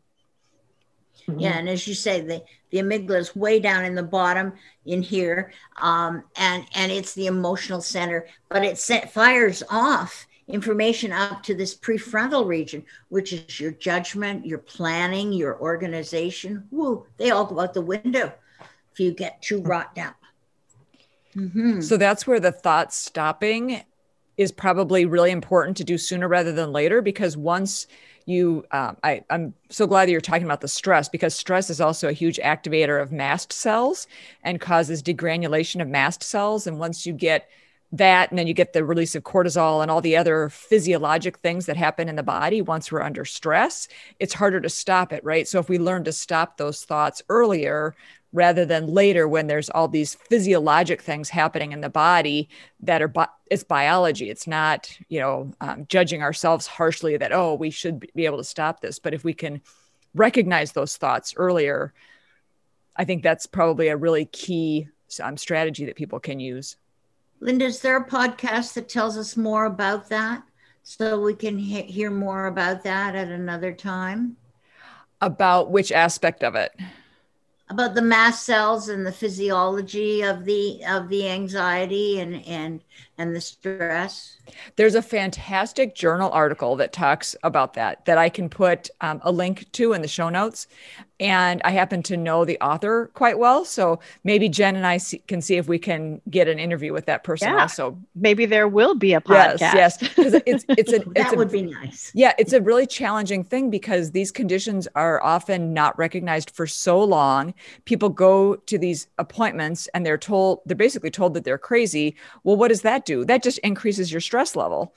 Mm-hmm. 1.28 1.40
Yeah, 1.40 1.58
and 1.58 1.68
as 1.68 1.86
you 1.86 1.94
say, 1.94 2.20
the 2.20 2.42
the 2.70 2.78
amygdala 2.78 3.18
is 3.18 3.36
way 3.36 3.60
down 3.60 3.84
in 3.84 3.94
the 3.94 4.02
bottom 4.02 4.52
in 4.84 5.02
here, 5.02 5.52
um, 5.80 6.24
and 6.36 6.66
and 6.74 6.92
it's 6.92 7.14
the 7.14 7.26
emotional 7.26 7.80
center, 7.80 8.26
but 8.48 8.64
it 8.64 8.78
set, 8.78 9.12
fires 9.12 9.62
off 9.70 10.26
information 10.48 11.12
up 11.12 11.42
to 11.42 11.54
this 11.54 11.74
prefrontal 11.74 12.46
region, 12.46 12.84
which 13.08 13.32
is 13.32 13.58
your 13.58 13.70
judgment, 13.72 14.44
your 14.44 14.58
planning, 14.58 15.32
your 15.32 15.58
organization. 15.60 16.66
Woo, 16.70 17.06
they 17.16 17.30
all 17.30 17.46
go 17.46 17.60
out 17.60 17.74
the 17.74 17.80
window 17.80 18.32
if 18.92 19.00
you 19.00 19.12
get 19.12 19.40
too 19.40 19.62
wrought 19.62 19.96
up. 19.98 20.16
Mm-hmm. 21.34 21.80
So 21.80 21.96
that's 21.96 22.26
where 22.26 22.40
the 22.40 22.52
thought 22.52 22.92
stopping 22.92 23.82
is 24.36 24.52
probably 24.52 25.06
really 25.06 25.30
important 25.30 25.76
to 25.78 25.84
do 25.84 25.96
sooner 25.96 26.28
rather 26.28 26.52
than 26.52 26.72
later 26.72 27.00
because 27.00 27.36
once 27.36 27.86
you 28.26 28.64
um, 28.70 28.96
I, 29.02 29.22
i'm 29.30 29.54
so 29.68 29.86
glad 29.86 30.06
that 30.06 30.12
you're 30.12 30.20
talking 30.20 30.44
about 30.44 30.60
the 30.60 30.68
stress 30.68 31.08
because 31.08 31.34
stress 31.34 31.70
is 31.70 31.80
also 31.80 32.08
a 32.08 32.12
huge 32.12 32.38
activator 32.38 33.00
of 33.00 33.12
mast 33.12 33.52
cells 33.52 34.06
and 34.42 34.60
causes 34.60 35.02
degranulation 35.02 35.80
of 35.82 35.88
mast 35.88 36.22
cells. 36.22 36.66
And 36.66 36.78
once 36.78 37.06
you 37.06 37.12
get 37.12 37.48
that 37.92 38.30
and 38.30 38.38
then 38.38 38.46
you 38.46 38.54
get 38.54 38.72
the 38.72 38.84
release 38.84 39.14
of 39.14 39.22
cortisol 39.22 39.82
and 39.82 39.90
all 39.90 40.00
the 40.00 40.16
other 40.16 40.48
physiologic 40.48 41.38
things 41.38 41.66
that 41.66 41.76
happen 41.76 42.08
in 42.08 42.16
the 42.16 42.22
body 42.22 42.60
once 42.60 42.90
we're 42.90 43.02
under 43.02 43.24
stress 43.24 43.86
it's 44.18 44.34
harder 44.34 44.60
to 44.60 44.68
stop 44.68 45.12
it 45.12 45.22
right? 45.24 45.46
So 45.46 45.60
if 45.60 45.68
we 45.68 45.78
learn 45.78 46.02
to 46.04 46.12
stop 46.12 46.56
those 46.56 46.84
thoughts 46.84 47.22
earlier 47.28 47.94
rather 48.34 48.66
than 48.66 48.88
later 48.88 49.26
when 49.26 49.46
there's 49.46 49.70
all 49.70 49.88
these 49.88 50.14
physiologic 50.14 51.00
things 51.00 51.30
happening 51.30 51.72
in 51.72 51.80
the 51.80 51.88
body 51.88 52.50
that 52.80 53.00
are 53.00 53.08
bi- 53.08 53.28
it's 53.50 53.64
biology. 53.64 54.28
It's 54.28 54.46
not 54.46 54.94
you 55.08 55.20
know 55.20 55.52
um, 55.62 55.86
judging 55.88 56.22
ourselves 56.22 56.66
harshly 56.66 57.16
that 57.16 57.32
oh 57.32 57.54
we 57.54 57.70
should 57.70 58.06
be 58.14 58.26
able 58.26 58.38
to 58.38 58.44
stop 58.44 58.80
this. 58.80 58.98
But 58.98 59.14
if 59.14 59.24
we 59.24 59.32
can 59.32 59.62
recognize 60.14 60.72
those 60.72 60.96
thoughts 60.96 61.34
earlier 61.36 61.92
i 62.94 63.04
think 63.04 63.24
that's 63.24 63.46
probably 63.46 63.88
a 63.88 63.96
really 63.96 64.26
key 64.26 64.86
um, 65.22 65.36
strategy 65.36 65.84
that 65.86 65.96
people 65.96 66.18
can 66.20 66.40
use. 66.40 66.76
Linda 67.40 67.66
is 67.66 67.80
there 67.80 67.96
a 67.96 68.08
podcast 68.08 68.74
that 68.74 68.88
tells 68.88 69.16
us 69.18 69.36
more 69.36 69.66
about 69.66 70.08
that 70.08 70.42
so 70.82 71.20
we 71.20 71.34
can 71.34 71.58
he- 71.58 71.82
hear 71.82 72.10
more 72.10 72.46
about 72.46 72.82
that 72.84 73.14
at 73.14 73.28
another 73.28 73.72
time? 73.72 74.36
About 75.20 75.70
which 75.70 75.92
aspect 75.92 76.42
of 76.42 76.54
it 76.54 76.72
about 77.68 77.94
the 77.94 78.02
mast 78.02 78.44
cells 78.44 78.88
and 78.88 79.06
the 79.06 79.12
physiology 79.12 80.22
of 80.22 80.44
the 80.44 80.84
of 80.86 81.08
the 81.08 81.28
anxiety 81.28 82.20
and 82.20 82.44
and 82.46 82.80
and 83.18 83.34
the 83.34 83.40
stress 83.40 84.38
there's 84.76 84.94
a 84.94 85.02
fantastic 85.02 85.94
journal 85.94 86.30
article 86.32 86.76
that 86.76 86.92
talks 86.92 87.36
about 87.42 87.74
that 87.74 88.04
that 88.04 88.18
i 88.18 88.28
can 88.28 88.48
put 88.48 88.90
um, 89.00 89.20
a 89.24 89.32
link 89.32 89.70
to 89.72 89.92
in 89.92 90.02
the 90.02 90.08
show 90.08 90.28
notes 90.28 90.66
and 91.20 91.62
I 91.64 91.70
happen 91.70 92.02
to 92.04 92.16
know 92.16 92.44
the 92.44 92.58
author 92.60 93.10
quite 93.14 93.38
well. 93.38 93.64
So 93.64 94.00
maybe 94.24 94.48
Jen 94.48 94.74
and 94.74 94.86
I 94.86 94.96
see, 94.96 95.18
can 95.18 95.40
see 95.40 95.56
if 95.56 95.68
we 95.68 95.78
can 95.78 96.20
get 96.28 96.48
an 96.48 96.58
interview 96.58 96.92
with 96.92 97.06
that 97.06 97.22
person 97.22 97.48
yeah. 97.48 97.62
also. 97.62 97.96
Maybe 98.16 98.46
there 98.46 98.66
will 98.66 98.96
be 98.96 99.14
a 99.14 99.20
podcast. 99.20 99.60
Yes, 99.60 99.98
yes. 100.00 100.42
It's, 100.46 100.64
it's 100.68 100.92
a, 100.92 101.08
that 101.10 101.34
a, 101.34 101.36
would 101.36 101.52
be 101.52 101.62
nice. 101.62 102.10
Yeah, 102.14 102.32
it's 102.36 102.52
a 102.52 102.60
really 102.60 102.86
challenging 102.86 103.44
thing 103.44 103.70
because 103.70 104.10
these 104.10 104.32
conditions 104.32 104.88
are 104.96 105.22
often 105.22 105.72
not 105.72 105.96
recognized 105.96 106.50
for 106.50 106.66
so 106.66 107.02
long. 107.02 107.54
People 107.84 108.08
go 108.08 108.56
to 108.56 108.76
these 108.76 109.06
appointments 109.18 109.86
and 109.94 110.04
they're 110.04 110.18
told, 110.18 110.60
they're 110.66 110.76
basically 110.76 111.10
told 111.10 111.34
that 111.34 111.44
they're 111.44 111.58
crazy. 111.58 112.16
Well, 112.42 112.56
what 112.56 112.68
does 112.68 112.82
that 112.82 113.03
do? 113.04 113.24
That 113.24 113.42
just 113.42 113.58
increases 113.58 114.10
your 114.10 114.20
stress 114.20 114.56
level, 114.56 114.94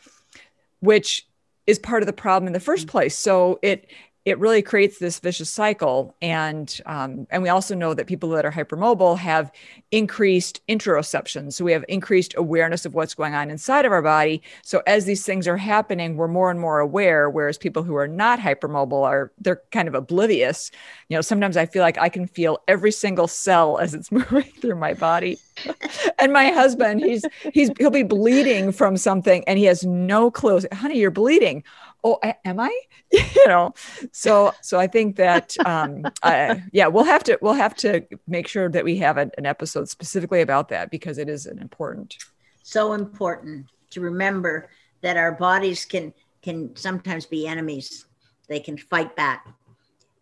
which 0.79 1.27
is 1.65 1.77
part 1.77 2.01
of 2.01 2.07
the 2.07 2.13
problem 2.13 2.47
in 2.47 2.53
the 2.53 2.59
first 2.59 2.87
mm. 2.87 2.91
place. 2.91 3.15
So 3.15 3.59
it 3.61 3.87
it 4.27 4.37
really 4.39 4.61
creates 4.61 4.99
this 4.99 5.19
vicious 5.19 5.49
cycle. 5.49 6.13
And 6.21 6.81
um, 6.85 7.27
and 7.29 7.41
we 7.41 7.47
also 7.47 7.73
know 7.73 7.93
that 7.93 8.07
people 8.07 8.27
that 8.31 8.45
are 8.45 8.51
hypermobile 8.51 9.17
have 9.19 9.53
increased 9.91 10.59
interoception. 10.67 11.53
So 11.53 11.63
we 11.63 11.71
have 11.71 11.85
increased 11.87 12.33
awareness 12.35 12.85
of 12.85 12.93
what's 12.93 13.15
going 13.15 13.35
on 13.35 13.49
inside 13.49 13.85
of 13.85 13.93
our 13.93 14.01
body. 14.01 14.41
So 14.63 14.83
as 14.85 15.05
these 15.05 15.25
things 15.25 15.47
are 15.47 15.55
happening, 15.55 16.17
we're 16.17 16.27
more 16.27 16.51
and 16.51 16.59
more 16.59 16.79
aware. 16.79 17.29
Whereas 17.29 17.57
people 17.57 17.83
who 17.83 17.95
are 17.95 18.07
not 18.07 18.37
hypermobile 18.37 19.01
are 19.01 19.31
they're 19.39 19.61
kind 19.71 19.87
of 19.87 19.95
oblivious. 19.95 20.71
You 21.07 21.15
know, 21.15 21.21
sometimes 21.21 21.55
I 21.55 21.65
feel 21.65 21.81
like 21.81 21.97
I 21.97 22.09
can 22.09 22.27
feel 22.27 22.59
every 22.67 22.91
single 22.91 23.29
cell 23.29 23.77
as 23.77 23.93
it's 23.93 24.11
moving 24.11 24.51
through 24.59 24.75
my 24.75 24.93
body. 24.93 25.39
and 26.19 26.33
my 26.33 26.49
husband, 26.49 26.99
he's 26.99 27.23
he's 27.53 27.71
he'll 27.77 27.91
be 27.91 28.03
bleeding 28.03 28.73
from 28.73 28.97
something 28.97 29.45
and 29.47 29.57
he 29.57 29.63
has 29.63 29.85
no 29.85 30.29
clue. 30.29 30.59
Honey, 30.73 30.99
you're 30.99 31.11
bleeding 31.11 31.63
oh 32.03 32.19
am 32.45 32.59
i? 32.59 32.79
You 33.11 33.47
know? 33.47 33.73
So 34.11 34.53
so 34.61 34.79
i 34.79 34.87
think 34.87 35.15
that 35.17 35.55
um 35.65 36.03
I, 36.23 36.63
yeah 36.71 36.87
we'll 36.87 37.05
have 37.05 37.23
to 37.25 37.37
we'll 37.41 37.53
have 37.53 37.75
to 37.77 38.05
make 38.27 38.47
sure 38.47 38.69
that 38.69 38.83
we 38.83 38.97
have 38.97 39.17
a, 39.17 39.29
an 39.37 39.45
episode 39.45 39.89
specifically 39.89 40.41
about 40.41 40.69
that 40.69 40.91
because 40.91 41.17
it 41.17 41.29
is 41.29 41.45
an 41.45 41.59
important 41.59 42.17
so 42.63 42.93
important 42.93 43.67
to 43.91 44.01
remember 44.01 44.69
that 45.01 45.15
our 45.15 45.31
bodies 45.31 45.85
can 45.85 46.13
can 46.41 46.75
sometimes 46.75 47.25
be 47.25 47.47
enemies. 47.47 48.05
They 48.47 48.59
can 48.59 48.77
fight 48.77 49.15
back. 49.15 49.47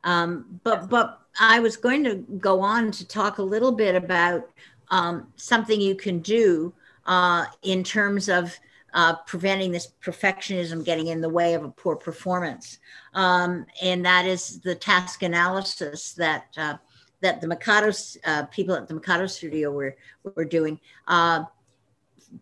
Um, 0.03 0.59
but 0.63 0.89
but 0.89 1.21
i 1.39 1.59
was 1.59 1.75
going 1.75 2.03
to 2.03 2.15
go 2.37 2.61
on 2.61 2.91
to 2.91 3.05
talk 3.07 3.39
a 3.39 3.43
little 3.43 3.71
bit 3.71 3.95
about 3.95 4.47
um, 4.89 5.27
something 5.35 5.81
you 5.81 5.95
can 5.95 6.19
do 6.19 6.73
uh, 7.07 7.45
in 7.63 7.83
terms 7.83 8.29
of 8.29 8.57
uh, 8.95 9.13
preventing 9.27 9.71
this 9.71 9.89
perfectionism 10.01 10.83
getting 10.83 11.07
in 11.07 11.21
the 11.21 11.29
way 11.29 11.53
of 11.53 11.63
a 11.63 11.69
poor 11.69 11.95
performance. 11.95 12.79
Um, 13.13 13.65
and 13.83 14.03
that 14.05 14.25
is 14.25 14.61
the 14.61 14.73
task 14.73 15.21
analysis 15.21 16.13
that 16.13 16.47
uh, 16.57 16.77
that 17.21 17.41
the 17.41 17.47
Mikado 17.47 17.91
uh, 18.25 18.45
people 18.45 18.73
at 18.73 18.87
the 18.87 18.93
Mikado 18.93 19.27
Studio 19.27 19.71
were 19.71 19.95
were 20.23 20.45
doing. 20.45 20.79
Uh, 21.07 21.43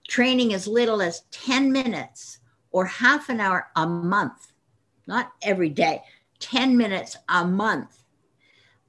training 0.08 0.54
as 0.54 0.68
little 0.68 1.01
as 1.04 1.22
10 1.30 1.72
minutes 1.72 2.39
or 2.72 2.86
half 2.86 3.30
an 3.30 3.39
hour 3.39 3.68
a 3.76 3.86
month, 3.86 4.54
not 5.06 5.34
every 5.43 5.70
day, 5.70 6.01
10 6.39 6.76
minutes 6.76 7.16
a 7.30 7.45
month 7.45 8.04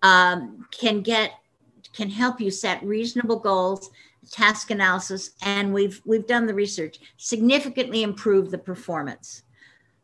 um, 0.03 0.67
can 0.71 1.01
get 1.01 1.33
can 1.95 2.11
help 2.11 2.41
you 2.41 2.51
set 2.51 2.83
reasonable 2.83 3.39
goals 3.39 3.91
task 4.31 4.71
analysis, 4.71 5.31
and 5.43 5.73
we've 5.73 6.01
we've 6.05 6.27
done 6.27 6.47
the 6.47 6.55
research, 6.55 6.99
significantly 7.17 8.03
improve 8.03 8.51
the 8.51 8.59
performance. 8.59 9.43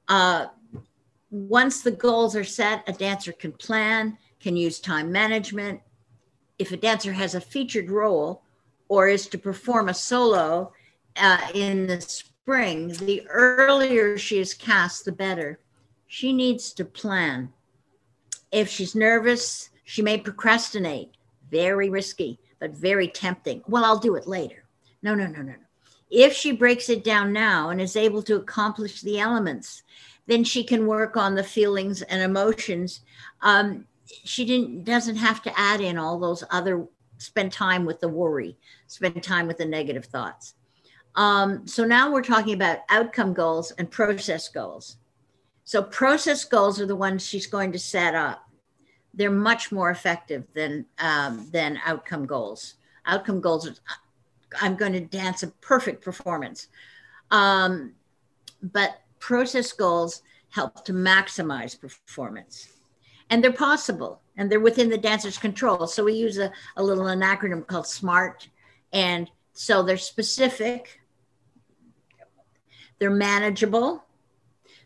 Uh, 0.08 0.46
once 1.30 1.82
the 1.82 1.90
goals 1.90 2.34
are 2.34 2.44
set, 2.44 2.82
a 2.88 2.92
dancer 2.92 3.32
can 3.32 3.52
plan, 3.52 4.18
can 4.40 4.56
use 4.56 4.80
time 4.80 5.12
management. 5.12 5.80
If 6.58 6.72
a 6.72 6.76
dancer 6.76 7.12
has 7.12 7.34
a 7.34 7.40
featured 7.40 7.90
role 7.90 8.42
or 8.88 9.08
is 9.08 9.28
to 9.28 9.38
perform 9.38 9.88
a 9.88 9.94
solo 9.94 10.72
uh, 11.16 11.38
in 11.54 11.86
the 11.86 12.00
spring, 12.00 12.88
the 12.88 13.26
earlier 13.28 14.18
she 14.18 14.38
is 14.38 14.54
cast, 14.54 15.04
the 15.04 15.12
better. 15.12 15.60
She 16.08 16.32
needs 16.32 16.72
to 16.72 16.84
plan. 16.84 17.52
If 18.50 18.68
she's 18.68 18.96
nervous, 18.96 19.70
she 19.84 20.02
may 20.02 20.18
procrastinate. 20.18 21.14
Very 21.50 21.88
risky 21.88 22.38
but 22.60 22.70
very 22.72 23.08
tempting. 23.08 23.62
Well, 23.66 23.84
I'll 23.84 23.98
do 23.98 24.14
it 24.14 24.28
later. 24.28 24.64
No, 25.02 25.14
no, 25.14 25.26
no, 25.26 25.42
no, 25.42 25.52
no. 25.52 25.66
if 26.10 26.34
she 26.34 26.52
breaks 26.52 26.88
it 26.88 27.02
down 27.02 27.32
now 27.32 27.70
and 27.70 27.80
is 27.80 27.96
able 27.96 28.22
to 28.24 28.36
accomplish 28.36 29.00
the 29.00 29.18
elements, 29.18 29.82
then 30.26 30.44
she 30.44 30.62
can 30.62 30.86
work 30.86 31.16
on 31.16 31.34
the 31.34 31.42
feelings 31.42 32.02
and 32.02 32.22
emotions. 32.22 33.00
Um, 33.40 33.86
she 34.24 34.44
didn't 34.44 34.84
doesn't 34.84 35.16
have 35.16 35.42
to 35.42 35.58
add 35.58 35.80
in 35.80 35.96
all 35.96 36.18
those 36.18 36.44
other 36.50 36.86
spend 37.18 37.52
time 37.52 37.84
with 37.84 38.00
the 38.00 38.08
worry, 38.08 38.56
spend 38.86 39.22
time 39.22 39.46
with 39.46 39.58
the 39.58 39.64
negative 39.64 40.06
thoughts. 40.06 40.54
Um, 41.16 41.66
so 41.66 41.84
now 41.84 42.12
we're 42.12 42.22
talking 42.22 42.54
about 42.54 42.78
outcome 42.88 43.34
goals 43.34 43.72
and 43.72 43.90
process 43.90 44.48
goals. 44.48 44.96
So 45.64 45.82
process 45.82 46.44
goals 46.44 46.80
are 46.80 46.86
the 46.86 46.96
ones 46.96 47.26
she's 47.26 47.46
going 47.46 47.72
to 47.72 47.78
set 47.78 48.14
up. 48.14 48.49
They're 49.14 49.30
much 49.30 49.72
more 49.72 49.90
effective 49.90 50.44
than 50.54 50.86
um, 50.98 51.48
than 51.50 51.80
outcome 51.84 52.26
goals. 52.26 52.74
Outcome 53.06 53.40
goals 53.40 53.68
are, 53.68 53.74
I'm 54.60 54.76
going 54.76 54.92
to 54.92 55.00
dance 55.00 55.42
a 55.42 55.48
perfect 55.48 56.04
performance, 56.04 56.68
um, 57.30 57.92
but 58.62 59.00
process 59.18 59.72
goals 59.72 60.22
help 60.50 60.84
to 60.84 60.92
maximize 60.92 61.78
performance, 61.78 62.72
and 63.30 63.42
they're 63.42 63.52
possible 63.52 64.20
and 64.36 64.50
they're 64.50 64.60
within 64.60 64.88
the 64.88 64.98
dancer's 64.98 65.38
control. 65.38 65.86
So 65.86 66.04
we 66.04 66.14
use 66.14 66.38
a, 66.38 66.50
a 66.76 66.82
little 66.82 67.08
an 67.08 67.20
acronym 67.20 67.66
called 67.66 67.86
SMART, 67.86 68.48
and 68.92 69.30
so 69.52 69.82
they're 69.82 69.98
specific, 69.98 71.00
they're 72.98 73.10
manageable, 73.10 74.04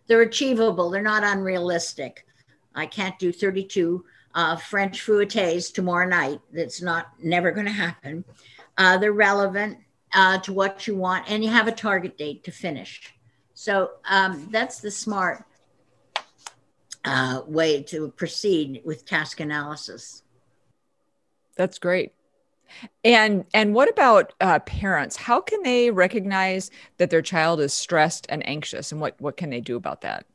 they're 0.06 0.22
achievable, 0.22 0.90
they're 0.90 1.02
not 1.02 1.24
unrealistic. 1.24 2.26
I 2.74 2.86
can't 2.86 3.18
do 3.18 3.32
32 3.32 4.04
uh, 4.34 4.56
French 4.56 5.00
fouettes 5.00 5.72
tomorrow 5.72 6.08
night. 6.08 6.40
That's 6.52 6.82
not 6.82 7.08
never 7.22 7.52
going 7.52 7.66
to 7.66 7.72
happen. 7.72 8.24
Uh, 8.76 8.98
they're 8.98 9.12
relevant 9.12 9.78
uh, 10.12 10.38
to 10.40 10.52
what 10.52 10.86
you 10.86 10.96
want, 10.96 11.30
and 11.30 11.44
you 11.44 11.50
have 11.50 11.68
a 11.68 11.72
target 11.72 12.18
date 12.18 12.44
to 12.44 12.50
finish. 12.50 13.14
So 13.54 13.92
um, 14.08 14.48
that's 14.50 14.80
the 14.80 14.90
smart 14.90 15.44
uh, 17.04 17.42
way 17.46 17.82
to 17.84 18.08
proceed 18.12 18.82
with 18.84 19.06
task 19.06 19.40
analysis. 19.40 20.22
That's 21.56 21.78
great. 21.78 22.12
And 23.04 23.44
and 23.54 23.74
what 23.74 23.88
about 23.88 24.32
uh, 24.40 24.58
parents? 24.60 25.16
How 25.16 25.40
can 25.40 25.62
they 25.62 25.90
recognize 25.90 26.72
that 26.96 27.10
their 27.10 27.22
child 27.22 27.60
is 27.60 27.72
stressed 27.72 28.26
and 28.28 28.46
anxious, 28.48 28.90
and 28.90 29.00
what 29.00 29.20
what 29.20 29.36
can 29.36 29.50
they 29.50 29.60
do 29.60 29.76
about 29.76 30.00
that? 30.00 30.26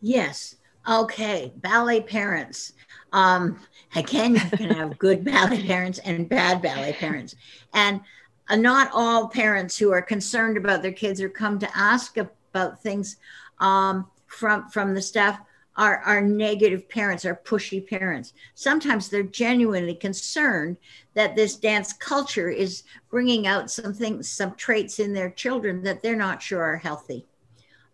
Yes. 0.00 0.56
Okay. 0.88 1.52
Ballet 1.56 2.00
parents. 2.00 2.72
Um, 3.12 3.58
again, 3.94 4.34
you 4.34 4.40
can 4.40 4.70
have 4.70 4.98
good 4.98 5.24
ballet 5.26 5.66
parents 5.66 5.98
and 6.00 6.28
bad 6.28 6.62
ballet 6.62 6.92
parents, 6.92 7.34
and 7.74 8.00
uh, 8.48 8.56
not 8.56 8.90
all 8.94 9.28
parents 9.28 9.76
who 9.76 9.90
are 9.92 10.02
concerned 10.02 10.56
about 10.56 10.82
their 10.82 10.92
kids 10.92 11.20
or 11.20 11.28
come 11.28 11.58
to 11.58 11.76
ask 11.76 12.16
about 12.16 12.82
things 12.82 13.16
um, 13.58 14.06
from 14.26 14.68
from 14.68 14.94
the 14.94 15.02
staff 15.02 15.40
are, 15.76 15.98
are 16.00 16.20
negative 16.20 16.88
parents, 16.88 17.24
are 17.24 17.40
pushy 17.44 17.84
parents. 17.84 18.34
Sometimes 18.54 19.08
they're 19.08 19.22
genuinely 19.22 19.94
concerned 19.94 20.76
that 21.14 21.34
this 21.34 21.56
dance 21.56 21.92
culture 21.94 22.50
is 22.50 22.82
bringing 23.08 23.46
out 23.46 23.70
some 23.70 23.94
things, 23.94 24.28
some 24.28 24.54
traits 24.56 24.98
in 24.98 25.14
their 25.14 25.30
children 25.30 25.82
that 25.84 26.02
they're 26.02 26.16
not 26.16 26.42
sure 26.42 26.62
are 26.62 26.76
healthy. 26.76 27.24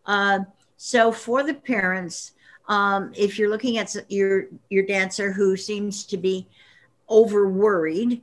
Uh, 0.04 0.40
so 0.76 1.12
for 1.12 1.42
the 1.42 1.54
parents, 1.54 2.32
um, 2.68 3.12
if 3.16 3.38
you're 3.38 3.50
looking 3.50 3.78
at 3.78 3.94
your 4.08 4.46
your 4.68 4.84
dancer 4.84 5.32
who 5.32 5.56
seems 5.56 6.04
to 6.06 6.16
be 6.16 6.46
over 7.08 7.48
worried, 7.48 8.22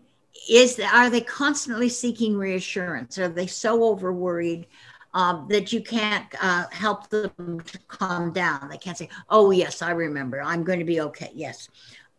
is 0.49 0.75
that 0.75 0.93
are 0.93 1.09
they 1.09 1.21
constantly 1.21 1.89
seeking 1.89 2.37
reassurance? 2.37 3.17
Are 3.17 3.29
they 3.29 3.47
so 3.47 3.83
over 3.83 4.11
worried 4.11 4.67
um, 5.13 5.47
that 5.49 5.71
you 5.71 5.81
can't 5.81 6.25
uh, 6.41 6.65
help 6.71 7.09
them 7.09 7.61
to 7.65 7.79
calm 7.87 8.33
down. 8.33 8.67
They 8.69 8.77
can't 8.77 8.97
say, 8.97 9.09
"Oh 9.29 9.51
yes, 9.51 9.81
I 9.81 9.91
remember. 9.91 10.41
I'm 10.41 10.63
going 10.63 10.79
to 10.79 10.85
be 10.85 11.01
okay." 11.01 11.31
Yes. 11.33 11.69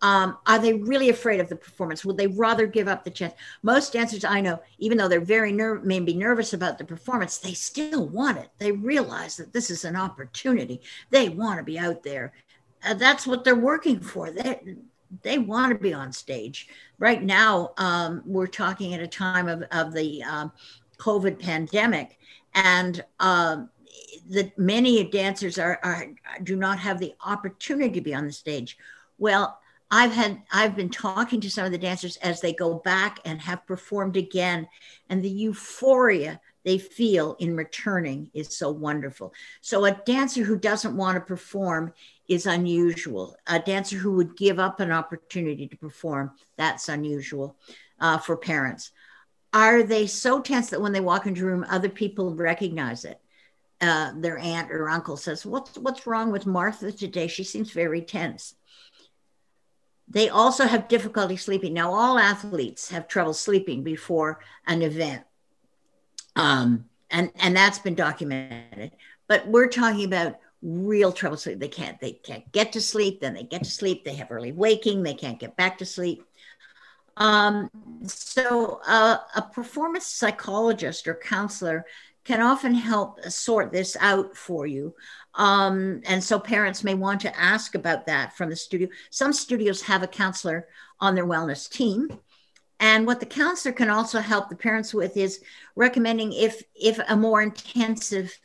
Um, 0.04 0.36
are 0.46 0.58
they 0.58 0.74
really 0.74 1.08
afraid 1.08 1.40
of 1.40 1.48
the 1.48 1.56
performance? 1.56 2.04
Would 2.04 2.18
they 2.18 2.26
rather 2.26 2.66
give 2.66 2.88
up 2.88 3.04
the 3.04 3.10
chance? 3.10 3.32
Most 3.62 3.94
dancers 3.94 4.22
I 4.22 4.42
know, 4.42 4.60
even 4.78 4.98
though 4.98 5.08
they're 5.08 5.18
very 5.18 5.50
ner- 5.50 5.80
maybe 5.82 6.12
nervous 6.12 6.52
about 6.52 6.76
the 6.76 6.84
performance, 6.84 7.38
they 7.38 7.54
still 7.54 8.06
want 8.06 8.36
it. 8.36 8.50
They 8.58 8.70
realize 8.70 9.38
that 9.38 9.54
this 9.54 9.70
is 9.70 9.82
an 9.86 9.96
opportunity. 9.96 10.82
They 11.08 11.30
want 11.30 11.56
to 11.56 11.64
be 11.64 11.78
out 11.78 12.02
there. 12.02 12.34
Uh, 12.86 12.92
that's 12.92 13.26
what 13.26 13.44
they're 13.44 13.54
working 13.54 13.98
for. 13.98 14.30
They 14.30 14.76
they 15.22 15.38
want 15.38 15.72
to 15.72 15.78
be 15.78 15.94
on 15.94 16.12
stage. 16.12 16.68
Right 16.98 17.22
now, 17.22 17.70
um, 17.78 18.22
we're 18.26 18.46
talking 18.46 18.92
at 18.92 19.00
a 19.00 19.08
time 19.08 19.48
of 19.48 19.62
of 19.72 19.94
the 19.94 20.22
um, 20.24 20.52
COVID 20.98 21.38
pandemic, 21.38 22.18
and 22.54 23.02
um, 23.20 23.70
the 24.28 24.52
many 24.58 25.02
dancers 25.04 25.58
are, 25.58 25.80
are 25.82 26.08
do 26.42 26.56
not 26.56 26.78
have 26.78 26.98
the 26.98 27.14
opportunity 27.24 27.94
to 27.94 28.00
be 28.02 28.14
on 28.14 28.26
the 28.26 28.32
stage. 28.32 28.76
Well, 29.16 29.58
I've 29.90 30.12
had 30.12 30.42
I've 30.52 30.74
been 30.74 30.90
talking 30.90 31.40
to 31.40 31.50
some 31.50 31.66
of 31.66 31.72
the 31.72 31.78
dancers 31.78 32.16
as 32.18 32.40
they 32.40 32.52
go 32.52 32.74
back 32.74 33.20
and 33.24 33.40
have 33.40 33.66
performed 33.66 34.16
again, 34.16 34.68
and 35.08 35.22
the 35.22 35.30
euphoria 35.30 36.40
they 36.64 36.78
feel 36.78 37.36
in 37.38 37.56
returning 37.56 38.30
is 38.32 38.56
so 38.56 38.70
wonderful. 38.70 39.34
So 39.60 39.84
a 39.84 40.00
dancer 40.06 40.42
who 40.42 40.58
doesn't 40.58 40.96
want 40.96 41.16
to 41.16 41.20
perform 41.20 41.92
is 42.26 42.46
unusual. 42.46 43.36
A 43.46 43.58
dancer 43.58 43.96
who 43.96 44.12
would 44.12 44.36
give 44.36 44.58
up 44.58 44.80
an 44.80 44.90
opportunity 44.90 45.68
to 45.68 45.76
perform 45.76 46.32
that's 46.56 46.88
unusual 46.88 47.56
uh, 48.00 48.18
for 48.18 48.36
parents 48.36 48.90
are 49.54 49.84
they 49.84 50.06
so 50.08 50.40
tense 50.40 50.70
that 50.70 50.82
when 50.82 50.92
they 50.92 51.00
walk 51.00 51.26
into 51.26 51.42
a 51.42 51.46
room, 51.46 51.64
other 51.70 51.88
people 51.88 52.34
recognize 52.34 53.04
it? 53.04 53.20
Uh, 53.80 54.12
their 54.16 54.38
aunt 54.38 54.72
or 54.72 54.88
uncle 54.88 55.16
says, 55.16 55.46
"What's 55.46 55.78
what's 55.78 56.06
wrong 56.06 56.32
with 56.32 56.46
Martha 56.46 56.90
today? 56.90 57.28
She 57.28 57.44
seems 57.44 57.70
very 57.70 58.02
tense." 58.02 58.54
They 60.08 60.28
also 60.28 60.66
have 60.66 60.88
difficulty 60.88 61.36
sleeping. 61.36 61.72
Now, 61.72 61.92
all 61.92 62.18
athletes 62.18 62.90
have 62.90 63.08
trouble 63.08 63.34
sleeping 63.34 63.82
before 63.82 64.40
an 64.66 64.82
event, 64.82 65.24
um, 66.36 66.84
and 67.10 67.30
and 67.36 67.56
that's 67.56 67.78
been 67.78 67.94
documented. 67.94 68.92
But 69.26 69.46
we're 69.48 69.68
talking 69.68 70.04
about 70.04 70.36
real 70.62 71.12
trouble 71.12 71.36
sleep. 71.36 71.58
They 71.58 71.68
can't 71.68 71.98
they 72.00 72.12
can't 72.12 72.50
get 72.52 72.72
to 72.72 72.80
sleep. 72.80 73.20
Then 73.20 73.34
they 73.34 73.44
get 73.44 73.64
to 73.64 73.70
sleep. 73.70 74.04
They 74.04 74.14
have 74.14 74.30
early 74.30 74.52
waking. 74.52 75.02
They 75.02 75.14
can't 75.14 75.40
get 75.40 75.56
back 75.56 75.78
to 75.78 75.86
sleep. 75.86 76.24
Um, 77.16 77.70
so, 78.06 78.80
uh, 78.86 79.18
a 79.36 79.42
performance 79.42 80.06
psychologist 80.06 81.06
or 81.06 81.14
counselor 81.14 81.86
can 82.24 82.40
often 82.40 82.74
help 82.74 83.22
sort 83.24 83.70
this 83.70 83.96
out 84.00 84.36
for 84.36 84.66
you. 84.66 84.94
Um, 85.36 86.00
and 86.06 86.22
so, 86.22 86.38
parents 86.38 86.84
may 86.84 86.94
want 86.94 87.20
to 87.22 87.38
ask 87.38 87.74
about 87.74 88.06
that 88.06 88.36
from 88.36 88.50
the 88.50 88.56
studio. 88.56 88.88
Some 89.10 89.32
studios 89.32 89.82
have 89.82 90.02
a 90.02 90.08
counselor 90.08 90.68
on 91.00 91.14
their 91.14 91.26
wellness 91.26 91.68
team. 91.68 92.08
And 92.80 93.06
what 93.06 93.20
the 93.20 93.26
counselor 93.26 93.72
can 93.72 93.88
also 93.88 94.20
help 94.20 94.48
the 94.48 94.56
parents 94.56 94.92
with 94.92 95.16
is 95.16 95.40
recommending 95.76 96.32
if 96.32 96.62
if 96.74 97.00
a 97.08 97.16
more 97.16 97.42
intensive 97.42 98.38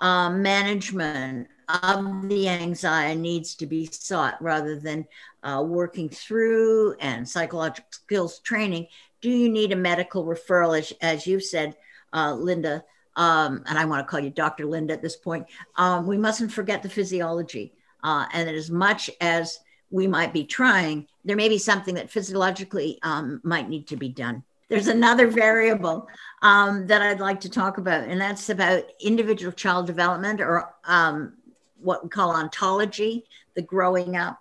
um, 0.00 0.42
management 0.42 1.48
of 1.68 2.28
the 2.28 2.48
anxiety 2.48 3.20
needs 3.20 3.54
to 3.56 3.66
be 3.66 3.86
sought 3.86 4.40
rather 4.40 4.78
than 4.78 5.06
uh, 5.42 5.62
working 5.66 6.08
through 6.08 6.94
and 7.00 7.28
psychological 7.28 7.88
skills 7.90 8.38
training. 8.40 8.86
Do 9.20 9.28
you 9.30 9.48
need 9.48 9.72
a 9.72 9.76
medical 9.76 10.24
referral, 10.24 10.78
as, 10.78 10.92
as 11.00 11.26
you 11.26 11.40
said, 11.40 11.76
uh, 12.12 12.32
Linda? 12.34 12.84
Um, 13.18 13.64
and 13.66 13.76
I 13.76 13.84
want 13.84 14.06
to 14.06 14.08
call 14.08 14.20
you 14.20 14.30
Dr. 14.30 14.64
Linda 14.64 14.94
at 14.94 15.02
this 15.02 15.16
point. 15.16 15.46
Um, 15.76 16.06
we 16.06 16.16
mustn't 16.16 16.52
forget 16.52 16.82
the 16.82 16.88
physiology. 16.88 17.74
Uh, 18.02 18.26
and 18.32 18.48
as 18.48 18.70
much 18.70 19.10
as 19.20 19.58
we 19.90 20.06
might 20.06 20.32
be 20.32 20.44
trying, 20.44 21.06
there 21.24 21.36
may 21.36 21.48
be 21.48 21.58
something 21.58 21.96
that 21.96 22.10
physiologically 22.10 22.98
um, 23.02 23.40
might 23.42 23.68
need 23.68 23.88
to 23.88 23.96
be 23.96 24.08
done. 24.08 24.44
There's 24.68 24.86
another 24.86 25.26
variable 25.26 26.06
um, 26.42 26.86
that 26.86 27.02
I'd 27.02 27.20
like 27.20 27.40
to 27.40 27.50
talk 27.50 27.78
about, 27.78 28.04
and 28.04 28.20
that's 28.20 28.50
about 28.50 28.84
individual 29.00 29.52
child 29.52 29.86
development 29.86 30.40
or 30.40 30.74
um, 30.84 31.34
what 31.80 32.04
we 32.04 32.10
call 32.10 32.36
ontology, 32.36 33.24
the 33.54 33.62
growing 33.62 34.16
up. 34.16 34.38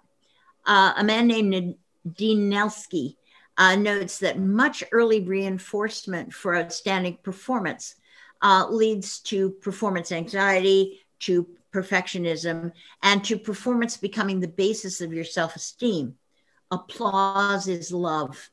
Uh, 0.68 0.94
a 0.98 1.04
man 1.04 1.26
named 1.28 1.76
Dean 2.14 2.54
uh, 2.54 3.76
notes 3.76 4.20
that 4.20 4.38
much 4.38 4.84
early 4.92 5.22
reinforcement 5.22 6.32
for 6.32 6.56
outstanding 6.56 7.18
performance 7.24 7.96
uh, 8.42 8.68
leads 8.70 9.20
to 9.20 9.52
performance 9.52 10.12
anxiety, 10.12 11.00
to 11.20 11.48
perfectionism, 11.74 12.72
and 13.04 13.24
to 13.24 13.38
performance 13.38 13.98
becoming 13.98 14.40
the 14.40 14.48
basis 14.48 15.02
of 15.02 15.14
your 15.14 15.24
self 15.24 15.56
esteem. 15.56 16.16
Applause 16.72 17.68
is 17.68 17.92
love. 17.92 18.50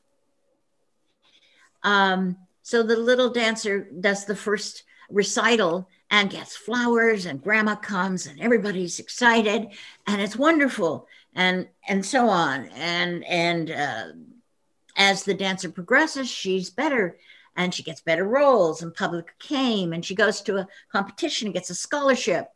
Um, 1.83 2.37
so 2.63 2.81
the 2.81 2.97
little 2.97 3.29
dancer 3.29 3.87
does 3.99 4.25
the 4.25 4.35
first 4.35 4.83
recital 5.09 5.87
and 6.09 6.29
gets 6.29 6.55
flowers 6.55 7.25
and 7.25 7.41
grandma 7.41 7.75
comes 7.75 8.25
and 8.25 8.39
everybody's 8.39 8.99
excited 8.99 9.67
and 10.07 10.21
it's 10.21 10.35
wonderful 10.35 11.07
and 11.35 11.67
and 11.87 12.05
so 12.05 12.27
on 12.27 12.65
and 12.75 13.23
and 13.25 13.71
uh, 13.71 14.07
as 14.97 15.23
the 15.23 15.33
dancer 15.33 15.69
progresses 15.69 16.29
she's 16.29 16.69
better 16.69 17.17
and 17.55 17.73
she 17.73 17.83
gets 17.83 18.01
better 18.01 18.25
roles 18.25 18.81
and 18.81 18.93
public 18.93 19.33
acclaim 19.39 19.93
and 19.93 20.03
she 20.03 20.15
goes 20.15 20.41
to 20.41 20.57
a 20.57 20.67
competition 20.91 21.47
and 21.47 21.53
gets 21.53 21.69
a 21.69 21.75
scholarship. 21.75 22.47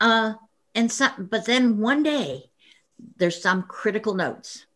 Uh, 0.00 0.34
and 0.74 0.90
some, 0.90 1.28
but 1.30 1.46
then 1.46 1.78
one 1.78 2.02
day 2.02 2.44
there's 3.16 3.40
some 3.40 3.62
critical 3.64 4.14
notes 4.14 4.66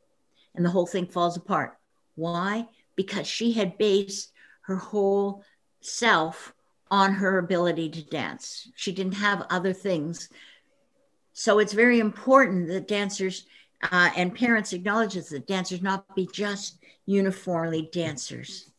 and 0.55 0.64
the 0.64 0.71
whole 0.71 0.87
thing 0.87 1.07
falls 1.07 1.37
apart. 1.37 1.77
Why? 2.16 2.66
Because 2.97 3.27
she 3.27 3.53
had 3.53 3.79
based 3.79 4.33
her 4.62 4.77
whole 4.77 5.45
self 5.81 6.53
on 6.91 7.12
her 7.14 7.39
ability 7.39 7.89
to 7.91 8.03
dance. 8.03 8.68
She 8.75 8.93
didn't 8.93 9.14
have 9.14 9.47
other 9.51 9.73
things. 9.73 10.29
So 11.33 11.61
it's 11.61 11.73
very 11.73 12.01
important 12.01 12.68
that 12.68 12.89
dancers 12.89 13.47
uh, 13.91 14.11
and 14.16 14.35
parents 14.35 14.73
acknowledges 14.73 15.29
that 15.31 15.47
dancers 15.47 15.81
not 15.81 16.14
be 16.14 16.29
just 16.33 16.79
uniformly 17.07 17.89
dancers. 17.93 18.70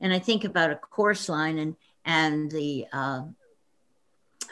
And 0.00 0.12
I 0.12 0.18
think 0.18 0.44
about 0.44 0.70
a 0.70 0.76
chorus 0.76 1.28
line 1.28 1.58
and 1.58 1.76
and 2.04 2.50
the 2.50 2.86
uh, 2.92 3.22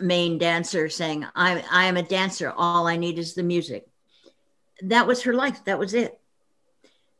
main 0.00 0.38
dancer 0.38 0.88
saying, 0.88 1.24
I, 1.36 1.64
I 1.70 1.84
am 1.84 1.96
a 1.96 2.02
dancer. 2.02 2.50
All 2.50 2.88
I 2.88 2.96
need 2.96 3.16
is 3.16 3.34
the 3.34 3.44
music. 3.44 3.86
That 4.82 5.06
was 5.06 5.22
her 5.22 5.34
life. 5.34 5.64
That 5.64 5.78
was 5.78 5.94
it. 5.94 6.18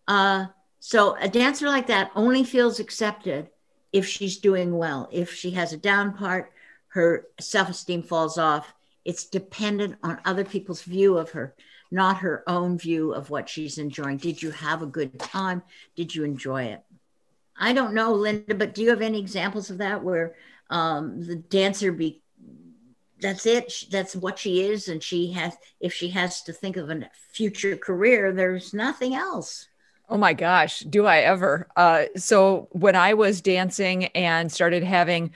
Uh, 0.08 0.46
so 0.80 1.16
a 1.20 1.28
dancer 1.28 1.68
like 1.68 1.86
that 1.86 2.10
only 2.16 2.42
feels 2.42 2.80
accepted 2.80 3.48
if 3.92 4.06
she's 4.06 4.38
doing 4.38 4.76
well. 4.76 5.08
If 5.12 5.32
she 5.32 5.52
has 5.52 5.72
a 5.72 5.76
down 5.76 6.14
part, 6.14 6.50
her 6.88 7.26
self 7.40 7.68
esteem 7.68 8.02
falls 8.02 8.36
off. 8.36 8.74
It's 9.04 9.26
dependent 9.26 9.98
on 10.02 10.18
other 10.24 10.44
people's 10.44 10.82
view 10.82 11.16
of 11.16 11.30
her 11.30 11.54
not 11.94 12.18
her 12.18 12.42
own 12.48 12.76
view 12.76 13.12
of 13.12 13.30
what 13.30 13.48
she's 13.48 13.78
enjoying. 13.78 14.16
Did 14.16 14.42
you 14.42 14.50
have 14.50 14.82
a 14.82 14.86
good 14.86 15.16
time? 15.20 15.62
Did 15.94 16.12
you 16.12 16.24
enjoy 16.24 16.64
it? 16.64 16.82
I 17.56 17.72
don't 17.72 17.94
know, 17.94 18.12
Linda, 18.12 18.54
but 18.54 18.74
do 18.74 18.82
you 18.82 18.90
have 18.90 19.02
any 19.02 19.18
examples 19.18 19.70
of 19.70 19.78
that 19.78 20.02
where 20.02 20.34
um, 20.70 21.24
the 21.24 21.36
dancer 21.36 21.92
be 21.92 22.20
that's 23.20 23.46
it 23.46 23.72
that's 23.90 24.14
what 24.16 24.38
she 24.38 24.60
is 24.60 24.88
and 24.88 25.02
she 25.02 25.30
has 25.32 25.56
if 25.80 25.94
she 25.94 26.10
has 26.10 26.42
to 26.42 26.52
think 26.52 26.76
of 26.76 26.90
a 26.90 27.08
future 27.32 27.76
career 27.76 28.32
there's 28.32 28.74
nothing 28.74 29.14
else 29.14 29.68
Oh 30.08 30.18
my 30.18 30.34
gosh, 30.34 30.80
do 30.80 31.06
I 31.06 31.20
ever? 31.20 31.66
Uh, 31.76 32.04
so 32.16 32.68
when 32.72 32.94
I 32.94 33.14
was 33.14 33.40
dancing 33.40 34.06
and 34.08 34.52
started 34.52 34.84
having 34.84 35.32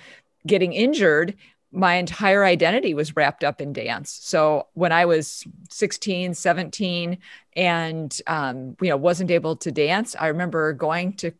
getting 0.47 0.73
injured, 0.75 1.35
my 1.73 1.95
entire 1.95 2.45
identity 2.45 2.95
was 2.95 3.16
wrapped 3.16 3.45
up 3.45 3.61
in 3.61 3.73
dance. 3.73 4.11
So 4.11 4.66
when 4.75 4.93
I 4.93 5.07
was 5.07 5.45
16, 5.71 6.35
17, 6.35 7.19
and 7.57 8.21
um, 8.27 8.77
you 8.81 8.91
know 8.91 8.97
wasn't 8.97 9.31
able 9.31 9.57
to 9.57 9.73
dance, 9.73 10.14
I 10.19 10.29
remember 10.29 10.73
going 10.73 11.14
to. 11.14 11.33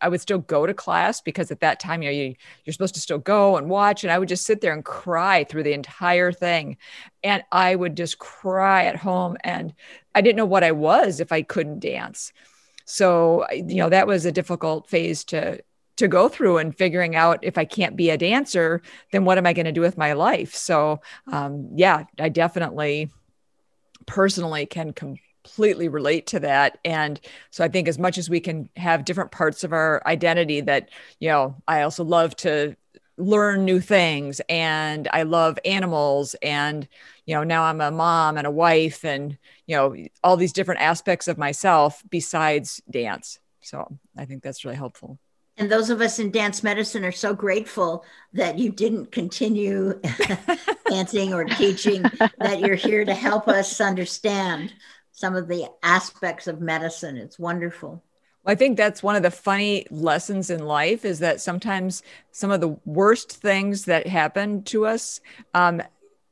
I 0.00 0.08
would 0.08 0.20
still 0.20 0.38
go 0.38 0.66
to 0.66 0.74
class 0.74 1.20
because 1.20 1.50
at 1.50 1.60
that 1.60 1.80
time, 1.80 2.02
you 2.02 2.08
know, 2.08 2.16
you, 2.16 2.34
you're 2.64 2.72
supposed 2.72 2.94
to 2.94 3.00
still 3.00 3.18
go 3.18 3.56
and 3.56 3.68
watch, 3.68 4.04
and 4.04 4.10
I 4.10 4.18
would 4.18 4.28
just 4.28 4.46
sit 4.46 4.60
there 4.60 4.72
and 4.72 4.84
cry 4.84 5.44
through 5.44 5.64
the 5.64 5.72
entire 5.72 6.32
thing, 6.32 6.76
and 7.22 7.42
I 7.52 7.74
would 7.74 7.96
just 7.96 8.18
cry 8.18 8.86
at 8.86 8.96
home, 8.96 9.36
and 9.42 9.74
I 10.14 10.20
didn't 10.20 10.36
know 10.36 10.46
what 10.46 10.64
I 10.64 10.72
was 10.72 11.20
if 11.20 11.32
I 11.32 11.42
couldn't 11.42 11.80
dance. 11.80 12.32
So 12.84 13.46
you 13.52 13.76
know 13.76 13.90
that 13.90 14.06
was 14.06 14.24
a 14.24 14.32
difficult 14.32 14.88
phase 14.88 15.24
to 15.24 15.62
to 15.98 16.08
go 16.08 16.28
through 16.28 16.58
and 16.58 16.76
figuring 16.76 17.16
out 17.16 17.40
if 17.42 17.58
I 17.58 17.64
can't 17.64 17.96
be 17.96 18.10
a 18.10 18.16
dancer, 18.16 18.82
then 19.10 19.24
what 19.24 19.36
am 19.36 19.46
I 19.46 19.52
going 19.52 19.66
to 19.66 19.72
do 19.72 19.80
with 19.80 19.98
my 19.98 20.12
life? 20.12 20.54
So, 20.54 21.00
um, 21.26 21.70
yeah, 21.74 22.04
I 22.20 22.28
definitely 22.28 23.10
personally 24.06 24.64
can 24.64 24.92
completely 25.44 25.88
relate 25.88 26.26
to 26.28 26.40
that. 26.40 26.78
And 26.84 27.20
so 27.50 27.64
I 27.64 27.68
think 27.68 27.88
as 27.88 27.98
much 27.98 28.18
as 28.18 28.28
we 28.28 28.40
can 28.40 28.68
have 28.76 29.04
different 29.04 29.30
parts 29.30 29.64
of 29.64 29.72
our 29.72 30.02
identity 30.06 30.60
that, 30.62 30.90
you 31.20 31.28
know, 31.28 31.56
I 31.66 31.82
also 31.82 32.04
love 32.04 32.36
to 32.36 32.76
learn 33.18 33.64
new 33.64 33.80
things 33.80 34.40
and 34.48 35.08
I 35.12 35.24
love 35.24 35.58
animals 35.64 36.36
and 36.40 36.86
you 37.26 37.34
know 37.34 37.42
now 37.42 37.64
I'm 37.64 37.80
a 37.80 37.90
mom 37.90 38.38
and 38.38 38.46
a 38.46 38.50
wife 38.50 39.04
and 39.04 39.36
you 39.66 39.76
know 39.76 39.96
all 40.22 40.36
these 40.36 40.52
different 40.52 40.80
aspects 40.80 41.26
of 41.26 41.36
myself 41.36 42.02
besides 42.08 42.80
dance. 42.88 43.40
So 43.60 43.98
I 44.16 44.24
think 44.24 44.44
that's 44.44 44.64
really 44.64 44.76
helpful. 44.76 45.18
And 45.58 45.70
those 45.70 45.90
of 45.90 46.00
us 46.00 46.20
in 46.20 46.30
dance 46.30 46.62
medicine 46.62 47.04
are 47.04 47.10
so 47.10 47.34
grateful 47.34 48.04
that 48.32 48.58
you 48.58 48.70
didn't 48.70 49.10
continue 49.10 50.00
dancing 50.88 51.34
or 51.34 51.44
teaching, 51.44 52.02
that 52.38 52.60
you're 52.60 52.76
here 52.76 53.04
to 53.04 53.12
help 53.12 53.48
us 53.48 53.80
understand 53.80 54.72
some 55.18 55.34
of 55.34 55.48
the 55.48 55.66
aspects 55.82 56.46
of 56.46 56.60
medicine. 56.60 57.16
It's 57.16 57.40
wonderful. 57.40 58.04
I 58.46 58.54
think 58.54 58.76
that's 58.76 59.02
one 59.02 59.16
of 59.16 59.24
the 59.24 59.32
funny 59.32 59.84
lessons 59.90 60.48
in 60.48 60.64
life 60.64 61.04
is 61.04 61.18
that 61.18 61.40
sometimes 61.40 62.04
some 62.30 62.52
of 62.52 62.60
the 62.60 62.76
worst 62.84 63.32
things 63.32 63.86
that 63.86 64.06
happen 64.06 64.62
to 64.64 64.86
us 64.86 65.20
um, 65.54 65.82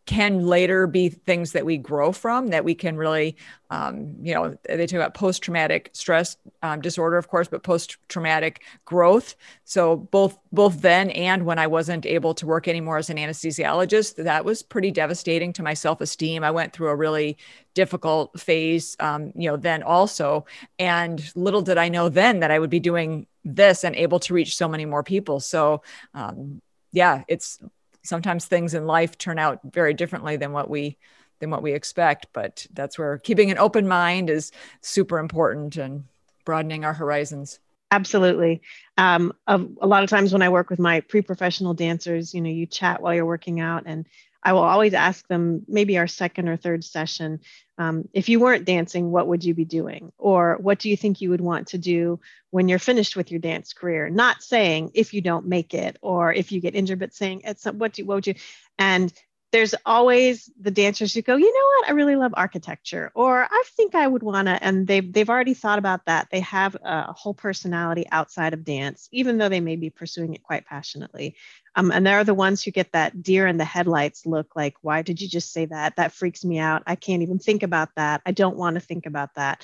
can 0.06 0.46
later 0.46 0.86
be 0.86 1.08
things 1.08 1.50
that 1.52 1.66
we 1.66 1.76
grow 1.76 2.12
from 2.12 2.48
that 2.48 2.64
we 2.64 2.74
can 2.74 2.96
really 2.96 3.36
um, 3.70 4.14
you 4.22 4.32
know 4.32 4.56
they 4.64 4.86
talk 4.86 4.96
about 4.96 5.14
post-traumatic 5.14 5.90
stress 5.92 6.36
um, 6.62 6.80
disorder 6.80 7.16
of 7.16 7.26
course 7.28 7.48
but 7.48 7.64
post-traumatic 7.64 8.62
growth. 8.84 9.34
So 9.64 9.96
both 9.96 10.38
both 10.52 10.80
then 10.80 11.10
and 11.10 11.44
when 11.44 11.58
i 11.58 11.66
wasn't 11.66 12.06
able 12.06 12.34
to 12.34 12.46
work 12.46 12.68
anymore 12.68 12.98
as 12.98 13.10
an 13.10 13.16
anesthesiologist 13.16 14.22
that 14.22 14.44
was 14.44 14.62
pretty 14.62 14.92
devastating 14.92 15.52
to 15.54 15.62
my 15.64 15.74
self-esteem. 15.74 16.44
I 16.44 16.52
went 16.52 16.72
through 16.72 16.88
a 16.88 16.96
really 16.96 17.36
difficult 17.74 18.38
phase 18.40 18.96
um, 19.00 19.32
you 19.34 19.50
know 19.50 19.56
then 19.56 19.82
also. 19.82 20.46
And 20.78 21.20
little 21.34 21.62
did 21.62 21.78
i 21.78 21.88
know 21.88 22.08
then 22.08 22.40
that 22.40 22.52
i 22.52 22.58
would 22.58 22.70
be 22.70 22.80
doing 22.80 23.26
this 23.44 23.82
and 23.82 23.96
able 23.96 24.20
to 24.20 24.34
reach 24.34 24.56
so 24.56 24.68
many 24.68 24.84
more 24.86 25.02
people. 25.02 25.40
So 25.40 25.82
um, 26.14 26.62
yeah 26.92 27.24
it's 27.26 27.58
sometimes 28.06 28.46
things 28.46 28.74
in 28.74 28.86
life 28.86 29.18
turn 29.18 29.38
out 29.38 29.60
very 29.64 29.94
differently 29.94 30.36
than 30.36 30.52
what 30.52 30.70
we 30.70 30.96
than 31.38 31.50
what 31.50 31.62
we 31.62 31.72
expect 31.72 32.26
but 32.32 32.66
that's 32.72 32.98
where 32.98 33.18
keeping 33.18 33.50
an 33.50 33.58
open 33.58 33.86
mind 33.86 34.30
is 34.30 34.52
super 34.80 35.18
important 35.18 35.76
and 35.76 36.04
broadening 36.46 36.84
our 36.84 36.94
horizons. 36.94 37.58
Absolutely. 37.90 38.62
Um, 38.96 39.32
a, 39.46 39.60
a, 39.80 39.86
lot 39.86 40.02
of 40.02 40.10
times 40.10 40.32
when 40.32 40.42
i 40.42 40.48
work 40.48 40.70
with 40.70 40.78
my 40.78 41.00
pre-professional 41.00 41.74
dancers 41.74 42.34
you 42.34 42.40
know 42.40 42.50
you 42.50 42.66
chat 42.66 43.00
while 43.02 43.14
you're 43.14 43.26
working 43.26 43.60
out 43.60 43.84
and 43.86 44.06
i 44.46 44.52
will 44.52 44.62
always 44.62 44.94
ask 44.94 45.26
them 45.28 45.62
maybe 45.68 45.98
our 45.98 46.06
second 46.06 46.48
or 46.48 46.56
third 46.56 46.82
session 46.82 47.40
um, 47.78 48.08
if 48.12 48.28
you 48.28 48.40
weren't 48.40 48.64
dancing 48.64 49.10
what 49.10 49.26
would 49.28 49.44
you 49.44 49.54
be 49.54 49.64
doing? 49.64 50.12
Or 50.18 50.56
what 50.60 50.78
do 50.78 50.88
you 50.88 50.96
think 50.96 51.20
you 51.20 51.30
would 51.30 51.40
want 51.40 51.68
to 51.68 51.78
do 51.78 52.20
when 52.50 52.68
you're 52.68 52.78
finished 52.78 53.16
with 53.16 53.30
your 53.30 53.40
dance 53.40 53.72
career? 53.72 54.08
Not 54.08 54.42
saying 54.42 54.92
if 54.94 55.12
you 55.12 55.20
don't 55.20 55.46
make 55.46 55.74
it 55.74 55.98
or 56.00 56.32
if 56.32 56.52
you 56.52 56.60
get 56.60 56.74
injured 56.74 56.98
but 56.98 57.14
saying 57.14 57.42
it's 57.44 57.64
what 57.64 57.92
do 57.92 58.04
what 58.06 58.14
would 58.16 58.26
you 58.26 58.34
and 58.78 59.12
there's 59.52 59.74
always 59.84 60.50
the 60.60 60.70
dancers 60.70 61.14
who 61.14 61.22
go, 61.22 61.36
you 61.36 61.52
know 61.52 61.66
what, 61.80 61.88
I 61.88 61.92
really 61.92 62.16
love 62.16 62.32
architecture, 62.34 63.12
or 63.14 63.46
I 63.48 63.62
think 63.76 63.94
I 63.94 64.06
would 64.06 64.22
want 64.22 64.48
to, 64.48 64.62
and 64.62 64.86
they've 64.86 65.12
they've 65.12 65.30
already 65.30 65.54
thought 65.54 65.78
about 65.78 66.06
that. 66.06 66.28
They 66.30 66.40
have 66.40 66.76
a 66.82 67.12
whole 67.12 67.34
personality 67.34 68.06
outside 68.10 68.54
of 68.54 68.64
dance, 68.64 69.08
even 69.12 69.38
though 69.38 69.48
they 69.48 69.60
may 69.60 69.76
be 69.76 69.90
pursuing 69.90 70.34
it 70.34 70.42
quite 70.42 70.66
passionately. 70.66 71.36
Um, 71.76 71.92
and 71.92 72.06
they're 72.06 72.24
the 72.24 72.34
ones 72.34 72.62
who 72.62 72.70
get 72.70 72.92
that 72.92 73.22
deer 73.22 73.46
in 73.46 73.58
the 73.58 73.64
headlights 73.64 74.26
look 74.26 74.56
like, 74.56 74.74
why 74.82 75.02
did 75.02 75.20
you 75.20 75.28
just 75.28 75.52
say 75.52 75.66
that? 75.66 75.96
That 75.96 76.12
freaks 76.12 76.44
me 76.44 76.58
out. 76.58 76.82
I 76.86 76.96
can't 76.96 77.22
even 77.22 77.38
think 77.38 77.62
about 77.62 77.90
that. 77.96 78.22
I 78.26 78.32
don't 78.32 78.56
want 78.56 78.74
to 78.74 78.80
think 78.80 79.06
about 79.06 79.34
that. 79.34 79.62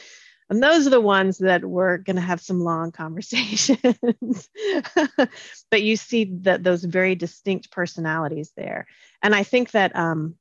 And 0.53 0.63
those 0.63 0.87
are 0.87 0.91
the 0.91 1.01
ones 1.01 1.39
that 1.39 1.65
we're 1.65 1.97
going 1.97 2.17
to 2.17 2.23
have 2.23 2.43
some 2.43 2.61
long 2.61 2.93
conversations. 2.93 4.51
but 5.71 5.83
you 5.83 5.97
see 5.97 6.25
that 6.43 6.63
those 6.63 6.85
very 6.85 7.15
distinct 7.15 7.71
personalities 7.71 8.53
there. 8.55 8.87
And 9.23 9.35
I 9.35 9.45
think 9.45 9.71
that 9.71 9.97
um, 9.97 10.35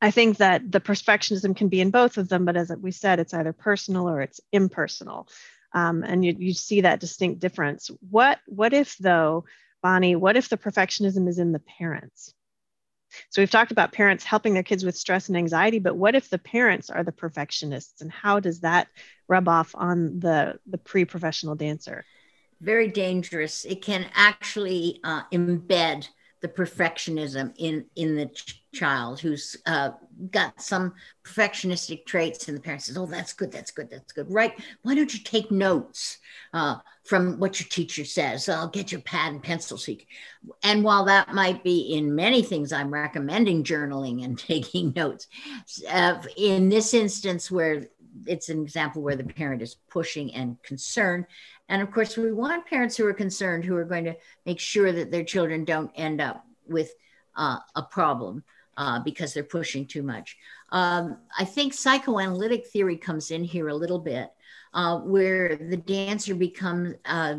I 0.00 0.12
think 0.12 0.36
that 0.36 0.70
the 0.70 0.78
perfectionism 0.78 1.56
can 1.56 1.66
be 1.66 1.80
in 1.80 1.90
both 1.90 2.16
of 2.16 2.28
them, 2.28 2.44
but 2.44 2.56
as 2.56 2.70
we 2.80 2.92
said, 2.92 3.18
it's 3.18 3.34
either 3.34 3.52
personal 3.52 4.08
or 4.08 4.20
it's 4.20 4.40
impersonal. 4.52 5.26
Um, 5.72 6.04
and 6.04 6.24
you, 6.24 6.36
you 6.38 6.54
see 6.54 6.82
that 6.82 7.00
distinct 7.00 7.40
difference. 7.40 7.90
What 8.08 8.38
what 8.46 8.72
if 8.72 8.96
though, 8.98 9.46
Bonnie? 9.82 10.14
What 10.14 10.36
if 10.36 10.48
the 10.48 10.56
perfectionism 10.56 11.26
is 11.26 11.40
in 11.40 11.50
the 11.50 11.58
parents? 11.58 12.32
So 13.30 13.42
we've 13.42 13.50
talked 13.50 13.72
about 13.72 13.92
parents 13.92 14.24
helping 14.24 14.54
their 14.54 14.62
kids 14.62 14.84
with 14.84 14.96
stress 14.96 15.28
and 15.28 15.36
anxiety, 15.36 15.78
but 15.78 15.96
what 15.96 16.14
if 16.14 16.30
the 16.30 16.38
parents 16.38 16.90
are 16.90 17.04
the 17.04 17.12
perfectionists 17.12 18.00
and 18.00 18.10
how 18.10 18.40
does 18.40 18.60
that 18.60 18.88
rub 19.28 19.48
off 19.48 19.74
on 19.74 20.20
the, 20.20 20.58
the 20.66 20.78
pre-professional 20.78 21.54
dancer? 21.54 22.04
Very 22.60 22.88
dangerous. 22.88 23.64
It 23.64 23.82
can 23.82 24.06
actually 24.14 25.00
uh, 25.04 25.22
embed 25.32 26.08
the 26.44 26.48
perfectionism 26.48 27.54
in 27.56 27.86
in 27.96 28.16
the 28.16 28.26
ch- 28.26 28.62
child 28.74 29.18
who's 29.18 29.56
uh, 29.64 29.92
got 30.30 30.60
some 30.60 30.92
perfectionistic 31.24 32.04
traits 32.04 32.48
and 32.48 32.56
the 32.58 32.60
parent 32.60 32.82
says 32.82 32.98
oh 32.98 33.06
that's 33.06 33.32
good 33.32 33.50
that's 33.50 33.70
good 33.70 33.88
that's 33.88 34.12
good 34.12 34.26
right 34.30 34.52
why 34.82 34.94
don't 34.94 35.14
you 35.14 35.20
take 35.20 35.50
notes 35.50 36.18
uh, 36.52 36.76
from 37.04 37.38
what 37.38 37.60
your 37.60 37.68
teacher 37.68 38.04
says 38.04 38.48
i'll 38.48 38.68
get 38.68 38.90
your 38.90 39.00
pad 39.02 39.32
and 39.32 39.42
pencil 39.42 39.78
so 39.78 39.92
and 40.62 40.82
while 40.82 41.04
that 41.04 41.34
might 41.34 41.62
be 41.62 41.94
in 41.94 42.14
many 42.14 42.42
things 42.42 42.72
i'm 42.72 42.92
recommending 42.92 43.62
journaling 43.62 44.24
and 44.24 44.38
taking 44.52 44.92
notes 44.96 45.28
uh, 45.90 46.20
in 46.36 46.68
this 46.68 46.94
instance 46.94 47.50
where 47.50 47.86
it's 48.26 48.48
an 48.48 48.62
example 48.62 49.02
where 49.02 49.16
the 49.16 49.24
parent 49.24 49.60
is 49.60 49.76
pushing 49.90 50.32
and 50.34 50.62
concerned 50.62 51.26
And 51.68 51.82
of 51.82 51.90
course, 51.90 52.16
we 52.16 52.32
want 52.32 52.66
parents 52.66 52.96
who 52.96 53.06
are 53.06 53.14
concerned, 53.14 53.64
who 53.64 53.76
are 53.76 53.84
going 53.84 54.04
to 54.04 54.16
make 54.44 54.60
sure 54.60 54.92
that 54.92 55.10
their 55.10 55.24
children 55.24 55.64
don't 55.64 55.90
end 55.94 56.20
up 56.20 56.44
with 56.68 56.92
uh, 57.36 57.58
a 57.74 57.82
problem 57.82 58.44
uh, 58.76 59.00
because 59.00 59.32
they're 59.32 59.44
pushing 59.44 59.86
too 59.86 60.02
much. 60.02 60.36
Um, 60.70 61.18
I 61.38 61.44
think 61.44 61.72
psychoanalytic 61.72 62.66
theory 62.66 62.96
comes 62.96 63.30
in 63.30 63.44
here 63.44 63.68
a 63.68 63.74
little 63.74 63.98
bit, 63.98 64.30
uh, 64.74 64.98
where 64.98 65.56
the 65.56 65.76
dancer 65.76 66.34
becomes 66.34 66.94
uh, 67.06 67.36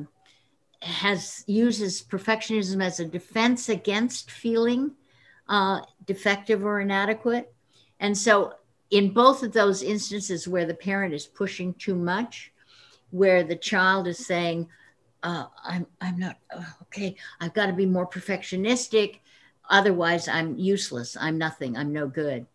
has 0.81 1.43
uses 1.47 2.01
perfectionism 2.01 2.83
as 2.83 2.99
a 2.99 3.05
defense 3.05 3.69
against 3.69 4.31
feeling 4.31 4.91
uh, 5.47 5.81
defective 6.05 6.65
or 6.65 6.79
inadequate, 6.79 7.53
and 7.99 8.17
so 8.17 8.53
in 8.91 9.11
both 9.11 9.43
of 9.43 9.51
those 9.51 9.83
instances 9.83 10.47
where 10.47 10.65
the 10.65 10.73
parent 10.73 11.13
is 11.13 11.25
pushing 11.25 11.73
too 11.73 11.95
much, 11.95 12.51
where 13.11 13.43
the 13.43 13.55
child 13.55 14.07
is 14.07 14.25
saying, 14.25 14.67
uh, 15.23 15.45
I'm, 15.63 15.87
I'm 16.01 16.19
not 16.19 16.37
uh, 16.55 16.63
okay. 16.83 17.15
I've 17.41 17.53
got 17.53 17.65
to 17.67 17.73
be 17.73 17.85
more 17.85 18.07
perfectionistic. 18.07 19.19
Otherwise, 19.69 20.27
I'm 20.27 20.57
useless. 20.57 21.17
I'm 21.19 21.37
nothing. 21.37 21.75
I'm 21.75 21.91
no 21.91 22.07
good. 22.07 22.45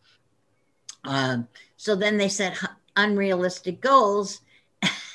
Um, 1.04 1.48
so 1.76 1.96
then 1.96 2.16
they 2.16 2.28
set 2.28 2.62
unrealistic 2.96 3.80
goals 3.80 4.40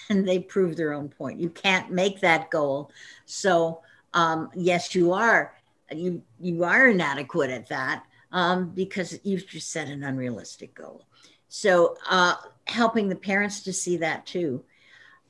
and 0.10 0.28
they 0.28 0.40
prove 0.40 0.76
their 0.76 0.94
own 0.94 1.10
point. 1.10 1.40
You 1.40 1.50
can't 1.50 1.92
make 1.92 2.22
that 2.22 2.50
goal. 2.50 2.92
So, 3.26 3.82
um, 4.14 4.50
yes, 4.56 4.96
you 4.96 5.14
are. 5.14 5.54
You, 5.92 6.22
you 6.40 6.64
are 6.64 6.90
inadequate 6.90 7.52
at 7.52 7.70
that 7.70 8.04
um, 8.32 8.70
because 8.70 9.20
you've 9.24 9.48
just 9.48 9.72
set 9.72 9.88
an 9.88 10.04
unrealistic 10.04 10.74
goal. 10.74 11.06
So, 11.48 11.96
uh, 12.10 12.36
helping 12.68 13.10
the 13.10 13.16
parents 13.16 13.62
to 13.64 13.74
see 13.74 13.98
that 13.98 14.26
too. 14.26 14.64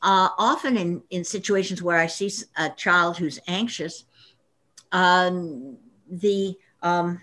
Uh, 0.01 0.29
often 0.37 0.77
in, 0.77 1.01
in 1.09 1.23
situations 1.23 1.81
where 1.81 1.97
I 1.97 2.07
see 2.07 2.31
a 2.57 2.69
child 2.69 3.17
who's 3.17 3.39
anxious, 3.47 4.05
um, 4.91 5.77
the 6.09 6.55
um, 6.81 7.21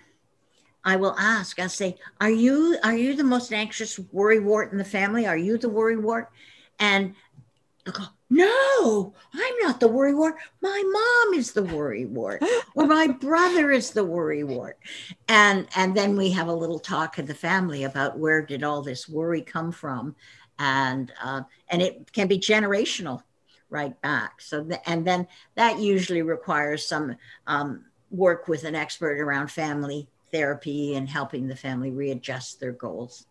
I 0.83 0.97
will 0.97 1.15
ask. 1.17 1.59
I'll 1.59 1.69
say, 1.69 1.97
"Are 2.19 2.29
you 2.29 2.77
are 2.83 2.95
you 2.95 3.15
the 3.15 3.23
most 3.23 3.53
anxious 3.53 3.99
worry 4.11 4.39
wart 4.39 4.71
in 4.71 4.77
the 4.77 4.83
family? 4.83 5.25
Are 5.25 5.37
you 5.37 5.57
the 5.57 5.69
worry 5.69 5.97
wart?" 5.97 6.29
And 6.79 7.15
go, 7.91 8.03
"No, 8.29 9.13
I'm 9.33 9.57
not 9.59 9.79
the 9.79 9.87
worry 9.87 10.13
wart. 10.13 10.35
My 10.61 10.83
mom 10.85 11.39
is 11.39 11.51
the 11.51 11.63
worry 11.63 12.05
wart, 12.05 12.41
or 12.75 12.85
my 12.85 13.07
brother 13.07 13.71
is 13.71 13.91
the 13.91 14.03
worry 14.03 14.43
wart." 14.43 14.77
And 15.27 15.67
and 15.75 15.95
then 15.95 16.15
we 16.15 16.31
have 16.31 16.47
a 16.47 16.53
little 16.53 16.79
talk 16.79 17.19
in 17.19 17.25
the 17.25 17.33
family 17.33 17.83
about 17.83 18.17
where 18.17 18.45
did 18.45 18.63
all 18.63 18.81
this 18.81 19.09
worry 19.09 19.41
come 19.41 19.71
from, 19.71 20.15
and 20.59 21.11
uh, 21.21 21.41
and 21.69 21.81
it 21.81 22.11
can 22.13 22.27
be 22.27 22.39
generational, 22.39 23.23
right 23.69 23.99
back. 24.01 24.41
So 24.41 24.63
the, 24.63 24.89
and 24.89 25.05
then 25.05 25.27
that 25.55 25.79
usually 25.79 26.21
requires 26.21 26.87
some. 26.87 27.15
Um, 27.47 27.85
work 28.13 28.47
with 28.47 28.63
an 28.63 28.75
expert 28.75 29.19
around 29.19 29.49
family 29.49 30.07
therapy 30.31 30.95
and 30.95 31.09
helping 31.09 31.47
the 31.47 31.55
family 31.55 31.91
readjust 31.91 32.59
their 32.59 32.71
goals. 32.71 33.25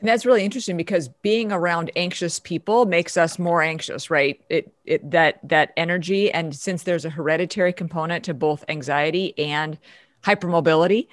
And 0.00 0.08
that's 0.08 0.26
really 0.26 0.44
interesting 0.44 0.76
because 0.76 1.08
being 1.22 1.52
around 1.52 1.90
anxious 1.96 2.38
people 2.38 2.84
makes 2.84 3.16
us 3.16 3.38
more 3.38 3.62
anxious, 3.62 4.10
right? 4.10 4.40
It, 4.50 4.74
it 4.84 5.10
that 5.10 5.40
that 5.48 5.72
energy 5.76 6.30
and 6.30 6.54
since 6.54 6.82
there's 6.82 7.06
a 7.06 7.10
hereditary 7.10 7.72
component 7.72 8.24
to 8.24 8.34
both 8.34 8.64
anxiety 8.68 9.36
and 9.38 9.78
hypermobility, 10.22 11.08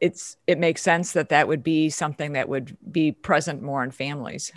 it's 0.00 0.36
it 0.46 0.58
makes 0.58 0.80
sense 0.80 1.12
that 1.12 1.30
that 1.30 1.48
would 1.48 1.64
be 1.64 1.90
something 1.90 2.34
that 2.34 2.48
would 2.48 2.76
be 2.90 3.10
present 3.10 3.62
more 3.62 3.82
in 3.82 3.90
families. 3.90 4.52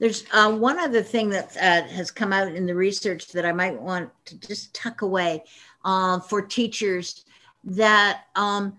There's 0.00 0.24
uh, 0.32 0.52
one 0.52 0.78
other 0.78 1.02
thing 1.02 1.30
that 1.30 1.56
uh, 1.56 1.82
has 1.88 2.10
come 2.10 2.32
out 2.32 2.52
in 2.52 2.66
the 2.66 2.74
research 2.74 3.28
that 3.28 3.44
I 3.44 3.52
might 3.52 3.80
want 3.80 4.10
to 4.26 4.38
just 4.38 4.72
tuck 4.74 5.02
away 5.02 5.44
uh, 5.84 6.20
for 6.20 6.42
teachers 6.42 7.24
that 7.64 8.24
um, 8.36 8.76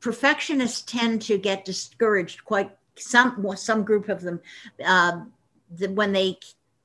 perfectionists 0.00 0.82
tend 0.82 1.22
to 1.22 1.36
get 1.36 1.64
discouraged 1.64 2.44
quite 2.44 2.70
some 2.96 3.46
some 3.56 3.84
group 3.84 4.08
of 4.08 4.20
them 4.20 4.40
uh, 4.84 5.20
the, 5.70 5.88
when 5.90 6.12
they 6.12 6.38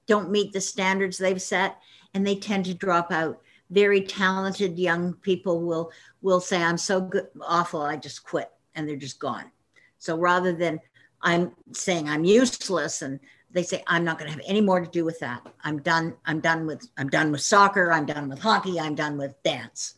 don't 0.05 0.31
meet 0.31 0.53
the 0.53 0.61
standards 0.61 1.17
they've 1.17 1.41
set 1.41 1.77
and 2.13 2.25
they 2.25 2.35
tend 2.35 2.65
to 2.65 2.73
drop 2.73 3.11
out. 3.11 3.41
Very 3.69 4.01
talented 4.01 4.79
young 4.79 5.13
people 5.13 5.61
will 5.61 5.91
will 6.21 6.39
say 6.39 6.63
i'm 6.63 6.77
so 6.77 7.01
good 7.01 7.27
awful 7.41 7.81
i 7.81 7.97
just 7.97 8.23
quit 8.23 8.49
and 8.75 8.87
they're 8.87 8.95
just 8.95 9.19
gone. 9.19 9.51
So 9.97 10.17
rather 10.17 10.53
than 10.53 10.79
i'm 11.21 11.51
saying 11.73 12.07
i'm 12.07 12.23
useless 12.23 13.01
and 13.01 13.19
they 13.51 13.63
say 13.63 13.83
i'm 13.87 14.05
not 14.05 14.17
going 14.17 14.31
to 14.31 14.37
have 14.37 14.45
any 14.47 14.61
more 14.61 14.79
to 14.79 14.89
do 14.89 15.03
with 15.03 15.19
that. 15.19 15.45
I'm 15.65 15.81
done 15.81 16.15
i'm 16.25 16.39
done 16.39 16.65
with 16.65 16.87
i'm 16.97 17.09
done 17.09 17.31
with 17.31 17.41
soccer 17.41 17.91
i'm 17.91 18.05
done 18.05 18.29
with 18.29 18.39
hockey 18.39 18.79
i'm 18.79 18.95
done 18.95 19.17
with 19.17 19.41
dance. 19.43 19.95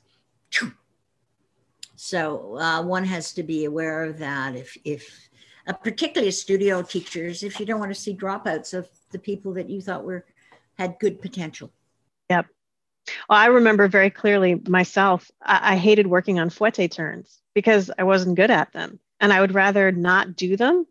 So 2.01 2.57
uh, 2.57 2.82
one 2.82 3.03
has 3.03 3.34
to 3.34 3.43
be 3.43 3.66
aware 3.66 4.05
of 4.05 4.20
that. 4.20 4.55
If, 4.55 4.78
if 4.86 5.29
uh, 5.70 5.74
particularly 5.74 6.30
as 6.30 6.42
studio 6.42 6.82
teachers, 6.82 7.44
if 7.44 7.60
you 7.60 7.66
don't 7.66 7.80
want 7.80 7.94
to 7.94 8.00
see 8.00 8.16
dropouts 8.16 8.74
of 8.74 8.90
the 9.12 9.20
people 9.20 9.54
that 9.54 9.70
you 9.70 9.82
thought 9.82 10.04
were 10.04 10.26
had 10.78 10.98
good 11.00 11.22
potential. 11.22 11.72
Yep. 12.30 12.48
Well, 13.30 13.38
I 13.38 13.46
remember 13.48 13.88
very 13.88 14.10
clearly 14.10 14.56
myself. 14.68 15.30
I, 15.42 15.74
I 15.74 15.78
hated 15.78 16.08
working 16.08 16.40
on 16.40 16.50
fouette 16.50 16.92
turns 16.92 17.40
because 17.54 17.92
I 17.98 18.04
wasn't 18.04 18.36
good 18.36 18.50
at 18.50 18.74
them, 18.74 19.00
and 19.20 19.32
I 19.32 19.42
would 19.42 19.54
rather 19.54 19.92
not 19.92 20.36
do 20.36 20.58
them 20.58 20.88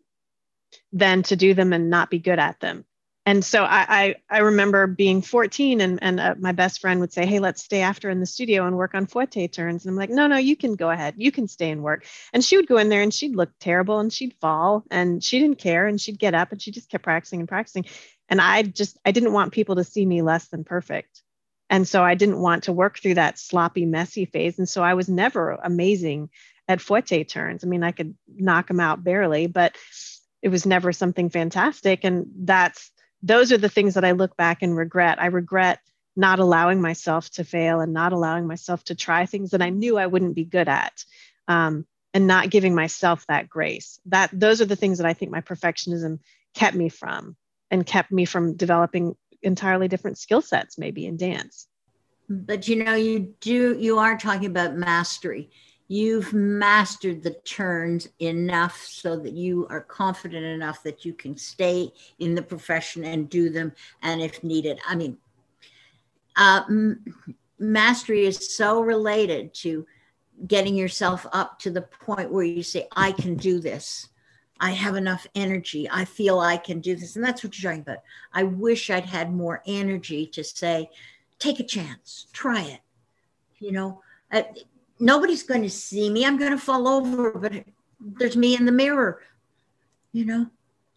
than 0.93 1.23
to 1.23 1.35
do 1.35 1.53
them 1.53 1.73
and 1.73 1.89
not 1.89 2.09
be 2.09 2.19
good 2.19 2.39
at 2.39 2.59
them 2.61 2.85
and 3.29 3.45
so 3.45 3.63
I, 3.63 3.85
I, 3.87 4.15
I 4.27 4.39
remember 4.39 4.87
being 4.87 5.21
14 5.21 5.81
and, 5.81 5.99
and 6.01 6.19
uh, 6.19 6.33
my 6.39 6.51
best 6.51 6.81
friend 6.81 6.99
would 6.99 7.13
say, 7.13 7.27
Hey, 7.27 7.37
let's 7.37 7.63
stay 7.63 7.81
after 7.81 8.09
in 8.09 8.19
the 8.19 8.25
studio 8.25 8.65
and 8.65 8.75
work 8.75 8.95
on 8.95 9.05
fouette 9.05 9.51
turns. 9.53 9.85
And 9.85 9.91
I'm 9.91 9.95
like, 9.95 10.09
no, 10.09 10.25
no, 10.25 10.37
you 10.37 10.55
can 10.55 10.73
go 10.73 10.89
ahead. 10.89 11.13
You 11.15 11.31
can 11.31 11.47
stay 11.47 11.69
and 11.69 11.83
work. 11.83 12.07
And 12.33 12.43
she 12.43 12.57
would 12.57 12.65
go 12.65 12.77
in 12.77 12.89
there 12.89 13.03
and 13.03 13.13
she'd 13.13 13.35
look 13.35 13.51
terrible 13.59 13.99
and 13.99 14.11
she'd 14.11 14.33
fall 14.41 14.83
and 14.89 15.23
she 15.23 15.37
didn't 15.37 15.59
care. 15.59 15.85
And 15.85 16.01
she'd 16.01 16.17
get 16.17 16.33
up 16.33 16.51
and 16.51 16.59
she 16.59 16.71
just 16.71 16.89
kept 16.89 17.03
practicing 17.03 17.39
and 17.39 17.47
practicing. 17.47 17.85
And 18.29 18.41
I 18.41 18.63
just, 18.63 18.97
I 19.05 19.11
didn't 19.11 19.33
want 19.33 19.53
people 19.53 19.75
to 19.75 19.83
see 19.83 20.07
me 20.07 20.23
less 20.23 20.47
than 20.47 20.63
perfect. 20.63 21.21
And 21.69 21.87
so 21.87 22.01
I 22.03 22.15
didn't 22.15 22.39
want 22.39 22.63
to 22.63 22.73
work 22.73 22.97
through 22.97 23.13
that 23.13 23.37
sloppy, 23.37 23.85
messy 23.85 24.25
phase. 24.25 24.57
And 24.57 24.67
so 24.67 24.81
I 24.81 24.95
was 24.95 25.07
never 25.07 25.51
amazing 25.51 26.31
at 26.67 26.81
fouette 26.81 27.29
turns. 27.29 27.63
I 27.63 27.67
mean, 27.67 27.83
I 27.83 27.91
could 27.91 28.15
knock 28.27 28.69
them 28.69 28.79
out 28.79 29.03
barely, 29.03 29.45
but 29.45 29.75
it 30.41 30.49
was 30.49 30.65
never 30.65 30.91
something 30.91 31.29
fantastic. 31.29 32.03
And 32.03 32.25
that's, 32.35 32.89
those 33.21 33.51
are 33.51 33.57
the 33.57 33.69
things 33.69 33.93
that 33.95 34.05
I 34.05 34.11
look 34.11 34.35
back 34.37 34.61
and 34.61 34.75
regret. 34.75 35.21
I 35.21 35.27
regret 35.27 35.79
not 36.15 36.39
allowing 36.39 36.81
myself 36.81 37.29
to 37.31 37.43
fail 37.43 37.79
and 37.79 37.93
not 37.93 38.13
allowing 38.13 38.47
myself 38.47 38.83
to 38.85 38.95
try 38.95 39.25
things 39.25 39.51
that 39.51 39.61
I 39.61 39.69
knew 39.69 39.97
I 39.97 40.07
wouldn't 40.07 40.35
be 40.35 40.43
good 40.43 40.67
at. 40.67 41.03
Um, 41.47 41.85
and 42.13 42.27
not 42.27 42.49
giving 42.49 42.75
myself 42.75 43.25
that 43.27 43.49
grace. 43.49 43.99
That 44.07 44.29
those 44.33 44.61
are 44.61 44.65
the 44.65 44.75
things 44.75 44.97
that 44.97 45.07
I 45.07 45.13
think 45.13 45.31
my 45.31 45.41
perfectionism 45.41 46.19
kept 46.53 46.75
me 46.75 46.89
from 46.89 47.35
and 47.69 47.85
kept 47.85 48.11
me 48.11 48.25
from 48.25 48.55
developing 48.55 49.15
entirely 49.41 49.87
different 49.87 50.17
skill 50.17 50.41
sets 50.41 50.77
maybe 50.77 51.05
in 51.05 51.17
dance. 51.17 51.67
But 52.27 52.67
you 52.67 52.83
know, 52.83 52.95
you 52.95 53.35
do 53.39 53.77
you 53.79 53.99
are 53.99 54.17
talking 54.17 54.47
about 54.47 54.75
mastery 54.75 55.49
you've 55.89 56.33
mastered 56.33 57.23
the 57.23 57.33
turns 57.43 58.07
enough 58.19 58.79
so 58.85 59.17
that 59.17 59.33
you 59.33 59.65
are 59.71 59.81
confident 59.81 60.45
enough 60.45 60.83
that 60.83 61.03
you 61.03 61.13
can 61.13 61.35
stay 61.35 61.91
in 62.19 62.35
the 62.35 62.41
profession 62.41 63.03
and 63.03 63.29
do 63.29 63.49
them 63.49 63.73
and 64.03 64.21
if 64.21 64.41
needed 64.43 64.79
i 64.87 64.95
mean 64.95 65.17
uh, 66.37 66.61
mastery 67.57 68.25
is 68.25 68.55
so 68.55 68.81
related 68.81 69.53
to 69.53 69.85
getting 70.47 70.75
yourself 70.75 71.25
up 71.33 71.59
to 71.59 71.69
the 71.69 71.81
point 71.81 72.31
where 72.31 72.45
you 72.45 72.63
say 72.63 72.87
i 72.95 73.11
can 73.11 73.35
do 73.35 73.59
this. 73.59 74.07
I 74.61 74.71
have 74.71 74.95
enough 74.95 75.25
energy. 75.35 75.89
I 75.89 76.05
feel 76.05 76.39
i 76.39 76.55
can 76.55 76.79
do 76.81 76.95
this. 76.95 77.15
And 77.15 77.25
that's 77.25 77.43
what 77.43 77.57
you're 77.57 77.71
talking 77.71 77.81
about. 77.81 78.03
I 78.33 78.43
wish 78.43 78.89
i'd 78.89 79.05
had 79.05 79.33
more 79.33 79.61
energy 79.65 80.25
to 80.27 80.43
say 80.43 80.89
take 81.39 81.59
a 81.59 81.63
chance. 81.63 82.27
Try 82.31 82.61
it. 82.61 82.81
You 83.59 83.71
know 83.71 84.01
uh, 84.31 84.43
nobody's 84.99 85.43
going 85.43 85.61
to 85.63 85.69
see 85.69 86.09
me. 86.09 86.25
I'm 86.25 86.37
going 86.37 86.51
to 86.51 86.57
fall 86.57 86.87
over, 86.87 87.31
but 87.31 87.53
there's 87.99 88.37
me 88.37 88.55
in 88.55 88.65
the 88.65 88.71
mirror, 88.71 89.21
you 90.11 90.25
know? 90.25 90.47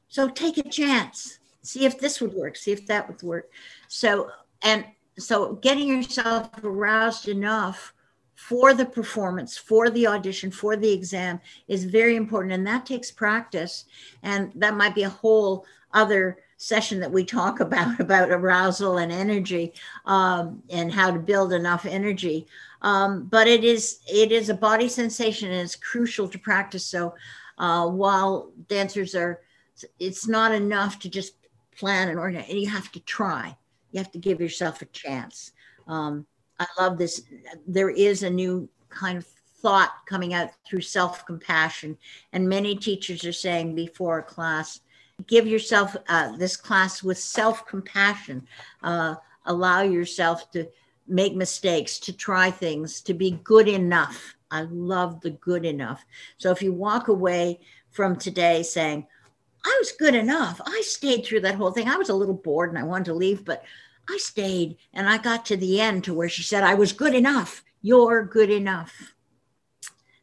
So 0.08 0.28
take 0.28 0.58
a 0.58 0.68
chance. 0.68 1.38
See 1.62 1.84
if 1.86 1.98
this 1.98 2.20
would 2.20 2.34
work. 2.34 2.56
See 2.56 2.72
if 2.72 2.86
that 2.86 3.08
would 3.08 3.22
work. 3.22 3.50
So, 3.88 4.30
and 4.62 4.84
so 5.18 5.54
getting 5.54 5.88
yourself 5.88 6.50
aroused 6.62 7.28
enough 7.28 7.94
for 8.34 8.74
the 8.74 8.84
performance, 8.84 9.56
for 9.56 9.88
the 9.88 10.06
audition, 10.06 10.50
for 10.50 10.76
the 10.76 10.92
exam 10.92 11.40
is 11.68 11.84
very 11.84 12.16
important. 12.16 12.52
And 12.52 12.66
that 12.66 12.84
takes 12.84 13.10
practice. 13.10 13.84
And 14.22 14.52
that 14.56 14.76
might 14.76 14.94
be 14.94 15.04
a 15.04 15.08
whole 15.08 15.64
other 15.92 16.38
session 16.56 17.00
that 17.00 17.10
we 17.10 17.24
talk 17.24 17.60
about, 17.66 18.00
about 18.00 18.30
arousal 18.30 18.98
and 18.98 19.12
energy 19.12 19.72
um, 20.06 20.62
and 20.70 20.92
how 20.92 21.10
to 21.10 21.18
build 21.18 21.52
enough 21.52 21.86
energy. 21.86 22.46
Um, 22.82 23.24
but 23.30 23.46
it 23.46 23.64
is 23.64 24.00
it 24.06 24.32
is 24.32 24.48
a 24.48 24.54
body 24.54 24.88
sensation 24.88 25.50
and 25.50 25.60
it's 25.60 25.76
crucial 25.76 26.28
to 26.28 26.38
practice. 26.38 26.84
So 26.84 27.14
uh, 27.58 27.88
while 27.88 28.52
dancers 28.68 29.14
are, 29.14 29.40
it's 29.98 30.26
not 30.28 30.52
enough 30.52 30.98
to 31.00 31.08
just 31.08 31.34
plan 31.76 32.08
and 32.08 32.18
organize. 32.18 32.50
You 32.50 32.68
have 32.68 32.92
to 32.92 33.00
try. 33.00 33.56
You 33.92 33.98
have 33.98 34.10
to 34.12 34.18
give 34.18 34.40
yourself 34.40 34.82
a 34.82 34.86
chance. 34.86 35.52
Um, 35.86 36.26
I 36.58 36.66
love 36.78 36.98
this. 36.98 37.22
There 37.66 37.90
is 37.90 38.22
a 38.22 38.30
new 38.30 38.68
kind 38.88 39.18
of 39.18 39.26
thought 39.26 39.92
coming 40.06 40.34
out 40.34 40.50
through 40.66 40.80
self 40.80 41.24
compassion. 41.24 41.96
And 42.32 42.48
many 42.48 42.74
teachers 42.74 43.24
are 43.24 43.32
saying 43.32 43.74
before 43.74 44.18
a 44.18 44.22
class, 44.22 44.80
give 45.26 45.46
yourself 45.46 45.96
uh, 46.08 46.36
this 46.36 46.56
class 46.56 47.02
with 47.02 47.18
self 47.18 47.66
compassion. 47.66 48.46
Uh, 48.82 49.14
allow 49.46 49.82
yourself 49.82 50.50
to 50.52 50.68
make 51.12 51.36
mistakes, 51.36 51.98
to 52.00 52.12
try 52.12 52.50
things, 52.50 53.00
to 53.02 53.14
be 53.14 53.32
good 53.44 53.68
enough. 53.68 54.34
I 54.50 54.62
love 54.62 55.20
the 55.20 55.30
good 55.30 55.64
enough. 55.64 56.04
So 56.38 56.50
if 56.50 56.62
you 56.62 56.72
walk 56.72 57.08
away 57.08 57.60
from 57.90 58.16
today 58.16 58.62
saying, 58.62 59.06
I 59.64 59.76
was 59.78 59.92
good 59.92 60.14
enough, 60.14 60.60
I 60.64 60.82
stayed 60.84 61.24
through 61.24 61.40
that 61.40 61.54
whole 61.54 61.70
thing. 61.70 61.88
I 61.88 61.96
was 61.96 62.08
a 62.08 62.14
little 62.14 62.34
bored 62.34 62.70
and 62.70 62.78
I 62.78 62.82
wanted 62.82 63.06
to 63.06 63.14
leave, 63.14 63.44
but 63.44 63.62
I 64.08 64.16
stayed 64.16 64.78
and 64.92 65.08
I 65.08 65.18
got 65.18 65.46
to 65.46 65.56
the 65.56 65.80
end 65.80 66.04
to 66.04 66.14
where 66.14 66.28
she 66.28 66.42
said, 66.42 66.64
I 66.64 66.74
was 66.74 66.92
good 66.92 67.14
enough. 67.14 67.62
You're 67.82 68.24
good 68.24 68.50
enough. 68.50 69.14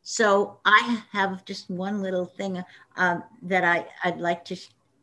So 0.02 0.60
I 0.66 1.04
have 1.12 1.46
just 1.46 1.70
one 1.70 2.02
little 2.02 2.26
thing 2.26 2.64
um, 2.98 3.24
that 3.44 3.64
I, 3.64 3.86
I'd 4.04 4.20
like 4.20 4.44
to, 4.46 4.58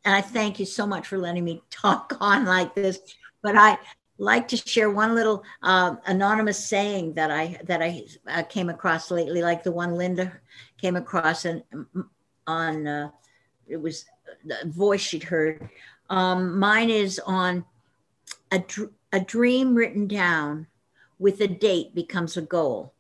and 0.05 0.14
I 0.14 0.20
thank 0.20 0.59
you 0.59 0.66
so 0.66 0.87
much 0.87 1.07
for 1.07 1.16
letting 1.16 1.45
me 1.45 1.62
talk 1.70 2.16
on 2.20 2.45
like 2.45 2.74
this. 2.74 2.99
But 3.43 3.57
I 3.57 3.78
like 4.19 4.49
to 4.49 4.57
share 4.57 4.91
one 4.91 5.14
little 5.14 5.45
uh, 5.62 5.97
anonymous 6.07 6.64
saying 6.64 7.14
that 7.14 7.31
I 7.31 7.59
that 7.64 7.83
I 7.83 8.05
uh, 8.29 8.43
came 8.45 8.71
across 8.71 9.11
lately, 9.11 9.43
like 9.43 9.62
the 9.62 9.73
one 9.73 9.95
Linda 9.95 10.33
came 10.79 10.97
across 10.97 11.45
and 11.45 11.62
on 12.47 12.87
uh, 12.87 13.11
it 13.67 13.77
was 13.77 14.07
the 14.45 14.57
voice 14.67 15.01
she'd 15.01 15.25
heard. 15.25 15.69
Um, 16.09 16.59
mine 16.59 16.91
is 16.91 17.21
on 17.27 17.64
a, 18.53 18.61
dr- 18.61 18.93
a 19.12 19.21
dream 19.21 19.75
written 19.75 20.07
down 20.07 20.67
with 21.19 21.41
a 21.41 21.49
date 21.49 21.95
becomes 21.95 22.37
a 22.37 22.43
goal. 22.43 22.93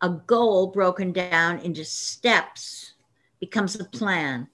A 0.00 0.08
goal 0.08 0.68
broken 0.68 1.12
down 1.12 1.58
into 1.58 1.84
steps 1.84 2.94
becomes 3.38 3.78
a 3.78 3.84
plan, 3.84 4.48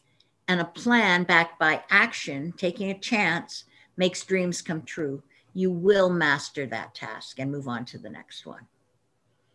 and 0.49 0.61
a 0.61 0.64
plan 0.64 1.24
backed 1.24 1.59
by 1.59 1.82
action, 1.91 2.53
taking 2.57 2.91
a 2.91 2.99
chance, 2.99 3.64
makes 3.97 4.24
dreams 4.24 4.61
come 4.61 4.82
true. 4.82 5.22
You 5.55 5.70
will 5.70 6.11
master 6.11 6.66
that 6.66 6.94
task 6.94 7.38
and 7.38 7.51
move 7.51 7.68
on 7.68 7.84
to 7.86 7.99
the 7.99 8.11
next 8.11 8.46
one. 8.46 8.66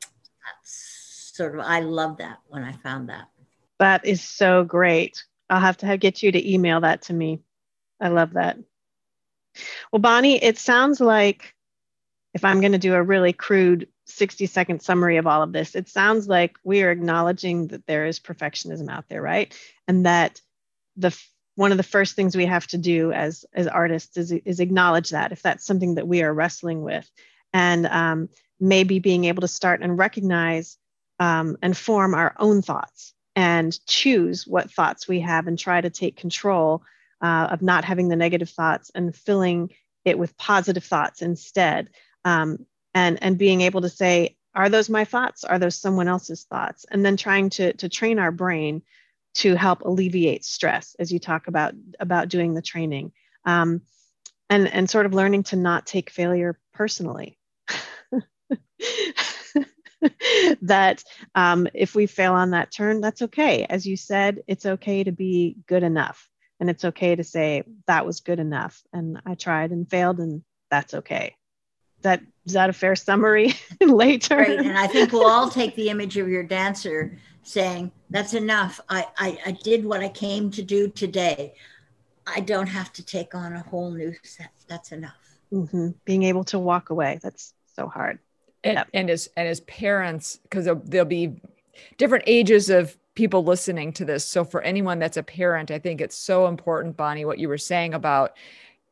That's 0.01 1.31
sort 1.35 1.55
of, 1.55 1.61
I 1.61 1.79
love 1.79 2.17
that 2.17 2.39
when 2.47 2.63
I 2.63 2.73
found 2.73 3.09
that. 3.09 3.29
That 3.79 4.05
is 4.05 4.21
so 4.21 4.63
great. 4.63 5.23
I'll 5.49 5.59
have 5.59 5.77
to 5.77 5.85
have, 5.85 5.99
get 5.99 6.23
you 6.23 6.31
to 6.31 6.53
email 6.53 6.81
that 6.81 7.03
to 7.03 7.13
me. 7.13 7.41
I 7.99 8.09
love 8.09 8.33
that. 8.33 8.57
Well, 9.91 9.99
Bonnie, 9.99 10.43
it 10.43 10.57
sounds 10.57 10.99
like 10.99 11.53
if 12.33 12.43
I'm 12.43 12.59
going 12.59 12.71
to 12.71 12.77
do 12.77 12.95
a 12.95 13.03
really 13.03 13.33
crude 13.33 13.87
60 14.05 14.45
second 14.47 14.81
summary 14.81 15.17
of 15.17 15.27
all 15.27 15.43
of 15.43 15.53
this, 15.53 15.75
it 15.75 15.87
sounds 15.87 16.27
like 16.27 16.57
we 16.63 16.83
are 16.83 16.91
acknowledging 16.91 17.67
that 17.67 17.85
there 17.85 18.05
is 18.05 18.19
perfectionism 18.19 18.89
out 18.89 19.05
there, 19.07 19.21
right? 19.21 19.57
And 19.87 20.05
that 20.05 20.41
the 20.97 21.17
one 21.55 21.71
of 21.71 21.77
the 21.77 21.83
first 21.83 22.15
things 22.15 22.35
we 22.35 22.45
have 22.45 22.67
to 22.67 22.77
do 22.77 23.11
as 23.11 23.45
as 23.53 23.67
artists 23.67 24.17
is, 24.17 24.31
is 24.31 24.59
acknowledge 24.59 25.11
that 25.11 25.31
if 25.31 25.41
that's 25.41 25.65
something 25.65 25.95
that 25.95 26.07
we 26.07 26.23
are 26.23 26.33
wrestling 26.33 26.81
with 26.81 27.09
and 27.53 27.85
um, 27.87 28.29
maybe 28.59 28.99
being 28.99 29.25
able 29.25 29.41
to 29.41 29.47
start 29.47 29.81
and 29.81 29.97
recognize 29.97 30.77
um, 31.19 31.57
and 31.61 31.77
form 31.77 32.13
our 32.15 32.33
own 32.39 32.61
thoughts 32.61 33.13
and 33.35 33.77
choose 33.85 34.47
what 34.47 34.71
thoughts 34.71 35.07
we 35.07 35.19
have 35.19 35.47
and 35.47 35.57
try 35.57 35.79
to 35.79 35.89
take 35.89 36.17
control 36.17 36.83
uh, 37.21 37.47
of 37.51 37.61
not 37.61 37.85
having 37.85 38.09
the 38.09 38.15
negative 38.15 38.49
thoughts 38.49 38.91
and 38.93 39.15
filling 39.15 39.71
it 40.05 40.17
with 40.17 40.37
positive 40.37 40.83
thoughts 40.83 41.21
instead. 41.21 41.89
Um, 42.25 42.65
and, 42.93 43.21
and 43.23 43.37
being 43.37 43.61
able 43.61 43.81
to 43.81 43.89
say, 43.89 44.35
are 44.53 44.69
those 44.69 44.89
my 44.89 45.05
thoughts? 45.05 45.43
Are 45.43 45.57
those 45.57 45.79
someone 45.79 46.07
else's 46.07 46.43
thoughts? 46.43 46.85
And 46.91 47.03
then 47.03 47.17
trying 47.17 47.49
to, 47.51 47.73
to 47.73 47.89
train 47.89 48.19
our 48.19 48.31
brain 48.31 48.83
to 49.35 49.55
help 49.55 49.81
alleviate 49.81 50.45
stress 50.45 50.95
as 50.99 51.11
you 51.11 51.19
talk 51.19 51.47
about, 51.47 51.73
about 51.99 52.29
doing 52.29 52.53
the 52.53 52.61
training. 52.61 53.11
Um, 53.45 53.81
and, 54.49 54.67
and 54.67 54.89
sort 54.89 55.05
of 55.05 55.13
learning 55.13 55.43
to 55.43 55.55
not 55.55 55.85
take 55.85 56.09
failure 56.09 56.59
personally. 56.73 57.37
that 60.61 61.03
um, 61.33 61.67
if 61.73 61.95
we 61.95 62.05
fail 62.05 62.33
on 62.33 62.51
that 62.51 62.71
turn, 62.71 63.01
that's 63.01 63.21
okay. 63.23 63.65
As 63.69 63.85
you 63.87 63.97
said, 63.97 64.43
it's 64.47 64.65
okay 64.65 65.03
to 65.03 65.11
be 65.11 65.57
good 65.65 65.83
enough 65.83 66.29
and 66.63 66.69
it's 66.69 66.85
okay 66.85 67.13
to 67.13 67.25
say 67.25 67.63
that 67.87 68.05
was 68.05 68.21
good 68.21 68.39
enough 68.39 68.81
and 68.93 69.21
i 69.25 69.35
tried 69.35 69.71
and 69.71 69.89
failed 69.89 70.19
and 70.19 70.43
that's 70.71 70.93
okay 70.93 71.35
that 72.03 72.21
is 72.45 72.53
that 72.53 72.69
a 72.69 72.73
fair 72.73 72.95
summary 72.95 73.53
later 73.81 74.37
right. 74.37 74.59
and 74.59 74.77
i 74.77 74.87
think 74.87 75.11
we'll 75.11 75.27
all 75.27 75.49
take 75.49 75.75
the 75.75 75.89
image 75.89 76.15
of 76.15 76.29
your 76.29 76.41
dancer 76.41 77.19
saying 77.43 77.91
that's 78.09 78.33
enough. 78.33 78.79
I, 78.89 79.05
I 79.17 79.37
i 79.45 79.51
did 79.51 79.85
what 79.85 80.01
i 80.01 80.09
came 80.09 80.49
to 80.51 80.63
do 80.63 80.87
today. 80.87 81.53
I 82.25 82.39
don't 82.39 82.67
have 82.67 82.93
to 82.93 83.05
take 83.05 83.35
on 83.35 83.53
a 83.53 83.61
whole 83.63 83.91
new 83.91 84.13
set. 84.23 84.51
That's 84.67 84.91
enough. 84.91 85.17
Mm-hmm. 85.51 85.89
being 86.05 86.23
able 86.23 86.43
to 86.45 86.57
walk 86.57 86.89
away. 86.89 87.19
That's 87.21 87.53
so 87.75 87.87
hard. 87.87 88.17
And, 88.63 88.77
yep. 88.77 88.87
and 88.93 89.09
as 89.09 89.29
and 89.37 89.47
as 89.47 89.59
parents 89.61 90.39
because 90.43 90.65
there'll, 90.65 90.81
there'll 90.83 91.05
be 91.05 91.35
different 91.97 92.23
ages 92.27 92.69
of 92.69 92.97
people 93.15 93.43
listening 93.43 93.93
to 93.93 94.05
this. 94.05 94.25
So, 94.25 94.43
for 94.43 94.61
anyone 94.61 94.99
that's 94.99 95.17
a 95.17 95.23
parent, 95.23 95.69
I 95.69 95.79
think 95.79 96.01
it's 96.01 96.15
so 96.15 96.47
important, 96.47 96.97
Bonnie, 96.97 97.25
what 97.25 97.39
you 97.39 97.49
were 97.49 97.57
saying 97.57 97.93
about 97.93 98.35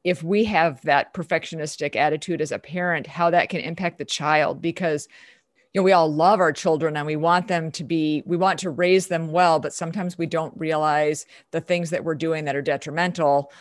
if 0.03 0.23
we 0.23 0.43
have 0.45 0.81
that 0.81 1.13
perfectionistic 1.13 1.95
attitude 1.95 2.41
as 2.41 2.51
a 2.51 2.59
parent, 2.59 3.07
how 3.07 3.29
that 3.29 3.49
can 3.49 3.61
impact 3.61 3.97
the 3.97 4.05
child. 4.05 4.61
Because 4.61 5.07
you 5.73 5.79
know 5.79 5.83
we 5.83 5.91
all 5.91 6.11
love 6.11 6.39
our 6.39 6.51
children 6.51 6.97
and 6.97 7.05
we 7.05 7.15
want 7.15 7.47
them 7.47 7.71
to 7.71 7.83
be 7.83 8.23
we 8.25 8.37
want 8.37 8.59
to 8.59 8.69
raise 8.69 9.07
them 9.07 9.31
well 9.31 9.59
but 9.59 9.73
sometimes 9.73 10.17
we 10.17 10.25
don't 10.25 10.53
realize 10.57 11.25
the 11.51 11.61
things 11.61 11.89
that 11.89 12.03
we're 12.03 12.15
doing 12.15 12.45
that 12.45 12.55
are 12.55 12.61
detrimental 12.61 13.51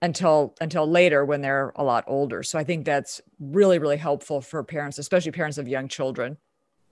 until 0.00 0.54
until 0.60 0.88
later 0.88 1.24
when 1.24 1.40
they're 1.40 1.72
a 1.76 1.84
lot 1.84 2.04
older 2.06 2.42
so 2.42 2.58
i 2.58 2.64
think 2.64 2.84
that's 2.84 3.20
really 3.40 3.78
really 3.78 3.96
helpful 3.96 4.40
for 4.40 4.62
parents 4.62 4.98
especially 4.98 5.32
parents 5.32 5.58
of 5.58 5.68
young 5.68 5.88
children 5.88 6.36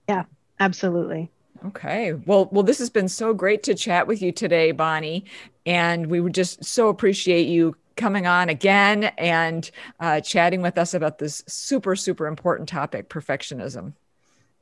yeah 0.07 0.23
absolutely 0.59 1.29
Okay. 1.63 2.13
Well, 2.13 2.49
well, 2.51 2.63
this 2.63 2.79
has 2.79 2.89
been 2.89 3.07
so 3.07 3.35
great 3.35 3.61
to 3.63 3.75
chat 3.75 4.07
with 4.07 4.19
you 4.19 4.31
today, 4.31 4.71
Bonnie, 4.71 5.25
and 5.65 6.07
we 6.07 6.19
would 6.19 6.33
just 6.33 6.63
so 6.65 6.89
appreciate 6.89 7.47
you 7.47 7.75
coming 7.97 8.25
on 8.25 8.49
again 8.49 9.05
and 9.17 9.69
uh, 9.99 10.21
chatting 10.21 10.61
with 10.63 10.77
us 10.79 10.95
about 10.95 11.19
this 11.19 11.43
super, 11.47 11.95
super 11.95 12.25
important 12.25 12.67
topic, 12.67 13.09
perfectionism. 13.09 13.93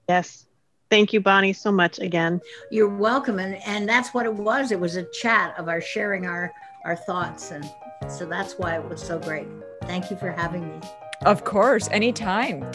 Yes. 0.09 0.47
Thank 0.89 1.13
you, 1.13 1.21
Bonnie, 1.21 1.53
so 1.53 1.71
much 1.71 1.99
again. 1.99 2.41
You're 2.71 2.89
welcome, 2.89 3.37
and 3.37 3.55
and 3.67 3.87
that's 3.87 4.11
what 4.11 4.25
it 4.25 4.33
was. 4.33 4.71
It 4.71 4.79
was 4.79 4.95
a 4.95 5.03
chat 5.03 5.53
of 5.57 5.69
our 5.69 5.79
sharing 5.79 6.25
our 6.25 6.51
our 6.83 6.95
thoughts, 6.95 7.51
and 7.51 7.63
so 8.09 8.25
that's 8.25 8.53
why 8.57 8.75
it 8.75 8.89
was 8.89 8.99
so 8.99 9.19
great. 9.19 9.47
Thank 9.83 10.09
you 10.09 10.17
for 10.17 10.31
having 10.31 10.67
me. 10.67 10.87
Of 11.25 11.43
course, 11.43 11.89
anytime. 11.91 12.65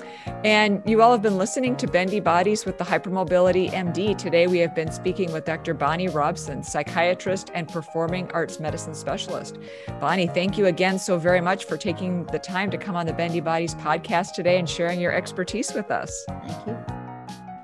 And 0.44 0.82
you 0.86 1.02
all 1.02 1.10
have 1.10 1.22
been 1.22 1.38
listening 1.38 1.76
to 1.78 1.88
Bendy 1.88 2.20
Bodies 2.20 2.66
with 2.66 2.76
the 2.78 2.84
Hypermobility 2.84 3.70
MD. 3.70 4.16
Today 4.16 4.46
we 4.46 4.58
have 4.58 4.74
been 4.74 4.92
speaking 4.92 5.32
with 5.32 5.46
Dr. 5.46 5.72
Bonnie 5.72 6.08
Robson, 6.08 6.62
psychiatrist 6.62 7.50
and 7.54 7.66
performing 7.66 8.30
arts 8.32 8.60
medicine 8.60 8.94
specialist. 8.94 9.58
Bonnie, 9.98 10.26
thank 10.26 10.58
you 10.58 10.66
again 10.66 10.98
so 10.98 11.18
very 11.18 11.40
much 11.40 11.64
for 11.64 11.78
taking 11.78 12.26
the 12.26 12.38
time 12.38 12.70
to 12.70 12.76
come 12.76 12.96
on 12.96 13.06
the 13.06 13.14
Bendy 13.14 13.40
Bodies 13.40 13.74
podcast 13.76 14.34
today 14.34 14.58
and 14.58 14.68
sharing 14.68 15.00
your 15.00 15.12
expertise 15.12 15.72
with 15.72 15.90
us. 15.90 16.24
Thank 16.28 16.66
you. 16.66 17.03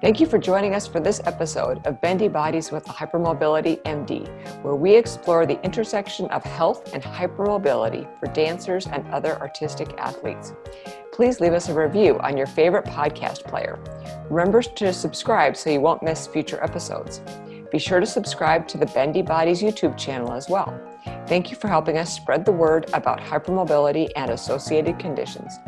Thank 0.01 0.19
you 0.19 0.25
for 0.25 0.39
joining 0.39 0.75
us 0.75 0.87
for 0.87 0.99
this 0.99 1.21
episode 1.27 1.87
of 1.87 2.01
Bendy 2.01 2.27
Bodies 2.27 2.73
with 2.73 2.85
the 2.85 2.91
Hypermobility 2.91 3.83
MD, 3.83 4.27
where 4.63 4.75
we 4.75 4.97
explore 4.97 5.45
the 5.45 5.63
intersection 5.63 6.25
of 6.29 6.43
health 6.43 6.95
and 6.95 7.03
hypermobility 7.03 8.09
for 8.19 8.25
dancers 8.33 8.87
and 8.87 9.07
other 9.09 9.39
artistic 9.41 9.93
athletes. 9.99 10.55
Please 11.13 11.39
leave 11.39 11.53
us 11.53 11.69
a 11.69 11.75
review 11.75 12.19
on 12.21 12.35
your 12.35 12.47
favorite 12.47 12.87
podcast 12.87 13.45
player. 13.45 13.79
Remember 14.31 14.63
to 14.63 14.91
subscribe 14.91 15.55
so 15.55 15.69
you 15.69 15.83
won't 15.83 16.03
miss 16.03 16.27
future 16.27 16.65
episodes. 16.65 17.21
Be 17.71 17.79
sure 17.79 18.01
to 18.01 18.07
subscribe 18.07 18.67
to 18.69 18.79
the 18.79 18.87
Bendy 18.87 19.21
Bodies 19.21 19.61
YouTube 19.61 19.99
channel 19.99 20.33
as 20.33 20.49
well. 20.49 20.81
Thank 21.27 21.51
you 21.51 21.59
for 21.59 21.69
helping 21.69 21.99
us 21.99 22.17
spread 22.17 22.47
the 22.47 22.53
word 22.53 22.89
about 22.95 23.21
hypermobility 23.21 24.09
and 24.17 24.31
associated 24.31 24.99
conditions. 24.99 25.59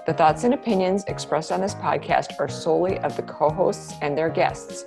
The 0.05 0.13
thoughts 0.13 0.43
and 0.43 0.53
opinions 0.53 1.03
expressed 1.07 1.51
on 1.51 1.59
this 1.59 1.73
podcast 1.73 2.39
are 2.39 2.47
solely 2.47 2.99
of 2.99 3.15
the 3.15 3.23
co 3.23 3.49
hosts 3.49 3.95
and 4.03 4.15
their 4.15 4.29
guests. 4.29 4.85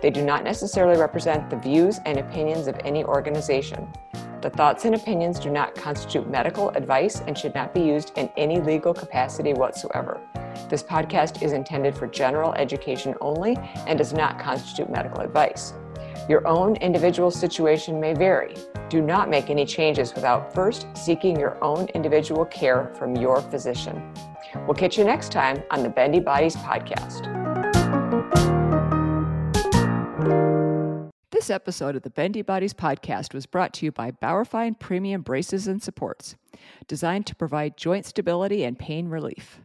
They 0.00 0.10
do 0.10 0.22
not 0.22 0.44
necessarily 0.44 0.96
represent 0.96 1.50
the 1.50 1.56
views 1.56 1.98
and 2.06 2.18
opinions 2.18 2.68
of 2.68 2.78
any 2.84 3.02
organization. 3.02 3.92
The 4.40 4.50
thoughts 4.50 4.84
and 4.84 4.94
opinions 4.94 5.40
do 5.40 5.50
not 5.50 5.74
constitute 5.74 6.30
medical 6.30 6.68
advice 6.70 7.20
and 7.26 7.36
should 7.36 7.52
not 7.52 7.74
be 7.74 7.80
used 7.80 8.12
in 8.16 8.30
any 8.36 8.60
legal 8.60 8.94
capacity 8.94 9.54
whatsoever. 9.54 10.20
This 10.68 10.84
podcast 10.84 11.42
is 11.42 11.52
intended 11.52 11.96
for 11.96 12.06
general 12.06 12.52
education 12.52 13.16
only 13.20 13.58
and 13.88 13.98
does 13.98 14.12
not 14.12 14.38
constitute 14.38 14.88
medical 14.88 15.20
advice. 15.20 15.74
Your 16.28 16.46
own 16.46 16.76
individual 16.76 17.32
situation 17.32 17.98
may 17.98 18.14
vary. 18.14 18.54
Do 18.88 19.02
not 19.02 19.28
make 19.28 19.50
any 19.50 19.66
changes 19.66 20.14
without 20.14 20.54
first 20.54 20.86
seeking 20.94 21.38
your 21.38 21.62
own 21.62 21.86
individual 21.88 22.44
care 22.44 22.94
from 22.94 23.16
your 23.16 23.42
physician. 23.42 24.00
We'll 24.54 24.74
catch 24.74 24.98
you 24.98 25.04
next 25.04 25.32
time 25.32 25.62
on 25.70 25.82
the 25.82 25.88
Bendy 25.88 26.20
Bodies 26.20 26.56
podcast. 26.56 27.26
This 31.30 31.48
episode 31.48 31.96
of 31.96 32.02
the 32.02 32.10
Bendy 32.10 32.42
Bodies 32.42 32.74
podcast 32.74 33.32
was 33.32 33.46
brought 33.46 33.72
to 33.74 33.86
you 33.86 33.92
by 33.92 34.10
Bauerfeind 34.10 34.78
Premium 34.78 35.22
Braces 35.22 35.66
and 35.66 35.82
Supports, 35.82 36.36
designed 36.86 37.26
to 37.26 37.34
provide 37.34 37.78
joint 37.78 38.04
stability 38.04 38.62
and 38.62 38.78
pain 38.78 39.08
relief. 39.08 39.58